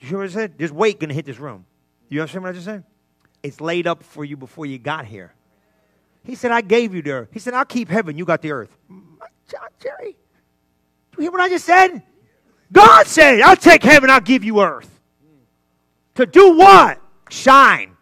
You 0.00 0.08
hear 0.08 0.18
what 0.18 0.28
I 0.28 0.32
said? 0.32 0.54
There's 0.58 0.72
weight 0.72 1.00
going 1.00 1.08
to 1.08 1.14
hit 1.14 1.26
this 1.26 1.38
room. 1.38 1.66
You 2.08 2.20
understand 2.20 2.44
what 2.44 2.50
I 2.50 2.52
just 2.52 2.64
said? 2.64 2.84
It's 3.42 3.60
laid 3.60 3.86
up 3.86 4.02
for 4.02 4.24
you 4.24 4.36
before 4.36 4.66
you 4.66 4.78
got 4.78 5.04
here. 5.04 5.34
He 6.24 6.34
said, 6.34 6.50
I 6.50 6.60
gave 6.60 6.94
you 6.94 7.02
the 7.02 7.12
earth. 7.12 7.28
He 7.32 7.38
said, 7.38 7.54
I'll 7.54 7.64
keep 7.64 7.88
heaven. 7.88 8.18
You 8.18 8.24
got 8.24 8.42
the 8.42 8.52
earth. 8.52 8.76
John, 8.88 9.68
Jerry, 9.82 10.16
do 11.12 11.16
you 11.16 11.22
hear 11.22 11.32
what 11.32 11.40
I 11.40 11.48
just 11.48 11.64
said? 11.64 12.02
God 12.70 13.06
said, 13.06 13.40
I'll 13.40 13.56
take 13.56 13.82
heaven, 13.82 14.10
I'll 14.10 14.20
give 14.20 14.44
you 14.44 14.60
earth. 14.60 15.00
To 16.16 16.26
do 16.26 16.56
what? 16.56 17.00
Shine. 17.30 17.96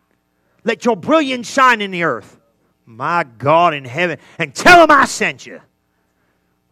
Let 0.64 0.84
your 0.84 0.96
brilliance 0.96 1.48
shine 1.48 1.80
in 1.80 1.92
the 1.92 2.02
earth. 2.02 2.40
My 2.84 3.24
God 3.24 3.74
in 3.74 3.84
heaven. 3.84 4.18
And 4.38 4.54
tell 4.54 4.82
him 4.82 4.90
I 4.90 5.04
sent 5.04 5.46
you. 5.46 5.60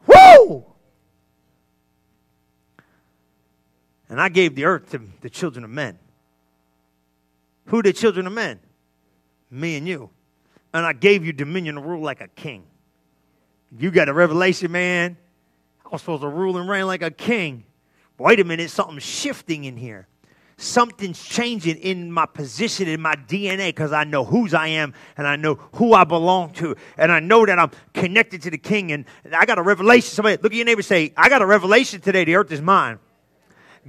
Woo! 0.06 0.64
And 4.09 4.21
I 4.21 4.29
gave 4.29 4.55
the 4.55 4.64
earth 4.64 4.90
to 4.90 5.01
the 5.21 5.31
children 5.31 5.64
of 5.64 5.71
men. 5.71 5.99
Who 7.67 7.83
the 7.83 7.93
children 7.93 8.27
of 8.27 8.33
men? 8.33 8.61
Me 9.51 9.77
and 9.77 9.88
you. 9.88 10.11
And 10.73 10.85
I 10.85 10.93
gave 10.93 11.25
you 11.25 11.33
dominion 11.33 11.77
to 11.77 11.81
rule 11.81 12.03
like 12.03 12.21
a 12.21 12.29
king. 12.29 12.64
You 13.79 13.90
got 13.90 14.09
a 14.09 14.12
revelation, 14.12 14.71
man. 14.73 15.17
I 15.85 15.88
was 15.88 16.03
supposed 16.03 16.23
to 16.23 16.29
rule 16.29 16.59
and 16.59 16.69
reign 16.69 16.87
like 16.87 17.03
a 17.03 17.11
king. 17.11 17.64
Wait 18.19 18.40
a 18.40 18.45
minute, 18.45 18.71
something's 18.71 19.03
shifting 19.03 19.64
in 19.64 19.77
here. 19.77 20.07
Something's 20.57 21.23
changing 21.23 21.79
in 21.79 22.12
my 22.12 22.27
position, 22.27 22.87
in 22.87 23.01
my 23.01 23.17
DNA, 23.17 23.69
because 23.69 23.93
I 23.93 24.05
know 24.05 24.25
whose 24.25 24.55
I 24.55 24.69
am 24.69 24.95
and 25.17 25.27
I 25.27 25.35
know 25.35 25.57
who 25.73 25.95
I 25.95 26.05
belong 26.05 26.53
to. 26.55 26.77
And 26.97 27.11
I 27.11 27.19
know 27.19 27.45
that 27.45 27.59
I'm 27.59 27.73
connected 27.93 28.43
to 28.43 28.51
the 28.51 28.59
king. 28.59 28.93
And 28.93 29.05
I 29.33 29.47
got 29.47 29.59
a 29.59 29.62
revelation. 29.62 30.11
Somebody 30.11 30.40
look 30.40 30.53
at 30.53 30.57
your 30.57 30.64
neighbor 30.64 30.83
say, 30.83 31.12
I 31.17 31.29
got 31.29 31.43
a 31.43 31.47
revelation 31.47 32.01
today. 32.01 32.25
The 32.25 32.37
earth 32.37 32.53
is 32.53 32.61
mine. 32.61 33.01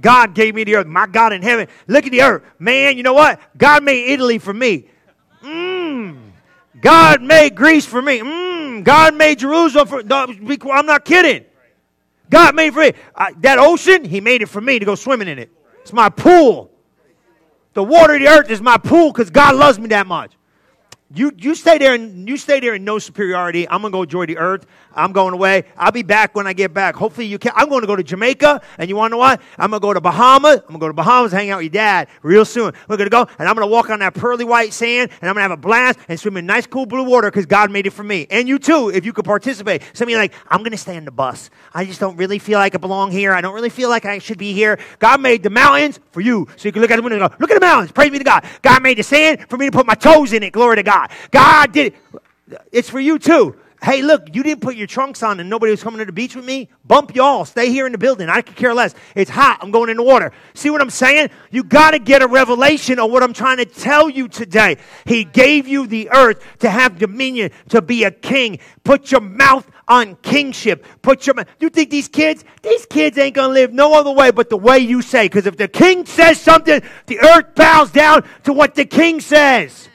God 0.00 0.34
gave 0.34 0.54
me 0.54 0.64
the 0.64 0.76
earth. 0.76 0.86
My 0.86 1.06
God 1.06 1.32
in 1.32 1.42
heaven. 1.42 1.68
Look 1.86 2.06
at 2.06 2.12
the 2.12 2.22
earth. 2.22 2.42
Man, 2.58 2.96
you 2.96 3.02
know 3.02 3.14
what? 3.14 3.40
God 3.56 3.82
made 3.82 4.12
Italy 4.12 4.38
for 4.38 4.52
me. 4.52 4.88
Mmm. 5.42 6.18
God 6.80 7.22
made 7.22 7.54
Greece 7.54 7.86
for 7.86 8.02
me. 8.02 8.20
Mmm. 8.20 8.84
God 8.84 9.14
made 9.14 9.38
Jerusalem 9.38 9.88
for 9.88 10.00
I'm 10.72 10.86
not 10.86 11.04
kidding. 11.04 11.44
God 12.28 12.54
made 12.54 12.74
for. 12.74 12.82
Uh, 13.14 13.26
that 13.38 13.58
ocean, 13.58 14.04
He 14.04 14.20
made 14.20 14.42
it 14.42 14.46
for 14.46 14.60
me 14.60 14.78
to 14.78 14.84
go 14.84 14.94
swimming 14.94 15.28
in 15.28 15.38
it. 15.38 15.50
It's 15.80 15.92
my 15.92 16.08
pool. 16.08 16.70
The 17.74 17.82
water 17.82 18.14
of 18.14 18.20
the 18.20 18.28
earth 18.28 18.50
is 18.50 18.60
my 18.60 18.78
pool 18.78 19.12
because 19.12 19.30
God 19.30 19.54
loves 19.54 19.78
me 19.78 19.88
that 19.88 20.06
much. 20.06 20.32
You, 21.14 21.32
you 21.38 21.54
stay 21.54 21.78
there 21.78 21.94
and 21.94 22.28
you 22.28 22.36
stay 22.36 22.58
there 22.58 22.74
in 22.74 22.82
no 22.82 22.98
superiority. 22.98 23.68
I'm 23.68 23.80
gonna 23.80 23.92
go 23.92 24.02
enjoy 24.02 24.26
the 24.26 24.38
earth. 24.38 24.66
I'm 24.92 25.12
going 25.12 25.34
away. 25.34 25.64
I'll 25.76 25.92
be 25.92 26.02
back 26.02 26.34
when 26.34 26.46
I 26.46 26.52
get 26.52 26.72
back. 26.72 26.96
Hopefully 26.96 27.26
you 27.26 27.38
can. 27.38 27.52
I'm 27.54 27.68
going 27.68 27.82
to 27.82 27.86
go 27.86 27.94
to 27.94 28.02
Jamaica, 28.02 28.62
and 28.78 28.88
you 28.88 28.96
want 28.96 29.10
to 29.10 29.12
know 29.12 29.18
what? 29.18 29.40
I'm 29.58 29.70
gonna 29.70 29.78
go 29.78 29.92
to 29.92 30.00
Bahamas. 30.00 30.60
I'm 30.62 30.66
gonna 30.68 30.78
go 30.78 30.86
to 30.88 30.94
Bahamas, 30.94 31.32
hang 31.32 31.50
out 31.50 31.58
with 31.58 31.64
your 31.64 31.70
dad 31.70 32.08
real 32.22 32.44
soon. 32.44 32.72
We're 32.88 32.96
gonna 32.96 33.10
go, 33.10 33.28
and 33.38 33.48
I'm 33.48 33.54
gonna 33.54 33.66
walk 33.66 33.90
on 33.90 34.00
that 34.00 34.14
pearly 34.14 34.44
white 34.44 34.72
sand, 34.72 35.10
and 35.20 35.28
I'm 35.28 35.34
gonna 35.34 35.42
have 35.42 35.50
a 35.52 35.56
blast 35.56 35.98
and 36.08 36.18
swim 36.18 36.38
in 36.38 36.46
nice, 36.46 36.66
cool 36.66 36.86
blue 36.86 37.04
water 37.04 37.30
because 37.30 37.46
God 37.46 37.70
made 37.70 37.86
it 37.86 37.90
for 37.90 38.02
me, 38.02 38.26
and 38.30 38.48
you 38.48 38.58
too, 38.58 38.88
if 38.88 39.04
you 39.04 39.12
could 39.12 39.26
participate. 39.26 39.82
Some 39.92 40.06
of 40.06 40.10
you 40.10 40.16
like, 40.16 40.32
I'm 40.48 40.62
gonna 40.62 40.76
stay 40.78 40.96
on 40.96 41.04
the 41.04 41.10
bus. 41.12 41.50
I 41.74 41.84
just 41.84 42.00
don't 42.00 42.16
really 42.16 42.38
feel 42.38 42.58
like 42.58 42.74
I 42.74 42.78
belong 42.78 43.12
here. 43.12 43.32
I 43.32 43.42
don't 43.42 43.54
really 43.54 43.68
feel 43.68 43.90
like 43.90 44.06
I 44.06 44.18
should 44.18 44.38
be 44.38 44.54
here. 44.54 44.78
God 44.98 45.20
made 45.20 45.42
the 45.42 45.50
mountains 45.50 46.00
for 46.10 46.20
you, 46.20 46.48
so 46.56 46.66
you 46.68 46.72
can 46.72 46.82
look 46.82 46.90
at 46.90 46.96
the 46.96 47.02
window 47.02 47.22
and 47.22 47.30
go, 47.30 47.36
look 47.38 47.50
at 47.50 47.54
the 47.54 47.66
mountains. 47.66 47.92
Praise 47.92 48.10
be 48.10 48.18
to 48.18 48.24
God. 48.24 48.44
God 48.62 48.82
made 48.82 48.96
the 48.96 49.02
sand 49.02 49.46
for 49.50 49.58
me 49.58 49.66
to 49.66 49.72
put 49.72 49.86
my 49.86 49.94
toes 49.94 50.32
in 50.32 50.42
it. 50.42 50.52
Glory 50.52 50.76
to 50.76 50.82
God. 50.82 50.95
God 51.30 51.72
did 51.72 51.94
it. 51.94 52.62
It's 52.72 52.90
for 52.90 53.00
you 53.00 53.18
too. 53.18 53.56
Hey, 53.82 54.00
look, 54.02 54.34
you 54.34 54.42
didn't 54.42 54.62
put 54.62 54.74
your 54.74 54.86
trunks 54.86 55.22
on 55.22 55.38
and 55.38 55.50
nobody 55.50 55.70
was 55.70 55.82
coming 55.82 55.98
to 55.98 56.04
the 56.06 56.12
beach 56.12 56.34
with 56.34 56.44
me. 56.44 56.70
Bump 56.84 57.14
y'all. 57.14 57.44
Stay 57.44 57.70
here 57.70 57.84
in 57.86 57.92
the 57.92 57.98
building. 57.98 58.28
I 58.28 58.40
could 58.40 58.56
care 58.56 58.72
less. 58.72 58.94
It's 59.14 59.30
hot. 59.30 59.58
I'm 59.60 59.70
going 59.70 59.90
in 59.90 59.98
the 59.98 60.02
water. 60.02 60.32
See 60.54 60.70
what 60.70 60.80
I'm 60.80 60.90
saying? 60.90 61.30
You 61.50 61.62
got 61.62 61.90
to 61.90 61.98
get 61.98 62.22
a 62.22 62.26
revelation 62.26 62.98
of 62.98 63.10
what 63.10 63.22
I'm 63.22 63.34
trying 63.34 63.58
to 63.58 63.66
tell 63.66 64.08
you 64.08 64.28
today. 64.28 64.78
He 65.04 65.24
gave 65.24 65.68
you 65.68 65.86
the 65.86 66.10
earth 66.10 66.42
to 66.60 66.70
have 66.70 66.98
dominion, 66.98 67.50
to 67.68 67.82
be 67.82 68.04
a 68.04 68.10
king. 68.10 68.58
Put 68.82 69.12
your 69.12 69.20
mouth 69.20 69.70
on 69.86 70.16
kingship. 70.16 70.84
Put 71.02 71.26
your 71.26 71.34
mouth. 71.34 71.48
You 71.60 71.68
think 71.68 71.90
these 71.90 72.08
kids, 72.08 72.44
these 72.62 72.86
kids 72.86 73.18
ain't 73.18 73.34
going 73.34 73.50
to 73.50 73.54
live 73.54 73.72
no 73.72 73.94
other 73.94 74.10
way 74.10 74.30
but 74.30 74.48
the 74.48 74.56
way 74.56 74.78
you 74.78 75.02
say. 75.02 75.26
Because 75.26 75.46
if 75.46 75.58
the 75.58 75.68
king 75.68 76.06
says 76.06 76.40
something, 76.40 76.80
the 77.06 77.20
earth 77.20 77.54
bows 77.54 77.90
down 77.90 78.26
to 78.44 78.54
what 78.54 78.74
the 78.74 78.86
king 78.86 79.20
says 79.20 79.88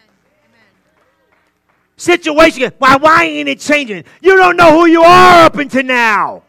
situation. 2.02 2.72
Why, 2.80 2.98
why 2.98 3.26
ain't 3.26 3.48
it 3.48 3.60
changing? 3.60 4.04
You 4.22 4.36
don't 4.36 4.58
know 4.58 4.72
who 4.72 4.88
you 4.88 5.04
are 5.04 5.46
up 5.46 5.56
until 5.56 5.84
now. 5.84 6.44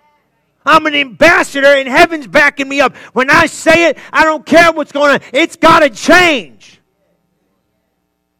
I'm 0.64 0.86
an 0.86 0.94
ambassador 0.94 1.66
and 1.66 1.88
heaven's 1.88 2.26
backing 2.26 2.68
me 2.68 2.80
up. 2.80 2.96
When 3.12 3.30
I 3.30 3.46
say 3.46 3.88
it, 3.88 3.98
I 4.12 4.24
don't 4.24 4.46
care 4.46 4.72
what's 4.72 4.92
going 4.92 5.12
on. 5.12 5.20
It's 5.32 5.56
got 5.56 5.80
to 5.80 5.90
change. 5.90 6.80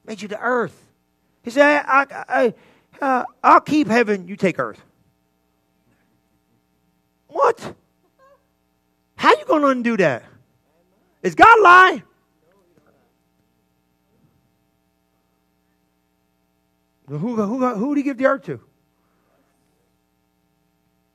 Made 0.06 0.22
you 0.22 0.28
the 0.28 0.40
earth. 0.40 0.78
He 1.42 1.50
said, 1.50 1.84
I, 1.86 2.06
I, 2.10 2.24
I, 2.28 2.54
uh, 3.04 3.24
I'll 3.42 3.60
keep 3.60 3.88
heaven, 3.88 4.28
you 4.28 4.36
take 4.36 4.58
earth. 4.58 4.80
What? 7.26 7.74
How 9.16 9.30
you 9.30 9.44
going 9.44 9.62
to 9.62 9.68
undo 9.68 9.96
that? 9.96 10.24
Is 11.22 11.34
God 11.34 11.60
lying? 11.60 12.02
Who, 17.18 17.36
who, 17.36 17.74
who 17.74 17.94
did 17.94 18.00
he 18.00 18.04
give 18.04 18.16
the 18.16 18.26
earth 18.26 18.44
to? 18.44 18.60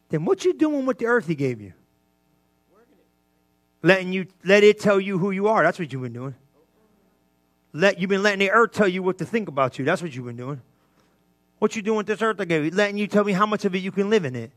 Then 0.09 0.25
what 0.25 0.45
you 0.45 0.53
doing 0.53 0.85
with 0.85 0.99
the 0.99 1.07
earth 1.07 1.27
he 1.27 1.35
gave 1.35 1.59
you? 1.59 1.73
Letting 3.81 4.13
you 4.13 4.27
let 4.43 4.63
it 4.63 4.79
tell 4.79 4.99
you 4.99 5.17
who 5.17 5.31
you 5.31 5.47
are. 5.47 5.63
That's 5.63 5.79
what 5.79 5.91
you've 5.91 6.01
been 6.01 6.13
doing. 6.13 6.35
Let 7.73 7.99
you've 7.99 8.09
been 8.09 8.23
letting 8.23 8.39
the 8.39 8.51
earth 8.51 8.71
tell 8.71 8.87
you 8.87 9.03
what 9.03 9.17
to 9.19 9.25
think 9.25 9.47
about 9.47 9.77
you. 9.77 9.85
That's 9.85 10.01
what 10.01 10.15
you've 10.15 10.25
been 10.25 10.37
doing. 10.37 10.61
What 11.59 11.75
you 11.75 11.81
doing 11.81 11.97
with 11.97 12.07
this 12.07 12.21
earth 12.21 12.39
I 12.39 12.45
gave 12.45 12.65
you? 12.65 12.71
Letting 12.71 12.97
you 12.97 13.07
tell 13.07 13.23
me 13.23 13.33
how 13.33 13.45
much 13.45 13.65
of 13.65 13.73
it 13.75 13.79
you 13.79 13.91
can 13.91 14.09
live 14.09 14.25
in 14.25 14.35
it. 14.35 14.51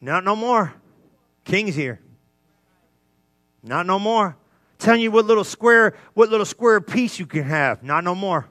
Not 0.00 0.24
no 0.24 0.34
more. 0.34 0.74
King's 1.44 1.74
here. 1.74 2.00
Not 3.62 3.86
no 3.86 3.98
more. 3.98 4.36
Telling 4.78 5.00
you 5.00 5.12
what 5.12 5.26
little 5.26 5.44
square, 5.44 5.94
what 6.14 6.28
little 6.28 6.46
square 6.46 6.80
piece 6.80 7.18
you 7.18 7.26
can 7.26 7.44
have. 7.44 7.82
Not 7.84 8.02
no 8.02 8.14
more. 8.14 8.48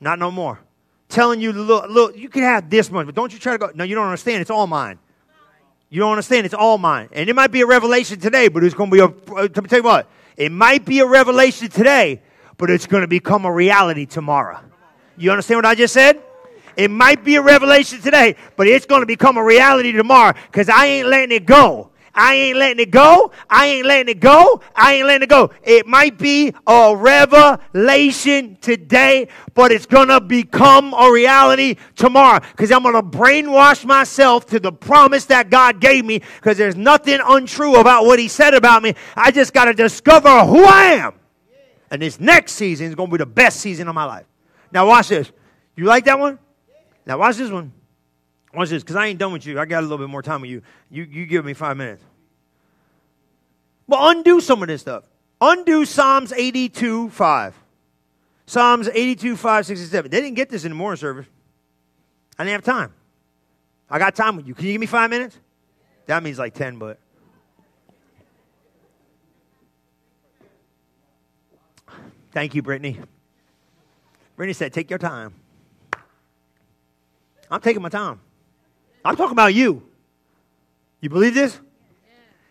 Not 0.00 0.18
no 0.18 0.30
more. 0.30 0.58
Telling 1.08 1.40
you, 1.40 1.52
look, 1.52 1.90
look, 1.90 2.16
you 2.16 2.28
can 2.28 2.42
have 2.42 2.70
this 2.70 2.90
much, 2.90 3.06
but 3.06 3.14
don't 3.14 3.32
you 3.32 3.38
try 3.38 3.52
to 3.52 3.58
go. 3.58 3.70
No, 3.74 3.84
you 3.84 3.94
don't 3.94 4.06
understand. 4.06 4.40
It's 4.40 4.50
all 4.50 4.66
mine. 4.66 4.98
You 5.90 6.00
don't 6.00 6.12
understand. 6.12 6.46
It's 6.46 6.54
all 6.54 6.78
mine. 6.78 7.08
And 7.12 7.28
it 7.28 7.34
might 7.34 7.50
be 7.50 7.60
a 7.62 7.66
revelation 7.66 8.20
today, 8.20 8.48
but 8.48 8.62
it's 8.62 8.74
going 8.74 8.90
to 8.90 8.94
be 8.94 9.00
a, 9.00 9.06
uh, 9.06 9.42
let 9.42 9.56
me 9.56 9.68
tell 9.68 9.80
you 9.80 9.84
what, 9.84 10.08
it 10.36 10.52
might 10.52 10.84
be 10.84 11.00
a 11.00 11.06
revelation 11.06 11.68
today, 11.68 12.22
but 12.56 12.70
it's 12.70 12.86
going 12.86 13.02
to 13.02 13.08
become 13.08 13.44
a 13.44 13.52
reality 13.52 14.06
tomorrow. 14.06 14.60
You 15.16 15.32
understand 15.32 15.58
what 15.58 15.66
I 15.66 15.74
just 15.74 15.92
said? 15.92 16.22
It 16.76 16.90
might 16.90 17.24
be 17.24 17.34
a 17.34 17.42
revelation 17.42 18.00
today, 18.00 18.36
but 18.56 18.68
it's 18.68 18.86
going 18.86 19.02
to 19.02 19.06
become 19.06 19.36
a 19.36 19.44
reality 19.44 19.92
tomorrow 19.92 20.32
because 20.46 20.68
I 20.68 20.86
ain't 20.86 21.08
letting 21.08 21.36
it 21.36 21.44
go. 21.44 21.89
I 22.14 22.34
ain't 22.34 22.56
letting 22.56 22.80
it 22.80 22.90
go. 22.90 23.30
I 23.48 23.66
ain't 23.66 23.86
letting 23.86 24.08
it 24.08 24.20
go. 24.20 24.60
I 24.74 24.94
ain't 24.94 25.06
letting 25.06 25.24
it 25.24 25.28
go. 25.28 25.50
It 25.62 25.86
might 25.86 26.18
be 26.18 26.52
a 26.66 26.94
revelation 26.96 28.56
today, 28.60 29.28
but 29.54 29.72
it's 29.72 29.86
going 29.86 30.08
to 30.08 30.20
become 30.20 30.92
a 30.94 31.10
reality 31.10 31.76
tomorrow 31.96 32.40
because 32.50 32.72
I'm 32.72 32.82
going 32.82 32.94
to 32.94 33.02
brainwash 33.02 33.84
myself 33.84 34.46
to 34.46 34.60
the 34.60 34.72
promise 34.72 35.26
that 35.26 35.50
God 35.50 35.80
gave 35.80 36.04
me 36.04 36.22
because 36.36 36.58
there's 36.58 36.76
nothing 36.76 37.20
untrue 37.24 37.76
about 37.76 38.04
what 38.04 38.18
He 38.18 38.28
said 38.28 38.54
about 38.54 38.82
me. 38.82 38.94
I 39.16 39.30
just 39.30 39.52
got 39.52 39.66
to 39.66 39.74
discover 39.74 40.44
who 40.44 40.64
I 40.64 40.98
am. 41.00 41.14
And 41.90 42.02
this 42.02 42.20
next 42.20 42.52
season 42.52 42.86
is 42.86 42.94
going 42.94 43.10
to 43.10 43.12
be 43.12 43.18
the 43.18 43.26
best 43.26 43.60
season 43.60 43.88
of 43.88 43.94
my 43.94 44.04
life. 44.04 44.26
Now, 44.72 44.86
watch 44.86 45.08
this. 45.08 45.30
You 45.76 45.84
like 45.84 46.04
that 46.04 46.18
one? 46.18 46.38
Now, 47.06 47.18
watch 47.18 47.36
this 47.36 47.50
one. 47.50 47.72
Watch 48.52 48.70
this, 48.70 48.82
because 48.82 48.96
I 48.96 49.06
ain't 49.06 49.18
done 49.18 49.32
with 49.32 49.46
you. 49.46 49.60
I 49.60 49.64
got 49.64 49.80
a 49.80 49.82
little 49.82 49.98
bit 49.98 50.08
more 50.08 50.22
time 50.22 50.40
with 50.40 50.50
you. 50.50 50.62
You, 50.90 51.04
you 51.04 51.26
give 51.26 51.44
me 51.44 51.54
five 51.54 51.76
minutes. 51.76 52.02
Well, 53.86 54.08
undo 54.10 54.40
some 54.40 54.62
of 54.62 54.68
this 54.68 54.80
stuff. 54.80 55.04
Undo 55.40 55.84
Psalms 55.84 56.32
82 56.32 57.10
5. 57.10 57.54
Psalms 58.46 58.88
82 58.88 59.36
5 59.36 59.66
67. 59.66 60.10
They 60.10 60.20
didn't 60.20 60.34
get 60.34 60.48
this 60.48 60.64
in 60.64 60.70
the 60.70 60.76
morning 60.76 60.96
service. 60.96 61.26
I 62.38 62.44
didn't 62.44 62.64
have 62.64 62.64
time. 62.64 62.92
I 63.88 63.98
got 63.98 64.14
time 64.14 64.36
with 64.36 64.46
you. 64.46 64.54
Can 64.54 64.66
you 64.66 64.72
give 64.72 64.80
me 64.80 64.86
five 64.86 65.10
minutes? 65.10 65.38
That 66.06 66.22
means 66.22 66.38
like 66.38 66.54
10, 66.54 66.78
but. 66.78 66.98
Thank 72.32 72.54
you, 72.54 72.62
Brittany. 72.62 72.98
Brittany 74.36 74.52
said, 74.52 74.72
Take 74.72 74.90
your 74.90 74.98
time. 74.98 75.34
I'm 77.50 77.60
taking 77.60 77.82
my 77.82 77.88
time. 77.88 78.20
I'm 79.04 79.16
talking 79.16 79.32
about 79.32 79.54
you. 79.54 79.82
You 81.00 81.08
believe 81.08 81.34
this? 81.34 81.58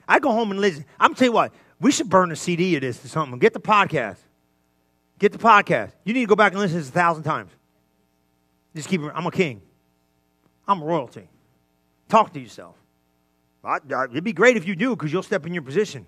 I 0.07 0.19
go 0.19 0.31
home 0.31 0.51
and 0.51 0.59
listen. 0.59 0.85
I'm 0.99 1.13
tell 1.13 1.27
you 1.27 1.31
what, 1.31 1.53
we 1.79 1.91
should 1.91 2.09
burn 2.09 2.31
a 2.31 2.35
CD 2.35 2.75
of 2.75 2.81
this 2.81 3.03
or 3.05 3.07
something. 3.07 3.37
Get 3.37 3.53
the 3.53 3.59
podcast. 3.59 4.17
Get 5.19 5.31
the 5.31 5.37
podcast. 5.37 5.91
You 6.03 6.13
need 6.13 6.21
to 6.21 6.27
go 6.27 6.35
back 6.35 6.53
and 6.53 6.61
listen 6.61 6.77
to 6.77 6.79
this 6.79 6.89
a 6.89 6.93
thousand 6.93 7.23
times. 7.23 7.51
Just 8.75 8.89
keep. 8.89 9.01
I'm 9.13 9.25
a 9.25 9.31
king. 9.31 9.61
I'm 10.67 10.83
royalty. 10.83 11.27
Talk 12.07 12.33
to 12.33 12.39
yourself. 12.39 12.75
I, 13.63 13.77
I, 13.93 14.05
it'd 14.05 14.23
be 14.23 14.33
great 14.33 14.57
if 14.57 14.67
you 14.67 14.75
do 14.75 14.95
because 14.95 15.11
you'll 15.11 15.23
step 15.23 15.45
in 15.45 15.53
your 15.53 15.63
position. 15.63 16.05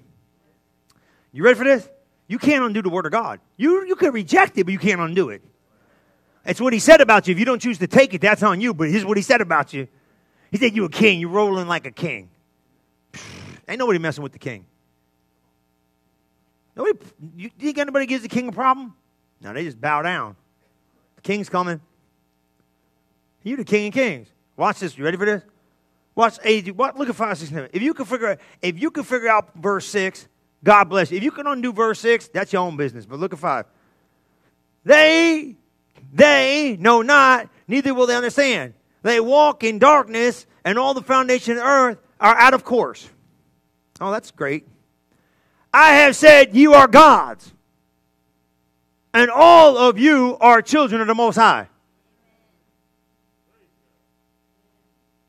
You 1.31 1.43
ready 1.43 1.57
for 1.57 1.63
this? 1.63 1.87
You 2.27 2.39
can't 2.39 2.63
undo 2.63 2.81
the 2.81 2.89
word 2.89 3.05
of 3.05 3.11
God. 3.11 3.39
You, 3.57 3.85
you 3.85 3.95
can 3.95 4.13
reject 4.13 4.57
it, 4.57 4.63
but 4.63 4.71
you 4.71 4.79
can't 4.79 5.01
undo 5.01 5.29
it. 5.29 5.41
It's 6.45 6.61
what 6.61 6.73
he 6.73 6.79
said 6.79 7.01
about 7.01 7.27
you. 7.27 7.33
If 7.33 7.39
you 7.39 7.45
don't 7.45 7.61
choose 7.61 7.77
to 7.79 7.87
take 7.87 8.13
it, 8.13 8.21
that's 8.21 8.41
on 8.41 8.61
you. 8.61 8.73
But 8.73 8.89
here's 8.89 9.05
what 9.05 9.17
he 9.17 9.23
said 9.23 9.41
about 9.41 9.73
you. 9.73 9.87
He 10.51 10.57
said 10.57 10.75
you 10.75 10.85
a 10.85 10.89
king. 10.89 11.19
You're 11.19 11.29
rolling 11.29 11.67
like 11.67 11.85
a 11.85 11.91
king. 11.91 12.29
Ain't 13.67 13.79
nobody 13.79 13.99
messing 13.99 14.21
with 14.21 14.33
the 14.33 14.39
king. 14.39 14.65
Nobody, 16.75 16.99
you 17.35 17.49
think 17.49 17.77
anybody 17.77 18.05
gives 18.05 18.23
the 18.23 18.29
king 18.29 18.49
a 18.49 18.51
problem? 18.51 18.93
No, 19.41 19.53
they 19.53 19.63
just 19.63 19.79
bow 19.79 20.01
down. 20.01 20.35
The 21.15 21.21
king's 21.21 21.49
coming. 21.49 21.79
You 23.43 23.55
the 23.55 23.63
king 23.63 23.87
of 23.87 23.93
kings. 23.93 24.27
Watch 24.57 24.79
this. 24.79 24.97
You 24.97 25.03
ready 25.03 25.17
for 25.17 25.25
this? 25.25 25.43
Watch 26.15 26.37
eight. 26.43 26.75
What? 26.75 26.97
Look 26.97 27.09
at 27.09 27.15
five, 27.15 27.37
six, 27.37 27.49
seven. 27.49 27.69
If 27.73 27.81
you 27.81 27.93
can 27.93 28.05
figure 28.05 28.27
out, 28.27 28.39
if 28.61 28.79
you 28.79 28.91
can 28.91 29.03
figure 29.03 29.29
out 29.29 29.55
verse 29.55 29.87
six, 29.87 30.27
God 30.63 30.85
bless 30.85 31.11
you. 31.11 31.17
If 31.17 31.23
you 31.23 31.31
can 31.31 31.47
undo 31.47 31.73
verse 31.73 31.99
six, 31.99 32.27
that's 32.27 32.53
your 32.53 32.61
own 32.61 32.77
business. 32.77 33.05
But 33.05 33.19
look 33.19 33.33
at 33.33 33.39
five. 33.39 33.65
They, 34.83 35.55
they 36.13 36.77
know 36.79 37.01
not, 37.01 37.49
neither 37.67 37.93
will 37.93 38.07
they 38.07 38.15
understand. 38.15 38.73
They 39.01 39.19
walk 39.19 39.63
in 39.63 39.79
darkness, 39.79 40.45
and 40.63 40.77
all 40.77 40.93
the 40.93 41.01
foundation 41.01 41.57
of 41.57 41.63
earth 41.63 41.97
are 42.19 42.35
out 42.35 42.53
of 42.53 42.63
course. 42.63 43.09
Oh, 43.99 44.11
that's 44.11 44.31
great. 44.31 44.67
I 45.73 45.93
have 45.93 46.15
said, 46.15 46.55
You 46.55 46.73
are 46.73 46.87
gods, 46.87 47.51
and 49.13 49.31
all 49.31 49.77
of 49.77 49.97
you 49.97 50.37
are 50.39 50.61
children 50.61 51.01
of 51.01 51.07
the 51.07 51.15
Most 51.15 51.35
High. 51.35 51.67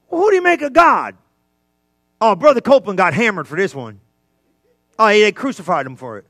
Well, 0.08 0.20
who 0.20 0.30
do 0.30 0.36
you 0.36 0.42
make 0.42 0.60
a 0.60 0.70
God? 0.70 1.16
Oh, 2.20 2.34
Brother 2.34 2.60
Copeland 2.60 2.98
got 2.98 3.14
hammered 3.14 3.48
for 3.48 3.56
this 3.56 3.74
one. 3.74 4.00
Oh, 4.98 5.08
they 5.08 5.32
crucified 5.32 5.86
him 5.86 5.96
for 5.96 6.18
it. 6.18 6.26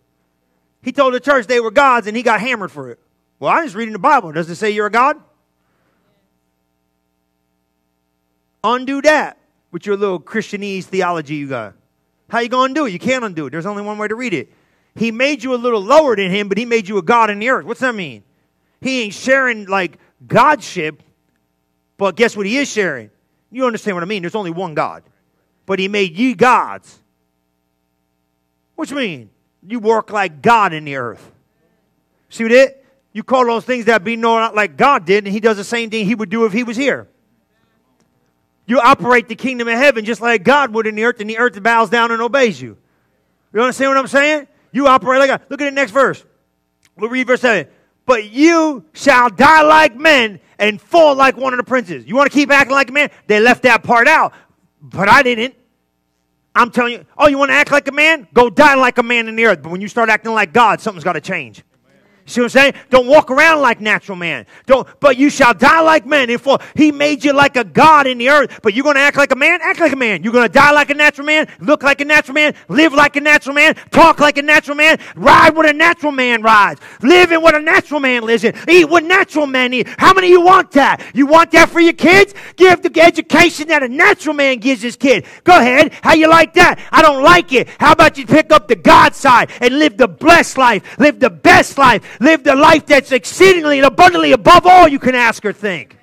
He 0.82 0.92
told 0.92 1.14
the 1.14 1.20
church 1.20 1.46
they 1.46 1.60
were 1.60 1.70
gods 1.70 2.06
and 2.06 2.16
he 2.16 2.22
got 2.22 2.40
hammered 2.40 2.70
for 2.70 2.90
it. 2.90 2.98
Well, 3.38 3.52
I'm 3.52 3.64
just 3.64 3.76
reading 3.76 3.92
the 3.92 3.98
Bible. 3.98 4.32
Does 4.32 4.48
it 4.48 4.54
say 4.56 4.70
you're 4.70 4.86
a 4.86 4.90
God? 4.90 5.16
Undo 8.64 9.02
that 9.02 9.38
with 9.70 9.86
your 9.86 9.96
little 9.96 10.20
Christianese 10.20 10.84
theology 10.84 11.36
you 11.36 11.48
got. 11.48 11.74
How 12.28 12.40
you 12.40 12.48
to 12.48 12.74
do 12.74 12.86
it? 12.86 12.92
You 12.92 12.98
can't 12.98 13.24
undo 13.24 13.46
it. 13.46 13.50
There's 13.50 13.66
only 13.66 13.82
one 13.82 13.98
way 13.98 14.08
to 14.08 14.14
read 14.14 14.32
it. 14.32 14.52
He 14.94 15.10
made 15.10 15.42
you 15.42 15.54
a 15.54 15.56
little 15.56 15.80
lower 15.80 16.16
than 16.16 16.30
him, 16.30 16.48
but 16.48 16.58
he 16.58 16.64
made 16.64 16.88
you 16.88 16.98
a 16.98 17.02
God 17.02 17.30
in 17.30 17.38
the 17.38 17.48
earth. 17.50 17.64
What's 17.64 17.80
that 17.80 17.94
mean? 17.94 18.22
He 18.80 19.02
ain't 19.02 19.14
sharing 19.14 19.66
like 19.66 19.98
Godship, 20.26 21.02
but 21.96 22.16
guess 22.16 22.36
what 22.36 22.46
he 22.46 22.56
is 22.56 22.70
sharing? 22.70 23.10
You 23.50 23.66
understand 23.66 23.96
what 23.96 24.02
I 24.02 24.06
mean? 24.06 24.22
There's 24.22 24.34
only 24.34 24.50
one 24.50 24.74
God. 24.74 25.02
But 25.66 25.78
he 25.78 25.88
made 25.88 26.16
ye 26.16 26.34
gods. 26.34 26.98
What 28.74 28.90
you 28.90 28.96
mean? 28.96 29.30
You 29.66 29.78
work 29.78 30.10
like 30.10 30.42
God 30.42 30.72
in 30.72 30.84
the 30.84 30.96
earth. 30.96 31.30
See 32.30 32.44
what 32.44 32.52
it? 32.52 32.84
You 33.12 33.22
call 33.22 33.44
those 33.44 33.64
things 33.64 33.84
that 33.84 34.02
be 34.02 34.16
known 34.16 34.54
like 34.54 34.76
God 34.76 35.04
did, 35.04 35.24
and 35.24 35.32
he 35.32 35.38
does 35.38 35.58
the 35.58 35.64
same 35.64 35.90
thing 35.90 36.06
he 36.06 36.14
would 36.14 36.30
do 36.30 36.46
if 36.46 36.52
he 36.52 36.64
was 36.64 36.76
here. 36.76 37.08
You 38.66 38.80
operate 38.80 39.28
the 39.28 39.34
kingdom 39.34 39.68
of 39.68 39.74
heaven 39.74 40.04
just 40.04 40.20
like 40.20 40.44
God 40.44 40.72
would 40.74 40.86
in 40.86 40.94
the 40.94 41.04
earth, 41.04 41.20
and 41.20 41.28
the 41.28 41.38
earth 41.38 41.60
bows 41.62 41.90
down 41.90 42.10
and 42.10 42.22
obeys 42.22 42.60
you. 42.60 42.76
You 43.52 43.60
understand 43.60 43.90
what 43.90 43.98
I'm 43.98 44.06
saying? 44.06 44.46
You 44.72 44.86
operate 44.86 45.20
like 45.20 45.28
God. 45.28 45.42
Look 45.48 45.60
at 45.60 45.66
the 45.66 45.70
next 45.70 45.92
verse. 45.92 46.24
We'll 46.96 47.10
read 47.10 47.26
verse 47.26 47.40
7. 47.40 47.70
But 48.06 48.30
you 48.30 48.84
shall 48.94 49.30
die 49.30 49.62
like 49.62 49.96
men 49.96 50.40
and 50.58 50.80
fall 50.80 51.14
like 51.14 51.36
one 51.36 51.52
of 51.52 51.58
the 51.58 51.64
princes. 51.64 52.06
You 52.06 52.16
want 52.16 52.30
to 52.30 52.36
keep 52.36 52.50
acting 52.50 52.74
like 52.74 52.90
a 52.90 52.92
man? 52.92 53.10
They 53.26 53.40
left 53.40 53.62
that 53.62 53.82
part 53.82 54.08
out, 54.08 54.32
but 54.80 55.08
I 55.08 55.22
didn't. 55.22 55.54
I'm 56.54 56.70
telling 56.70 56.92
you, 56.92 57.06
oh, 57.16 57.28
you 57.28 57.38
want 57.38 57.50
to 57.50 57.54
act 57.54 57.70
like 57.70 57.88
a 57.88 57.92
man? 57.92 58.28
Go 58.34 58.50
die 58.50 58.74
like 58.74 58.98
a 58.98 59.02
man 59.02 59.28
in 59.28 59.36
the 59.36 59.46
earth. 59.46 59.62
But 59.62 59.72
when 59.72 59.80
you 59.80 59.88
start 59.88 60.10
acting 60.10 60.32
like 60.32 60.52
God, 60.52 60.80
something's 60.80 61.04
got 61.04 61.14
to 61.14 61.20
change. 61.20 61.62
See 62.26 62.40
what 62.40 62.46
I'm 62.46 62.50
saying? 62.50 62.74
Don't 62.90 63.06
walk 63.06 63.30
around 63.30 63.60
like 63.60 63.80
natural 63.80 64.16
man. 64.16 64.46
Don't, 64.66 64.88
but 65.00 65.16
you 65.16 65.28
shall 65.28 65.54
die 65.54 65.80
like 65.80 66.06
men. 66.06 66.30
And 66.30 66.40
for 66.40 66.58
he 66.76 66.92
made 66.92 67.24
you 67.24 67.32
like 67.32 67.56
a 67.56 67.64
God 67.64 68.06
in 68.06 68.18
the 68.18 68.28
earth. 68.28 68.60
But 68.62 68.74
you're 68.74 68.84
going 68.84 68.96
to 68.96 69.00
act 69.00 69.16
like 69.16 69.32
a 69.32 69.36
man? 69.36 69.60
Act 69.62 69.80
like 69.80 69.92
a 69.92 69.96
man. 69.96 70.22
You're 70.22 70.32
going 70.32 70.46
to 70.46 70.52
die 70.52 70.70
like 70.70 70.90
a 70.90 70.94
natural 70.94 71.26
man, 71.26 71.48
look 71.60 71.82
like 71.82 72.00
a 72.00 72.04
natural 72.04 72.34
man, 72.34 72.54
live 72.68 72.92
like 72.92 73.16
a 73.16 73.20
natural 73.20 73.54
man, 73.54 73.74
talk 73.90 74.20
like 74.20 74.38
a 74.38 74.42
natural 74.42 74.76
man, 74.76 74.98
ride 75.16 75.54
what 75.56 75.68
a 75.68 75.72
natural 75.72 76.12
man 76.12 76.42
rides, 76.42 76.80
live 77.02 77.32
in 77.32 77.42
what 77.42 77.54
a 77.54 77.60
natural 77.60 78.00
man 78.00 78.22
lives 78.24 78.44
in, 78.44 78.54
eat 78.68 78.88
what 78.88 79.04
natural 79.04 79.46
men 79.46 79.72
eat. 79.74 79.88
How 79.98 80.12
many 80.12 80.28
of 80.28 80.30
you 80.30 80.40
want 80.40 80.70
that? 80.72 81.02
You 81.14 81.26
want 81.26 81.50
that 81.52 81.68
for 81.68 81.80
your 81.80 81.92
kids? 81.92 82.34
Give 82.56 82.80
the 82.80 83.00
education 83.00 83.68
that 83.68 83.82
a 83.82 83.88
natural 83.88 84.34
man 84.34 84.58
gives 84.58 84.82
his 84.82 84.96
kid. 84.96 85.26
Go 85.44 85.58
ahead. 85.58 85.92
How 86.02 86.14
you 86.14 86.28
like 86.28 86.54
that? 86.54 86.78
I 86.90 87.02
don't 87.02 87.22
like 87.22 87.52
it. 87.52 87.68
How 87.78 87.92
about 87.92 88.18
you 88.18 88.26
pick 88.26 88.52
up 88.52 88.68
the 88.68 88.76
God 88.76 89.14
side 89.14 89.50
and 89.60 89.78
live 89.78 89.96
the 89.96 90.08
blessed 90.08 90.58
life, 90.58 90.98
live 90.98 91.20
the 91.20 91.30
best 91.30 91.78
life, 91.78 92.11
Live 92.20 92.44
the 92.44 92.54
life 92.54 92.86
that's 92.86 93.12
exceedingly 93.12 93.78
and 93.78 93.86
abundantly 93.86 94.32
above 94.32 94.66
all 94.66 94.88
you 94.88 94.98
can 94.98 95.14
ask 95.14 95.44
or 95.44 95.52
think. 95.52 95.98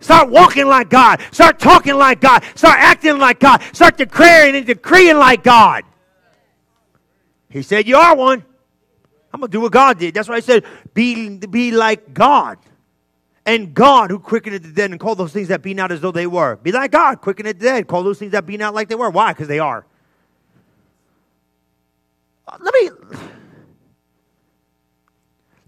Start 0.00 0.28
walking 0.28 0.66
like 0.66 0.90
God. 0.90 1.22
Start 1.32 1.58
talking 1.58 1.96
like 1.96 2.20
God. 2.20 2.44
Start 2.54 2.78
acting 2.78 3.18
like 3.18 3.40
God. 3.40 3.62
Start 3.72 3.96
declaring 3.96 4.54
and 4.54 4.66
decreeing 4.66 5.16
like 5.16 5.42
God. 5.42 5.84
He 7.48 7.62
said, 7.62 7.86
You 7.86 7.96
are 7.96 8.14
one. 8.14 8.44
I'm 9.32 9.40
going 9.40 9.50
to 9.50 9.56
do 9.56 9.60
what 9.62 9.72
God 9.72 9.98
did. 9.98 10.14
That's 10.14 10.28
why 10.28 10.36
I 10.36 10.40
said, 10.40 10.64
be, 10.94 11.38
be 11.38 11.72
like 11.72 12.14
God. 12.14 12.56
And 13.44 13.74
God, 13.74 14.10
who 14.10 14.20
quickened 14.20 14.54
the 14.54 14.60
dead 14.60 14.92
and 14.92 15.00
called 15.00 15.18
those 15.18 15.32
things 15.32 15.48
that 15.48 15.60
be 15.60 15.74
not 15.74 15.90
as 15.90 16.00
though 16.00 16.12
they 16.12 16.28
were. 16.28 16.54
Be 16.56 16.70
like 16.70 16.92
God, 16.92 17.20
quicken 17.20 17.46
the 17.46 17.52
dead. 17.52 17.88
Call 17.88 18.04
those 18.04 18.18
things 18.20 18.30
that 18.30 18.46
be 18.46 18.56
not 18.56 18.74
like 18.74 18.88
they 18.88 18.94
were. 18.94 19.10
Why? 19.10 19.32
Because 19.32 19.48
they 19.48 19.58
are. 19.58 19.84
Let 22.60 22.74
me 22.74 22.90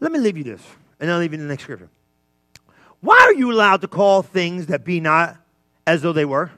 let 0.00 0.12
me 0.12 0.18
leave 0.18 0.36
you 0.36 0.44
this, 0.44 0.62
and 1.00 1.10
I'll 1.10 1.18
leave 1.18 1.32
you 1.32 1.38
the 1.38 1.44
next 1.44 1.64
scripture. 1.64 1.88
Why 3.00 3.18
are 3.18 3.34
you 3.34 3.52
allowed 3.52 3.82
to 3.82 3.88
call 3.88 4.22
things 4.22 4.66
that 4.66 4.84
be 4.84 5.00
not 5.00 5.36
as 5.86 6.02
though 6.02 6.12
they 6.12 6.24
were? 6.24 6.50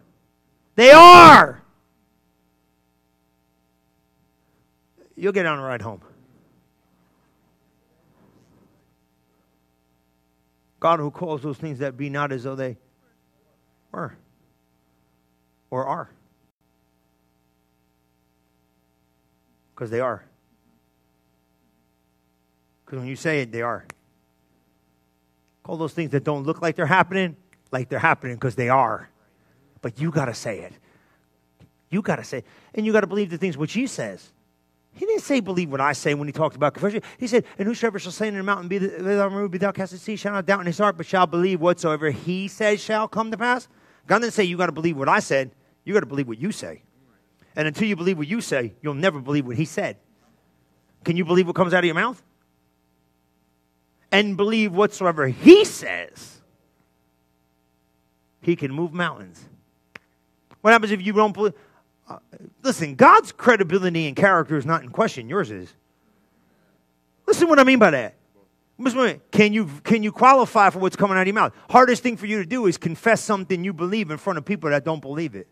They 0.77 0.91
are. 0.93 1.61
You'll 5.17 5.33
get 5.33 5.47
on 5.47 5.59
a 5.59 5.63
ride 5.63 5.83
home. 5.83 6.01
God 10.81 11.01
who 11.01 11.11
calls 11.11 11.43
those 11.43 11.59
things 11.59 11.81
that 11.81 11.97
be 11.97 12.09
not 12.09 12.31
as 12.31 12.45
though 12.45 12.55
they 12.55 12.77
were 13.91 14.15
or 15.71 15.87
are. 15.87 16.09
Because 19.75 19.91
they 19.91 20.01
are. 20.01 20.28
Because 22.89 23.01
when 23.01 23.09
you 23.09 23.17
say 23.17 23.43
it, 23.43 23.53
they 23.53 23.61
are. 23.61 23.85
Call 25.63 25.77
those 25.77 25.93
things 25.93 26.13
that 26.13 26.25
don't 26.25 26.45
look 26.45 26.63
like 26.63 26.75
they're 26.75 26.87
happening 26.87 27.37
like 27.71 27.91
they're 27.91 27.99
happening 27.99 28.37
because 28.37 28.55
they 28.55 28.71
are. 28.71 29.11
But 29.83 30.01
you 30.01 30.11
got 30.11 30.25
to 30.25 30.35
say 30.35 30.61
it. 30.61 30.73
You 31.91 32.01
got 32.01 32.17
to 32.17 32.25
say 32.25 32.39
it. 32.39 32.47
And 32.75 32.87
you 32.87 32.93
got 32.93 33.03
to 33.03 33.07
believe 33.07 33.29
the 33.29 33.37
things 33.37 33.59
which 33.59 33.75
he 33.75 33.87
says. 33.87 34.33
He 34.95 35.05
didn't 35.05 35.23
say 35.23 35.41
believe 35.41 35.71
what 35.71 35.83
I 35.83 35.93
say 35.93 36.15
when 36.15 36.27
he 36.27 36.33
talked 36.33 36.57
about 36.57 36.73
confession. 36.73 37.03
He 37.19 37.27
said, 37.27 37.45
And 37.59 37.69
whosoever 37.69 37.99
shall 37.99 38.11
say 38.11 38.29
in 38.29 38.37
the 38.37 38.43
mountain, 38.43 38.69
be 38.69 38.79
thou 38.79 39.29
removed, 39.29 39.53
be 39.53 39.59
thou 39.59 39.71
cast 39.71 39.93
the 39.93 39.99
sea, 39.99 40.17
shall 40.17 40.33
not 40.33 40.47
doubt 40.47 40.61
in 40.61 40.67
his 40.67 40.79
heart, 40.79 40.97
but 40.97 41.05
shall 41.05 41.27
believe 41.27 41.61
whatsoever 41.61 42.11
he 42.11 42.49
says 42.49 42.83
shall 42.83 43.07
come 43.07 43.31
to 43.31 43.37
pass. 43.37 43.69
God 44.07 44.21
didn't 44.21 44.33
say 44.33 44.45
you 44.45 44.57
got 44.57 44.67
to 44.67 44.73
believe 44.73 44.97
what 44.97 45.09
I 45.09 45.21
said. 45.21 45.53
You 45.85 45.95
got 45.95 46.01
to 46.01 46.07
believe 46.07 46.27
what 46.27 46.39
you 46.39 46.53
say. 46.53 46.83
And 47.55 47.69
until 47.69 47.87
you 47.87 47.97
believe 47.97 48.19
what 48.19 48.27
you 48.27 48.41
say, 48.41 48.73
you'll 48.83 48.95
never 48.95 49.21
believe 49.21 49.47
what 49.47 49.57
he 49.57 49.65
said. 49.65 49.99
Can 51.05 51.17
you 51.17 51.25
believe 51.25 51.47
what 51.47 51.55
comes 51.55 51.75
out 51.75 51.81
of 51.81 51.85
your 51.85 51.95
mouth? 51.95 52.21
And 54.11 54.37
believe 54.37 54.73
whatsoever 54.73 55.29
he 55.29 55.65
says, 55.65 56.41
he 58.41 58.57
can 58.57 58.73
move 58.73 58.93
mountains. 58.93 59.45
What 60.61 60.73
happens 60.73 60.93
if 60.93 61.05
you 61.05 61.13
don't 61.13 61.33
believe? 61.33 61.55
Uh, 62.09 62.19
listen, 62.63 62.95
God's 62.95 63.33
credibility 63.33 64.07
and 64.07 64.17
character 64.17 64.57
is 64.57 64.65
not 64.65 64.83
in 64.83 64.89
question, 64.89 65.29
yours 65.29 65.51
is. 65.51 65.73
Listen 67.27 67.49
what 67.49 67.59
I 67.59 67.65
mean 67.65 67.79
by 67.79 67.91
that. 67.91 68.15
Can 69.33 69.53
you, 69.53 69.67
can 69.83 70.03
you 70.03 70.13
qualify 70.13 70.71
for 70.71 70.79
what's 70.79 70.97
coming 70.97 71.17
out 71.17 71.23
of 71.23 71.27
your 71.27 71.35
mouth? 71.35 71.53
Hardest 71.69 72.03
thing 72.03 72.17
for 72.17 72.27
you 72.27 72.39
to 72.39 72.47
do 72.47 72.67
is 72.67 72.79
confess 72.79 73.21
something 73.21 73.65
you 73.65 73.73
believe 73.73 74.11
in 74.11 74.17
front 74.19 74.39
of 74.39 74.45
people 74.45 74.71
that 74.71 74.85
don't 74.85 75.01
believe 75.01 75.35
it. 75.35 75.49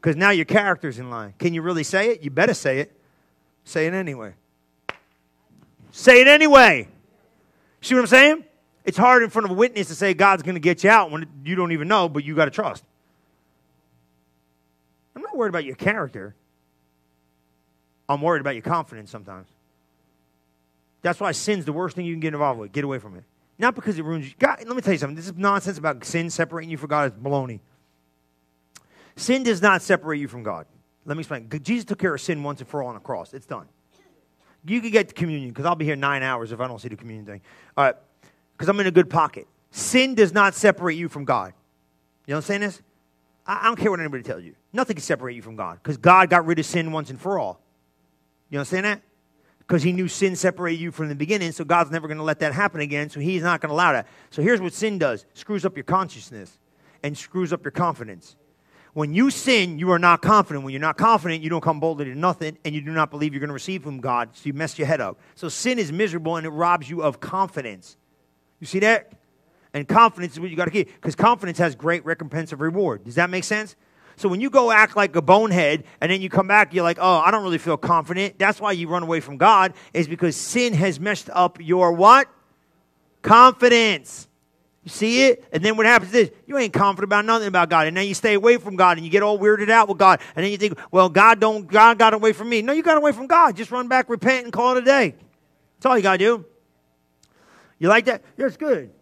Because 0.00 0.16
now 0.16 0.30
your 0.30 0.44
character's 0.44 0.98
in 0.98 1.10
line. 1.10 1.34
Can 1.38 1.52
you 1.54 1.62
really 1.62 1.82
say 1.82 2.10
it? 2.10 2.22
You 2.22 2.30
better 2.30 2.54
say 2.54 2.78
it. 2.78 2.96
Say 3.64 3.86
it 3.86 3.94
anyway. 3.94 4.34
Say 5.90 6.20
it 6.20 6.28
anyway. 6.28 6.88
See 7.86 7.94
what 7.94 8.00
I'm 8.00 8.06
saying? 8.08 8.44
It's 8.84 8.98
hard 8.98 9.22
in 9.22 9.30
front 9.30 9.44
of 9.44 9.52
a 9.52 9.54
witness 9.54 9.86
to 9.88 9.94
say 9.94 10.12
God's 10.12 10.42
going 10.42 10.56
to 10.56 10.60
get 10.60 10.82
you 10.82 10.90
out 10.90 11.12
when 11.12 11.24
you 11.44 11.54
don't 11.54 11.70
even 11.70 11.86
know, 11.86 12.08
but 12.08 12.24
you 12.24 12.34
got 12.34 12.46
to 12.46 12.50
trust. 12.50 12.82
I'm 15.14 15.22
not 15.22 15.36
worried 15.36 15.50
about 15.50 15.64
your 15.64 15.76
character. 15.76 16.34
I'm 18.08 18.20
worried 18.22 18.40
about 18.40 18.56
your 18.56 18.62
confidence 18.62 19.12
sometimes. 19.12 19.46
That's 21.02 21.20
why 21.20 21.30
sin's 21.30 21.64
the 21.64 21.72
worst 21.72 21.94
thing 21.94 22.06
you 22.06 22.12
can 22.12 22.18
get 22.18 22.34
involved 22.34 22.58
with. 22.58 22.72
Get 22.72 22.82
away 22.82 22.98
from 22.98 23.14
it. 23.14 23.22
Not 23.56 23.76
because 23.76 23.96
it 24.00 24.04
ruins 24.04 24.26
you. 24.26 24.34
God, 24.36 24.64
let 24.66 24.74
me 24.74 24.82
tell 24.82 24.92
you 24.92 24.98
something. 24.98 25.14
This 25.14 25.26
is 25.26 25.36
nonsense 25.36 25.78
about 25.78 26.04
sin 26.04 26.28
separating 26.28 26.70
you 26.70 26.78
from 26.78 26.88
God. 26.88 27.12
It's 27.12 27.22
baloney. 27.22 27.60
Sin 29.14 29.44
does 29.44 29.62
not 29.62 29.80
separate 29.80 30.18
you 30.18 30.26
from 30.26 30.42
God. 30.42 30.66
Let 31.04 31.16
me 31.16 31.20
explain. 31.20 31.48
Jesus 31.62 31.84
took 31.84 32.00
care 32.00 32.16
of 32.16 32.20
sin 32.20 32.42
once 32.42 32.58
and 32.58 32.68
for 32.68 32.82
all 32.82 32.88
on 32.88 32.94
the 32.94 33.00
cross. 33.00 33.32
It's 33.32 33.46
done. 33.46 33.68
You 34.66 34.80
can 34.80 34.90
get 34.90 35.08
the 35.08 35.14
communion 35.14 35.50
because 35.50 35.64
I'll 35.64 35.76
be 35.76 35.84
here 35.84 35.96
nine 35.96 36.22
hours 36.22 36.52
if 36.52 36.60
I 36.60 36.66
don't 36.66 36.80
see 36.80 36.88
the 36.88 36.96
communion 36.96 37.26
thing. 37.26 37.40
All 37.76 37.84
right. 37.84 37.94
Because 38.52 38.68
I'm 38.68 38.80
in 38.80 38.86
a 38.86 38.90
good 38.90 39.10
pocket. 39.10 39.46
Sin 39.70 40.14
does 40.14 40.32
not 40.32 40.54
separate 40.54 40.94
you 40.94 41.08
from 41.08 41.24
God. 41.24 41.52
You 42.26 42.32
know 42.32 42.38
what 42.38 42.44
I'm 42.44 42.46
saying 42.46 42.60
this? 42.62 42.82
I, 43.46 43.60
I 43.62 43.64
don't 43.64 43.76
care 43.76 43.90
what 43.90 44.00
anybody 44.00 44.22
tells 44.22 44.42
you. 44.42 44.54
Nothing 44.72 44.96
can 44.96 45.02
separate 45.02 45.36
you 45.36 45.42
from 45.42 45.56
God 45.56 45.78
because 45.82 45.96
God 45.96 46.30
got 46.30 46.46
rid 46.46 46.58
of 46.58 46.66
sin 46.66 46.90
once 46.92 47.10
and 47.10 47.20
for 47.20 47.38
all. 47.38 47.60
You 48.50 48.58
understand 48.58 48.86
that? 48.86 49.02
Because 49.58 49.82
he 49.82 49.92
knew 49.92 50.08
sin 50.08 50.36
separated 50.36 50.80
you 50.80 50.92
from 50.92 51.08
the 51.08 51.14
beginning, 51.14 51.50
so 51.52 51.64
God's 51.64 51.90
never 51.90 52.06
going 52.06 52.18
to 52.18 52.24
let 52.24 52.38
that 52.38 52.52
happen 52.52 52.80
again, 52.80 53.10
so 53.10 53.18
he's 53.18 53.42
not 53.42 53.60
going 53.60 53.70
to 53.70 53.74
allow 53.74 53.92
that. 53.92 54.06
So 54.30 54.40
here's 54.40 54.60
what 54.60 54.72
sin 54.72 54.98
does 54.98 55.26
screws 55.34 55.64
up 55.64 55.76
your 55.76 55.84
consciousness 55.84 56.58
and 57.02 57.16
screws 57.16 57.52
up 57.52 57.64
your 57.64 57.72
confidence. 57.72 58.36
When 58.96 59.12
you 59.12 59.28
sin, 59.28 59.78
you 59.78 59.90
are 59.90 59.98
not 59.98 60.22
confident. 60.22 60.64
When 60.64 60.72
you're 60.72 60.80
not 60.80 60.96
confident, 60.96 61.42
you 61.42 61.50
don't 61.50 61.60
come 61.60 61.80
boldly 61.80 62.06
to 62.06 62.14
nothing, 62.14 62.56
and 62.64 62.74
you 62.74 62.80
do 62.80 62.92
not 62.92 63.10
believe 63.10 63.34
you're 63.34 63.40
going 63.40 63.48
to 63.48 63.52
receive 63.52 63.82
from 63.82 64.00
God, 64.00 64.30
so 64.32 64.46
you 64.46 64.54
mess 64.54 64.78
your 64.78 64.86
head 64.86 65.02
up. 65.02 65.18
So 65.34 65.50
sin 65.50 65.78
is 65.78 65.92
miserable 65.92 66.36
and 66.36 66.46
it 66.46 66.48
robs 66.48 66.88
you 66.88 67.02
of 67.02 67.20
confidence. 67.20 67.98
You 68.58 68.66
see 68.66 68.78
that? 68.78 69.12
And 69.74 69.86
confidence 69.86 70.32
is 70.32 70.40
what 70.40 70.48
you 70.48 70.56
got 70.56 70.64
to 70.64 70.70
keep, 70.70 70.94
because 70.94 71.14
confidence 71.14 71.58
has 71.58 71.74
great 71.74 72.06
recompense 72.06 72.54
of 72.54 72.62
reward. 72.62 73.04
Does 73.04 73.16
that 73.16 73.28
make 73.28 73.44
sense? 73.44 73.76
So 74.16 74.30
when 74.30 74.40
you 74.40 74.48
go 74.48 74.70
act 74.70 74.96
like 74.96 75.14
a 75.14 75.20
bonehead 75.20 75.84
and 76.00 76.10
then 76.10 76.22
you 76.22 76.30
come 76.30 76.46
back, 76.46 76.72
you're 76.72 76.82
like, 76.82 76.96
oh, 76.98 77.18
I 77.18 77.30
don't 77.30 77.42
really 77.42 77.58
feel 77.58 77.76
confident. 77.76 78.38
That's 78.38 78.62
why 78.62 78.72
you 78.72 78.88
run 78.88 79.02
away 79.02 79.20
from 79.20 79.36
God, 79.36 79.74
is 79.92 80.08
because 80.08 80.36
sin 80.36 80.72
has 80.72 80.98
messed 80.98 81.28
up 81.34 81.58
your 81.60 81.92
what? 81.92 82.28
Confidence. 83.20 84.26
You 84.86 84.90
see 84.90 85.26
it? 85.26 85.42
And 85.50 85.64
then 85.64 85.76
what 85.76 85.84
happens 85.84 86.14
is 86.14 86.30
you 86.46 86.56
ain't 86.56 86.72
confident 86.72 87.08
about 87.08 87.24
nothing 87.24 87.48
about 87.48 87.68
God. 87.68 87.88
And 87.88 87.96
then 87.96 88.06
you 88.06 88.14
stay 88.14 88.34
away 88.34 88.56
from 88.56 88.76
God 88.76 88.96
and 88.96 89.04
you 89.04 89.10
get 89.10 89.20
all 89.20 89.36
weirded 89.36 89.68
out 89.68 89.88
with 89.88 89.98
God. 89.98 90.20
And 90.36 90.44
then 90.44 90.52
you 90.52 90.58
think, 90.58 90.78
well, 90.92 91.08
God 91.08 91.40
don't 91.40 91.66
God 91.66 91.98
got 91.98 92.14
away 92.14 92.32
from 92.32 92.48
me. 92.48 92.62
No, 92.62 92.72
you 92.72 92.84
got 92.84 92.96
away 92.96 93.10
from 93.10 93.26
God. 93.26 93.56
Just 93.56 93.72
run 93.72 93.88
back, 93.88 94.08
repent, 94.08 94.44
and 94.44 94.52
call 94.52 94.76
it 94.76 94.84
a 94.84 94.84
day. 94.84 95.16
That's 95.74 95.86
all 95.86 95.96
you 95.96 96.04
gotta 96.04 96.18
do. 96.18 96.44
You 97.80 97.88
like 97.88 98.04
that? 98.04 98.22
Yeah, 98.36 98.46
it's 98.46 98.56
good. 98.56 98.92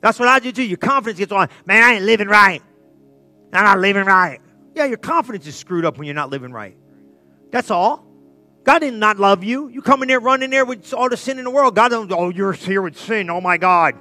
That's 0.00 0.18
what 0.18 0.28
I 0.28 0.38
do 0.38 0.50
too. 0.50 0.62
Your 0.62 0.78
confidence 0.78 1.18
gets 1.18 1.30
on. 1.30 1.50
Man, 1.66 1.82
I 1.82 1.96
ain't 1.96 2.04
living 2.04 2.28
right. 2.28 2.62
I'm 3.52 3.64
not 3.64 3.78
living 3.78 4.06
right. 4.06 4.40
Yeah, 4.74 4.86
your 4.86 4.96
confidence 4.96 5.46
is 5.46 5.56
screwed 5.56 5.84
up 5.84 5.98
when 5.98 6.06
you're 6.06 6.14
not 6.14 6.30
living 6.30 6.52
right. 6.52 6.74
That's 7.50 7.70
all. 7.70 8.06
God 8.64 8.78
did 8.78 8.94
not 8.94 9.18
love 9.18 9.44
you. 9.44 9.68
You 9.68 9.82
come 9.82 10.00
in 10.00 10.08
there 10.08 10.20
running 10.20 10.48
there 10.48 10.64
with 10.64 10.94
all 10.94 11.10
the 11.10 11.18
sin 11.18 11.36
in 11.36 11.44
the 11.44 11.50
world. 11.50 11.74
God 11.74 11.90
don't, 11.90 12.10
oh, 12.12 12.30
you're 12.30 12.54
here 12.54 12.80
with 12.80 12.98
sin. 12.98 13.28
Oh 13.28 13.42
my 13.42 13.58
God. 13.58 13.94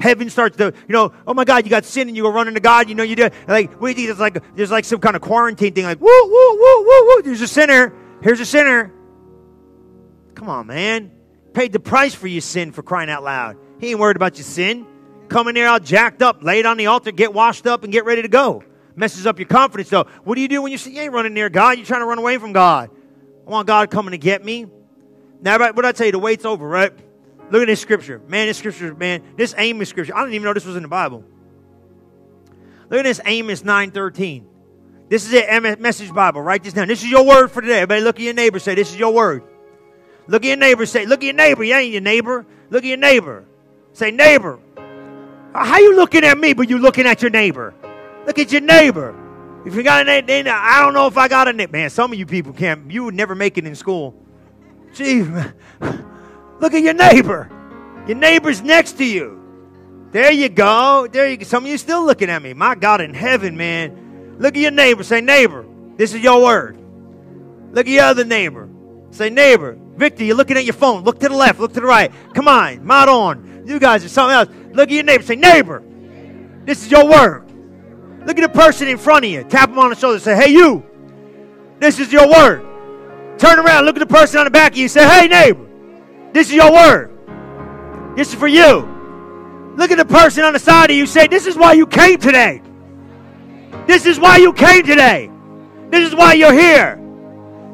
Heaven 0.00 0.28
starts 0.28 0.56
to, 0.56 0.66
you 0.66 0.92
know, 0.92 1.12
oh 1.26 1.34
my 1.34 1.44
God, 1.44 1.64
you 1.64 1.70
got 1.70 1.84
sin 1.84 2.08
and 2.08 2.16
you 2.16 2.24
go 2.24 2.30
running 2.30 2.54
to 2.54 2.60
God. 2.60 2.88
You 2.88 2.94
know, 2.94 3.02
you 3.02 3.16
do 3.16 3.30
like 3.46 3.72
what 3.74 3.94
do 3.94 4.02
you 4.02 4.08
think? 4.08 4.10
It's 4.10 4.20
like 4.20 4.56
there's 4.56 4.70
like 4.70 4.84
some 4.84 5.00
kind 5.00 5.16
of 5.16 5.22
quarantine 5.22 5.72
thing, 5.72 5.84
like 5.84 6.00
woo 6.00 6.08
woo 6.08 6.58
woo 6.58 6.84
woo 6.84 7.06
woo. 7.06 7.22
There's 7.22 7.40
a 7.40 7.48
sinner. 7.48 7.94
Here's 8.22 8.40
a 8.40 8.46
sinner. 8.46 8.92
Come 10.34 10.48
on, 10.48 10.66
man. 10.66 11.12
Paid 11.52 11.72
the 11.72 11.80
price 11.80 12.14
for 12.14 12.26
your 12.26 12.40
sin 12.40 12.72
for 12.72 12.82
crying 12.82 13.08
out 13.08 13.22
loud. 13.22 13.56
He 13.78 13.90
ain't 13.90 14.00
worried 14.00 14.16
about 14.16 14.36
your 14.36 14.44
sin. 14.44 14.86
Come 15.28 15.48
in 15.48 15.54
there 15.54 15.68
all 15.68 15.80
jacked 15.80 16.22
up, 16.22 16.42
lay 16.42 16.60
it 16.60 16.66
on 16.66 16.76
the 16.76 16.86
altar, 16.86 17.12
get 17.12 17.32
washed 17.32 17.66
up, 17.66 17.84
and 17.84 17.92
get 17.92 18.04
ready 18.04 18.22
to 18.22 18.28
go. 18.28 18.62
Messes 18.96 19.26
up 19.26 19.38
your 19.38 19.48
confidence 19.48 19.88
though. 19.88 20.04
What 20.24 20.34
do 20.34 20.40
you 20.40 20.48
do 20.48 20.62
when 20.62 20.72
you 20.72 20.78
see 20.78 20.94
you 20.94 21.02
ain't 21.02 21.12
running 21.12 21.34
near 21.34 21.48
God? 21.48 21.78
You're 21.78 21.86
trying 21.86 22.00
to 22.00 22.06
run 22.06 22.18
away 22.18 22.38
from 22.38 22.52
God. 22.52 22.90
I 23.46 23.50
want 23.50 23.66
God 23.66 23.90
coming 23.90 24.12
to 24.12 24.18
get 24.18 24.44
me. 24.44 24.66
Now, 25.40 25.58
what 25.72 25.84
I 25.84 25.92
tell 25.92 26.06
you? 26.06 26.12
The 26.12 26.18
wait's 26.18 26.44
over, 26.44 26.66
right? 26.66 26.92
Look 27.54 27.62
at 27.62 27.66
this 27.66 27.80
scripture. 27.80 28.20
Man, 28.26 28.48
this 28.48 28.58
scripture, 28.58 28.96
man, 28.96 29.22
this 29.36 29.54
Amos 29.56 29.88
scripture. 29.88 30.12
I 30.16 30.22
didn't 30.22 30.34
even 30.34 30.44
know 30.44 30.54
this 30.54 30.64
was 30.64 30.74
in 30.74 30.82
the 30.82 30.88
Bible. 30.88 31.22
Look 32.90 32.98
at 32.98 33.04
this 33.04 33.20
Amos 33.24 33.62
9.13. 33.62 34.42
This 35.08 35.24
is 35.24 35.32
it, 35.32 35.80
message 35.80 36.12
Bible. 36.12 36.42
Write 36.42 36.64
this 36.64 36.72
down. 36.72 36.88
This 36.88 37.04
is 37.04 37.08
your 37.08 37.24
word 37.24 37.52
for 37.52 37.60
today. 37.60 37.76
Everybody 37.76 38.00
look 38.00 38.16
at 38.16 38.22
your 38.22 38.34
neighbor 38.34 38.58
say, 38.58 38.74
this 38.74 38.90
is 38.90 38.98
your 38.98 39.14
word. 39.14 39.44
Look 40.26 40.42
at 40.42 40.48
your 40.48 40.56
neighbor 40.56 40.84
say, 40.84 41.06
look 41.06 41.20
at 41.20 41.26
your 41.26 41.34
neighbor. 41.34 41.62
You 41.62 41.76
ain't 41.76 41.92
your 41.92 42.00
neighbor. 42.00 42.44
Look 42.70 42.82
at 42.82 42.88
your 42.88 42.96
neighbor. 42.96 43.44
Say, 43.92 44.10
neighbor. 44.10 44.58
How 45.54 45.78
you 45.78 45.94
looking 45.94 46.24
at 46.24 46.36
me, 46.36 46.54
but 46.54 46.68
you 46.68 46.78
looking 46.78 47.06
at 47.06 47.22
your 47.22 47.30
neighbor? 47.30 47.72
Look 48.26 48.40
at 48.40 48.50
your 48.50 48.62
neighbor. 48.62 49.14
If 49.64 49.76
you 49.76 49.84
got 49.84 50.08
a 50.08 50.22
neighbor, 50.22 50.50
uh, 50.50 50.54
I 50.56 50.82
don't 50.82 50.92
know 50.92 51.06
if 51.06 51.16
I 51.16 51.28
got 51.28 51.46
a 51.46 51.52
neighbor. 51.52 51.70
Man, 51.70 51.88
some 51.88 52.12
of 52.12 52.18
you 52.18 52.26
people 52.26 52.52
can't. 52.52 52.90
You 52.90 53.04
would 53.04 53.14
never 53.14 53.36
make 53.36 53.56
it 53.58 53.64
in 53.64 53.76
school. 53.76 54.12
Gee, 54.92 55.24
Look 56.60 56.74
at 56.74 56.82
your 56.82 56.94
neighbor. 56.94 57.50
Your 58.06 58.16
neighbor's 58.16 58.62
next 58.62 58.98
to 58.98 59.04
you. 59.04 59.40
There 60.12 60.30
you 60.30 60.48
go. 60.48 61.08
There 61.10 61.28
you 61.28 61.36
go. 61.38 61.44
Some 61.44 61.64
of 61.64 61.70
you 61.70 61.78
still 61.78 62.04
looking 62.04 62.30
at 62.30 62.40
me. 62.42 62.52
My 62.52 62.74
God 62.74 63.00
in 63.00 63.14
heaven, 63.14 63.56
man. 63.56 64.36
Look 64.38 64.54
at 64.56 64.60
your 64.60 64.70
neighbor. 64.70 65.02
Say, 65.02 65.20
neighbor, 65.20 65.64
this 65.96 66.14
is 66.14 66.20
your 66.20 66.42
word. 66.42 66.78
Look 67.72 67.86
at 67.86 67.92
your 67.92 68.04
other 68.04 68.24
neighbor. 68.24 68.68
Say, 69.10 69.30
neighbor. 69.30 69.78
Victor, 69.96 70.24
you're 70.24 70.36
looking 70.36 70.56
at 70.56 70.64
your 70.64 70.74
phone. 70.74 71.04
Look 71.04 71.20
to 71.20 71.28
the 71.28 71.36
left. 71.36 71.58
Look 71.60 71.72
to 71.74 71.80
the 71.80 71.86
right. 71.86 72.12
Come 72.34 72.48
on. 72.48 72.84
Mod 72.84 73.08
on. 73.08 73.64
You 73.66 73.78
guys 73.78 74.04
are 74.04 74.08
something 74.08 74.34
else. 74.34 74.48
Look 74.74 74.88
at 74.88 74.94
your 74.94 75.04
neighbor. 75.04 75.24
Say, 75.24 75.36
neighbor, 75.36 75.82
this 76.64 76.84
is 76.84 76.90
your 76.90 77.08
word. 77.08 77.50
Look 78.26 78.38
at 78.38 78.42
the 78.42 78.58
person 78.58 78.88
in 78.88 78.98
front 78.98 79.24
of 79.24 79.30
you. 79.30 79.44
Tap 79.44 79.70
them 79.70 79.78
on 79.78 79.90
the 79.90 79.96
shoulder. 79.96 80.18
Say, 80.18 80.36
hey, 80.36 80.52
you. 80.52 80.84
This 81.80 81.98
is 81.98 82.12
your 82.12 82.28
word. 82.28 82.64
Turn 83.38 83.58
around. 83.58 83.84
Look 83.84 83.96
at 83.96 84.00
the 84.00 84.06
person 84.06 84.38
on 84.38 84.44
the 84.44 84.50
back 84.50 84.72
of 84.72 84.78
you. 84.78 84.88
Say, 84.88 85.06
hey, 85.06 85.26
neighbor. 85.26 85.66
This 86.34 86.48
is 86.48 86.54
your 86.54 86.72
word. 86.72 88.16
This 88.16 88.28
is 88.30 88.34
for 88.34 88.48
you. 88.48 88.90
Look 89.76 89.92
at 89.92 89.98
the 89.98 90.04
person 90.04 90.42
on 90.42 90.52
the 90.52 90.58
side 90.58 90.90
of 90.90 90.96
you. 90.96 91.06
Say, 91.06 91.28
This 91.28 91.46
is 91.46 91.56
why 91.56 91.74
you 91.74 91.86
came 91.86 92.18
today. 92.18 92.60
This 93.86 94.04
is 94.04 94.18
why 94.18 94.38
you 94.38 94.52
came 94.52 94.84
today. 94.84 95.30
This 95.90 96.08
is 96.08 96.14
why 96.14 96.32
you're 96.32 96.52
here. 96.52 97.00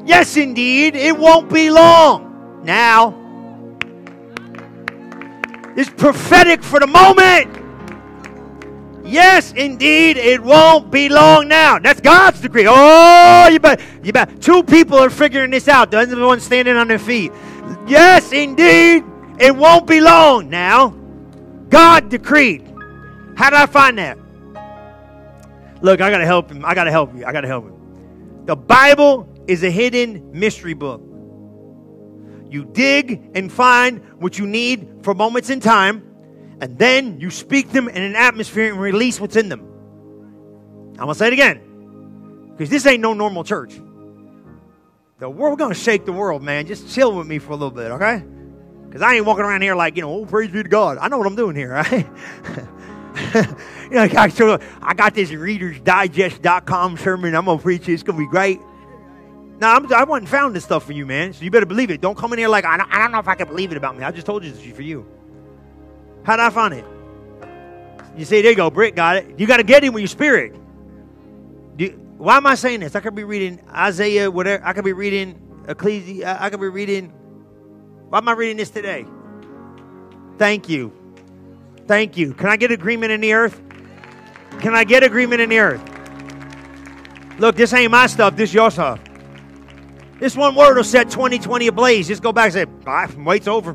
Yes, 0.04 0.36
indeed, 0.36 0.94
it 0.94 1.16
won't 1.16 1.50
be 1.50 1.70
long. 1.70 2.62
Now, 2.62 3.16
it's 5.74 5.88
prophetic 5.88 6.62
for 6.62 6.80
the 6.80 6.86
moment. 6.86 7.59
Yes, 9.10 9.52
indeed, 9.52 10.16
it 10.16 10.40
won't 10.40 10.90
be 10.90 11.08
long 11.08 11.48
now. 11.48 11.80
That's 11.80 12.00
God's 12.00 12.40
decree. 12.40 12.66
Oh, 12.68 13.48
you 13.50 13.58
bet. 13.58 13.80
You 14.04 14.12
bet. 14.12 14.40
Two 14.40 14.62
people 14.62 14.96
are 14.98 15.10
figuring 15.10 15.50
this 15.50 15.66
out. 15.66 15.90
The 15.90 15.98
other 15.98 16.24
one 16.24 16.38
standing 16.38 16.76
on 16.76 16.86
their 16.86 16.98
feet. 16.98 17.32
Yes, 17.88 18.30
indeed, 18.30 19.04
it 19.40 19.56
won't 19.56 19.88
be 19.88 20.00
long 20.00 20.48
now. 20.48 20.94
God 21.70 22.08
decreed. 22.08 22.62
How 23.36 23.50
did 23.50 23.58
I 23.58 23.66
find 23.66 23.98
that? 23.98 24.16
Look, 25.82 26.00
I 26.00 26.10
got 26.10 26.18
to 26.18 26.26
help 26.26 26.50
him. 26.50 26.64
I 26.64 26.74
got 26.74 26.84
to 26.84 26.90
help 26.92 27.12
you. 27.16 27.24
I 27.24 27.32
got 27.32 27.40
to 27.40 27.48
help 27.48 27.64
him. 27.64 28.44
The 28.46 28.54
Bible 28.54 29.28
is 29.48 29.64
a 29.64 29.70
hidden 29.70 30.30
mystery 30.32 30.74
book. 30.74 31.02
You 32.48 32.64
dig 32.64 33.30
and 33.34 33.50
find 33.50 34.04
what 34.20 34.38
you 34.38 34.46
need 34.46 34.88
for 35.02 35.14
moments 35.14 35.50
in 35.50 35.58
time, 35.58 36.09
and 36.60 36.78
then 36.78 37.20
you 37.20 37.30
speak 37.30 37.70
them 37.70 37.88
in 37.88 38.02
an 38.02 38.16
atmosphere 38.16 38.70
and 38.70 38.80
release 38.80 39.20
what's 39.20 39.36
in 39.36 39.48
them. 39.48 39.66
I'm 40.98 41.08
to 41.08 41.14
say 41.14 41.28
it 41.28 41.32
again 41.32 42.50
because 42.50 42.68
this 42.68 42.84
ain't 42.86 43.00
no 43.00 43.14
normal 43.14 43.44
church. 43.44 43.80
The 45.18 45.28
world, 45.28 45.58
to 45.58 45.74
shake 45.74 46.06
the 46.06 46.12
world, 46.12 46.42
man. 46.42 46.66
Just 46.66 46.94
chill 46.94 47.14
with 47.14 47.26
me 47.26 47.38
for 47.38 47.52
a 47.52 47.56
little 47.56 47.70
bit, 47.70 47.90
okay? 47.92 48.24
Because 48.86 49.02
I 49.02 49.14
ain't 49.14 49.26
walking 49.26 49.44
around 49.44 49.62
here 49.62 49.74
like, 49.74 49.96
you 49.96 50.02
know, 50.02 50.14
oh, 50.14 50.26
praise 50.26 50.50
be 50.50 50.62
to 50.62 50.68
God. 50.68 50.98
I 50.98 51.08
know 51.08 51.18
what 51.18 51.26
I'm 51.26 51.36
doing 51.36 51.54
here, 51.54 51.72
right? 51.72 51.92
you 53.34 53.90
know, 53.90 54.02
I, 54.02 54.58
I 54.82 54.94
got 54.94 55.14
this 55.14 55.30
Reader's 55.30 55.78
Digest.com 55.80 56.96
sermon. 56.96 57.34
I'm 57.34 57.44
to 57.44 57.58
preach 57.58 57.88
it. 57.88 57.92
It's 57.92 58.02
to 58.02 58.12
be 58.12 58.26
great. 58.26 58.60
Now, 59.58 59.76
I'm, 59.76 59.92
I 59.92 60.04
wasn't 60.04 60.30
found 60.30 60.56
this 60.56 60.64
stuff 60.64 60.84
for 60.84 60.92
you, 60.92 61.04
man. 61.04 61.34
So 61.34 61.44
you 61.44 61.50
better 61.50 61.66
believe 61.66 61.90
it. 61.90 62.00
Don't 62.00 62.16
come 62.16 62.32
in 62.32 62.38
here 62.38 62.48
like, 62.48 62.64
I 62.64 62.78
don't, 62.78 62.90
I 62.90 62.98
don't 62.98 63.12
know 63.12 63.18
if 63.18 63.28
I 63.28 63.34
can 63.34 63.46
believe 63.46 63.72
it 63.72 63.76
about 63.76 63.96
me. 63.96 64.04
I 64.04 64.10
just 64.10 64.26
told 64.26 64.42
you 64.42 64.50
this 64.50 64.64
is 64.64 64.74
for 64.74 64.82
you. 64.82 65.06
How 66.24 66.36
did 66.36 66.42
I 66.42 66.50
find 66.50 66.74
it? 66.74 66.84
You 68.16 68.24
see, 68.24 68.42
there 68.42 68.50
you 68.50 68.56
go, 68.56 68.70
Brick 68.70 68.96
got 68.96 69.16
it. 69.16 69.38
You 69.38 69.46
got 69.46 69.58
to 69.58 69.62
get 69.62 69.84
it 69.84 69.92
with 69.92 70.00
your 70.00 70.08
spirit. 70.08 70.54
Why 72.18 72.36
am 72.36 72.46
I 72.46 72.54
saying 72.54 72.80
this? 72.80 72.94
I 72.94 73.00
could 73.00 73.14
be 73.14 73.24
reading 73.24 73.60
Isaiah, 73.70 74.30
whatever. 74.30 74.62
I 74.64 74.74
could 74.74 74.84
be 74.84 74.92
reading 74.92 75.40
Ecclesi. 75.64 76.22
I 76.24 76.50
could 76.50 76.60
be 76.60 76.68
reading. 76.68 77.08
Why 78.10 78.18
am 78.18 78.28
I 78.28 78.32
reading 78.32 78.58
this 78.58 78.68
today? 78.70 79.06
Thank 80.36 80.68
you. 80.68 80.92
Thank 81.86 82.16
you. 82.16 82.34
Can 82.34 82.48
I 82.48 82.56
get 82.56 82.72
agreement 82.72 83.12
in 83.12 83.22
the 83.22 83.32
earth? 83.32 83.58
Can 84.60 84.74
I 84.74 84.84
get 84.84 85.02
agreement 85.02 85.40
in 85.40 85.48
the 85.48 85.58
earth? 85.58 85.82
Look, 87.38 87.56
this 87.56 87.72
ain't 87.72 87.90
my 87.90 88.06
stuff. 88.06 88.36
This 88.36 88.50
is 88.50 88.54
your 88.54 88.70
stuff. 88.70 89.00
This 90.18 90.36
one 90.36 90.54
word 90.54 90.76
will 90.76 90.84
set 90.84 91.10
2020 91.10 91.68
ablaze. 91.68 92.06
Just 92.08 92.22
go 92.22 92.32
back 92.32 92.46
and 92.46 92.52
say, 92.52 92.66
ah, 92.86 93.10
wait's 93.16 93.48
over. 93.48 93.74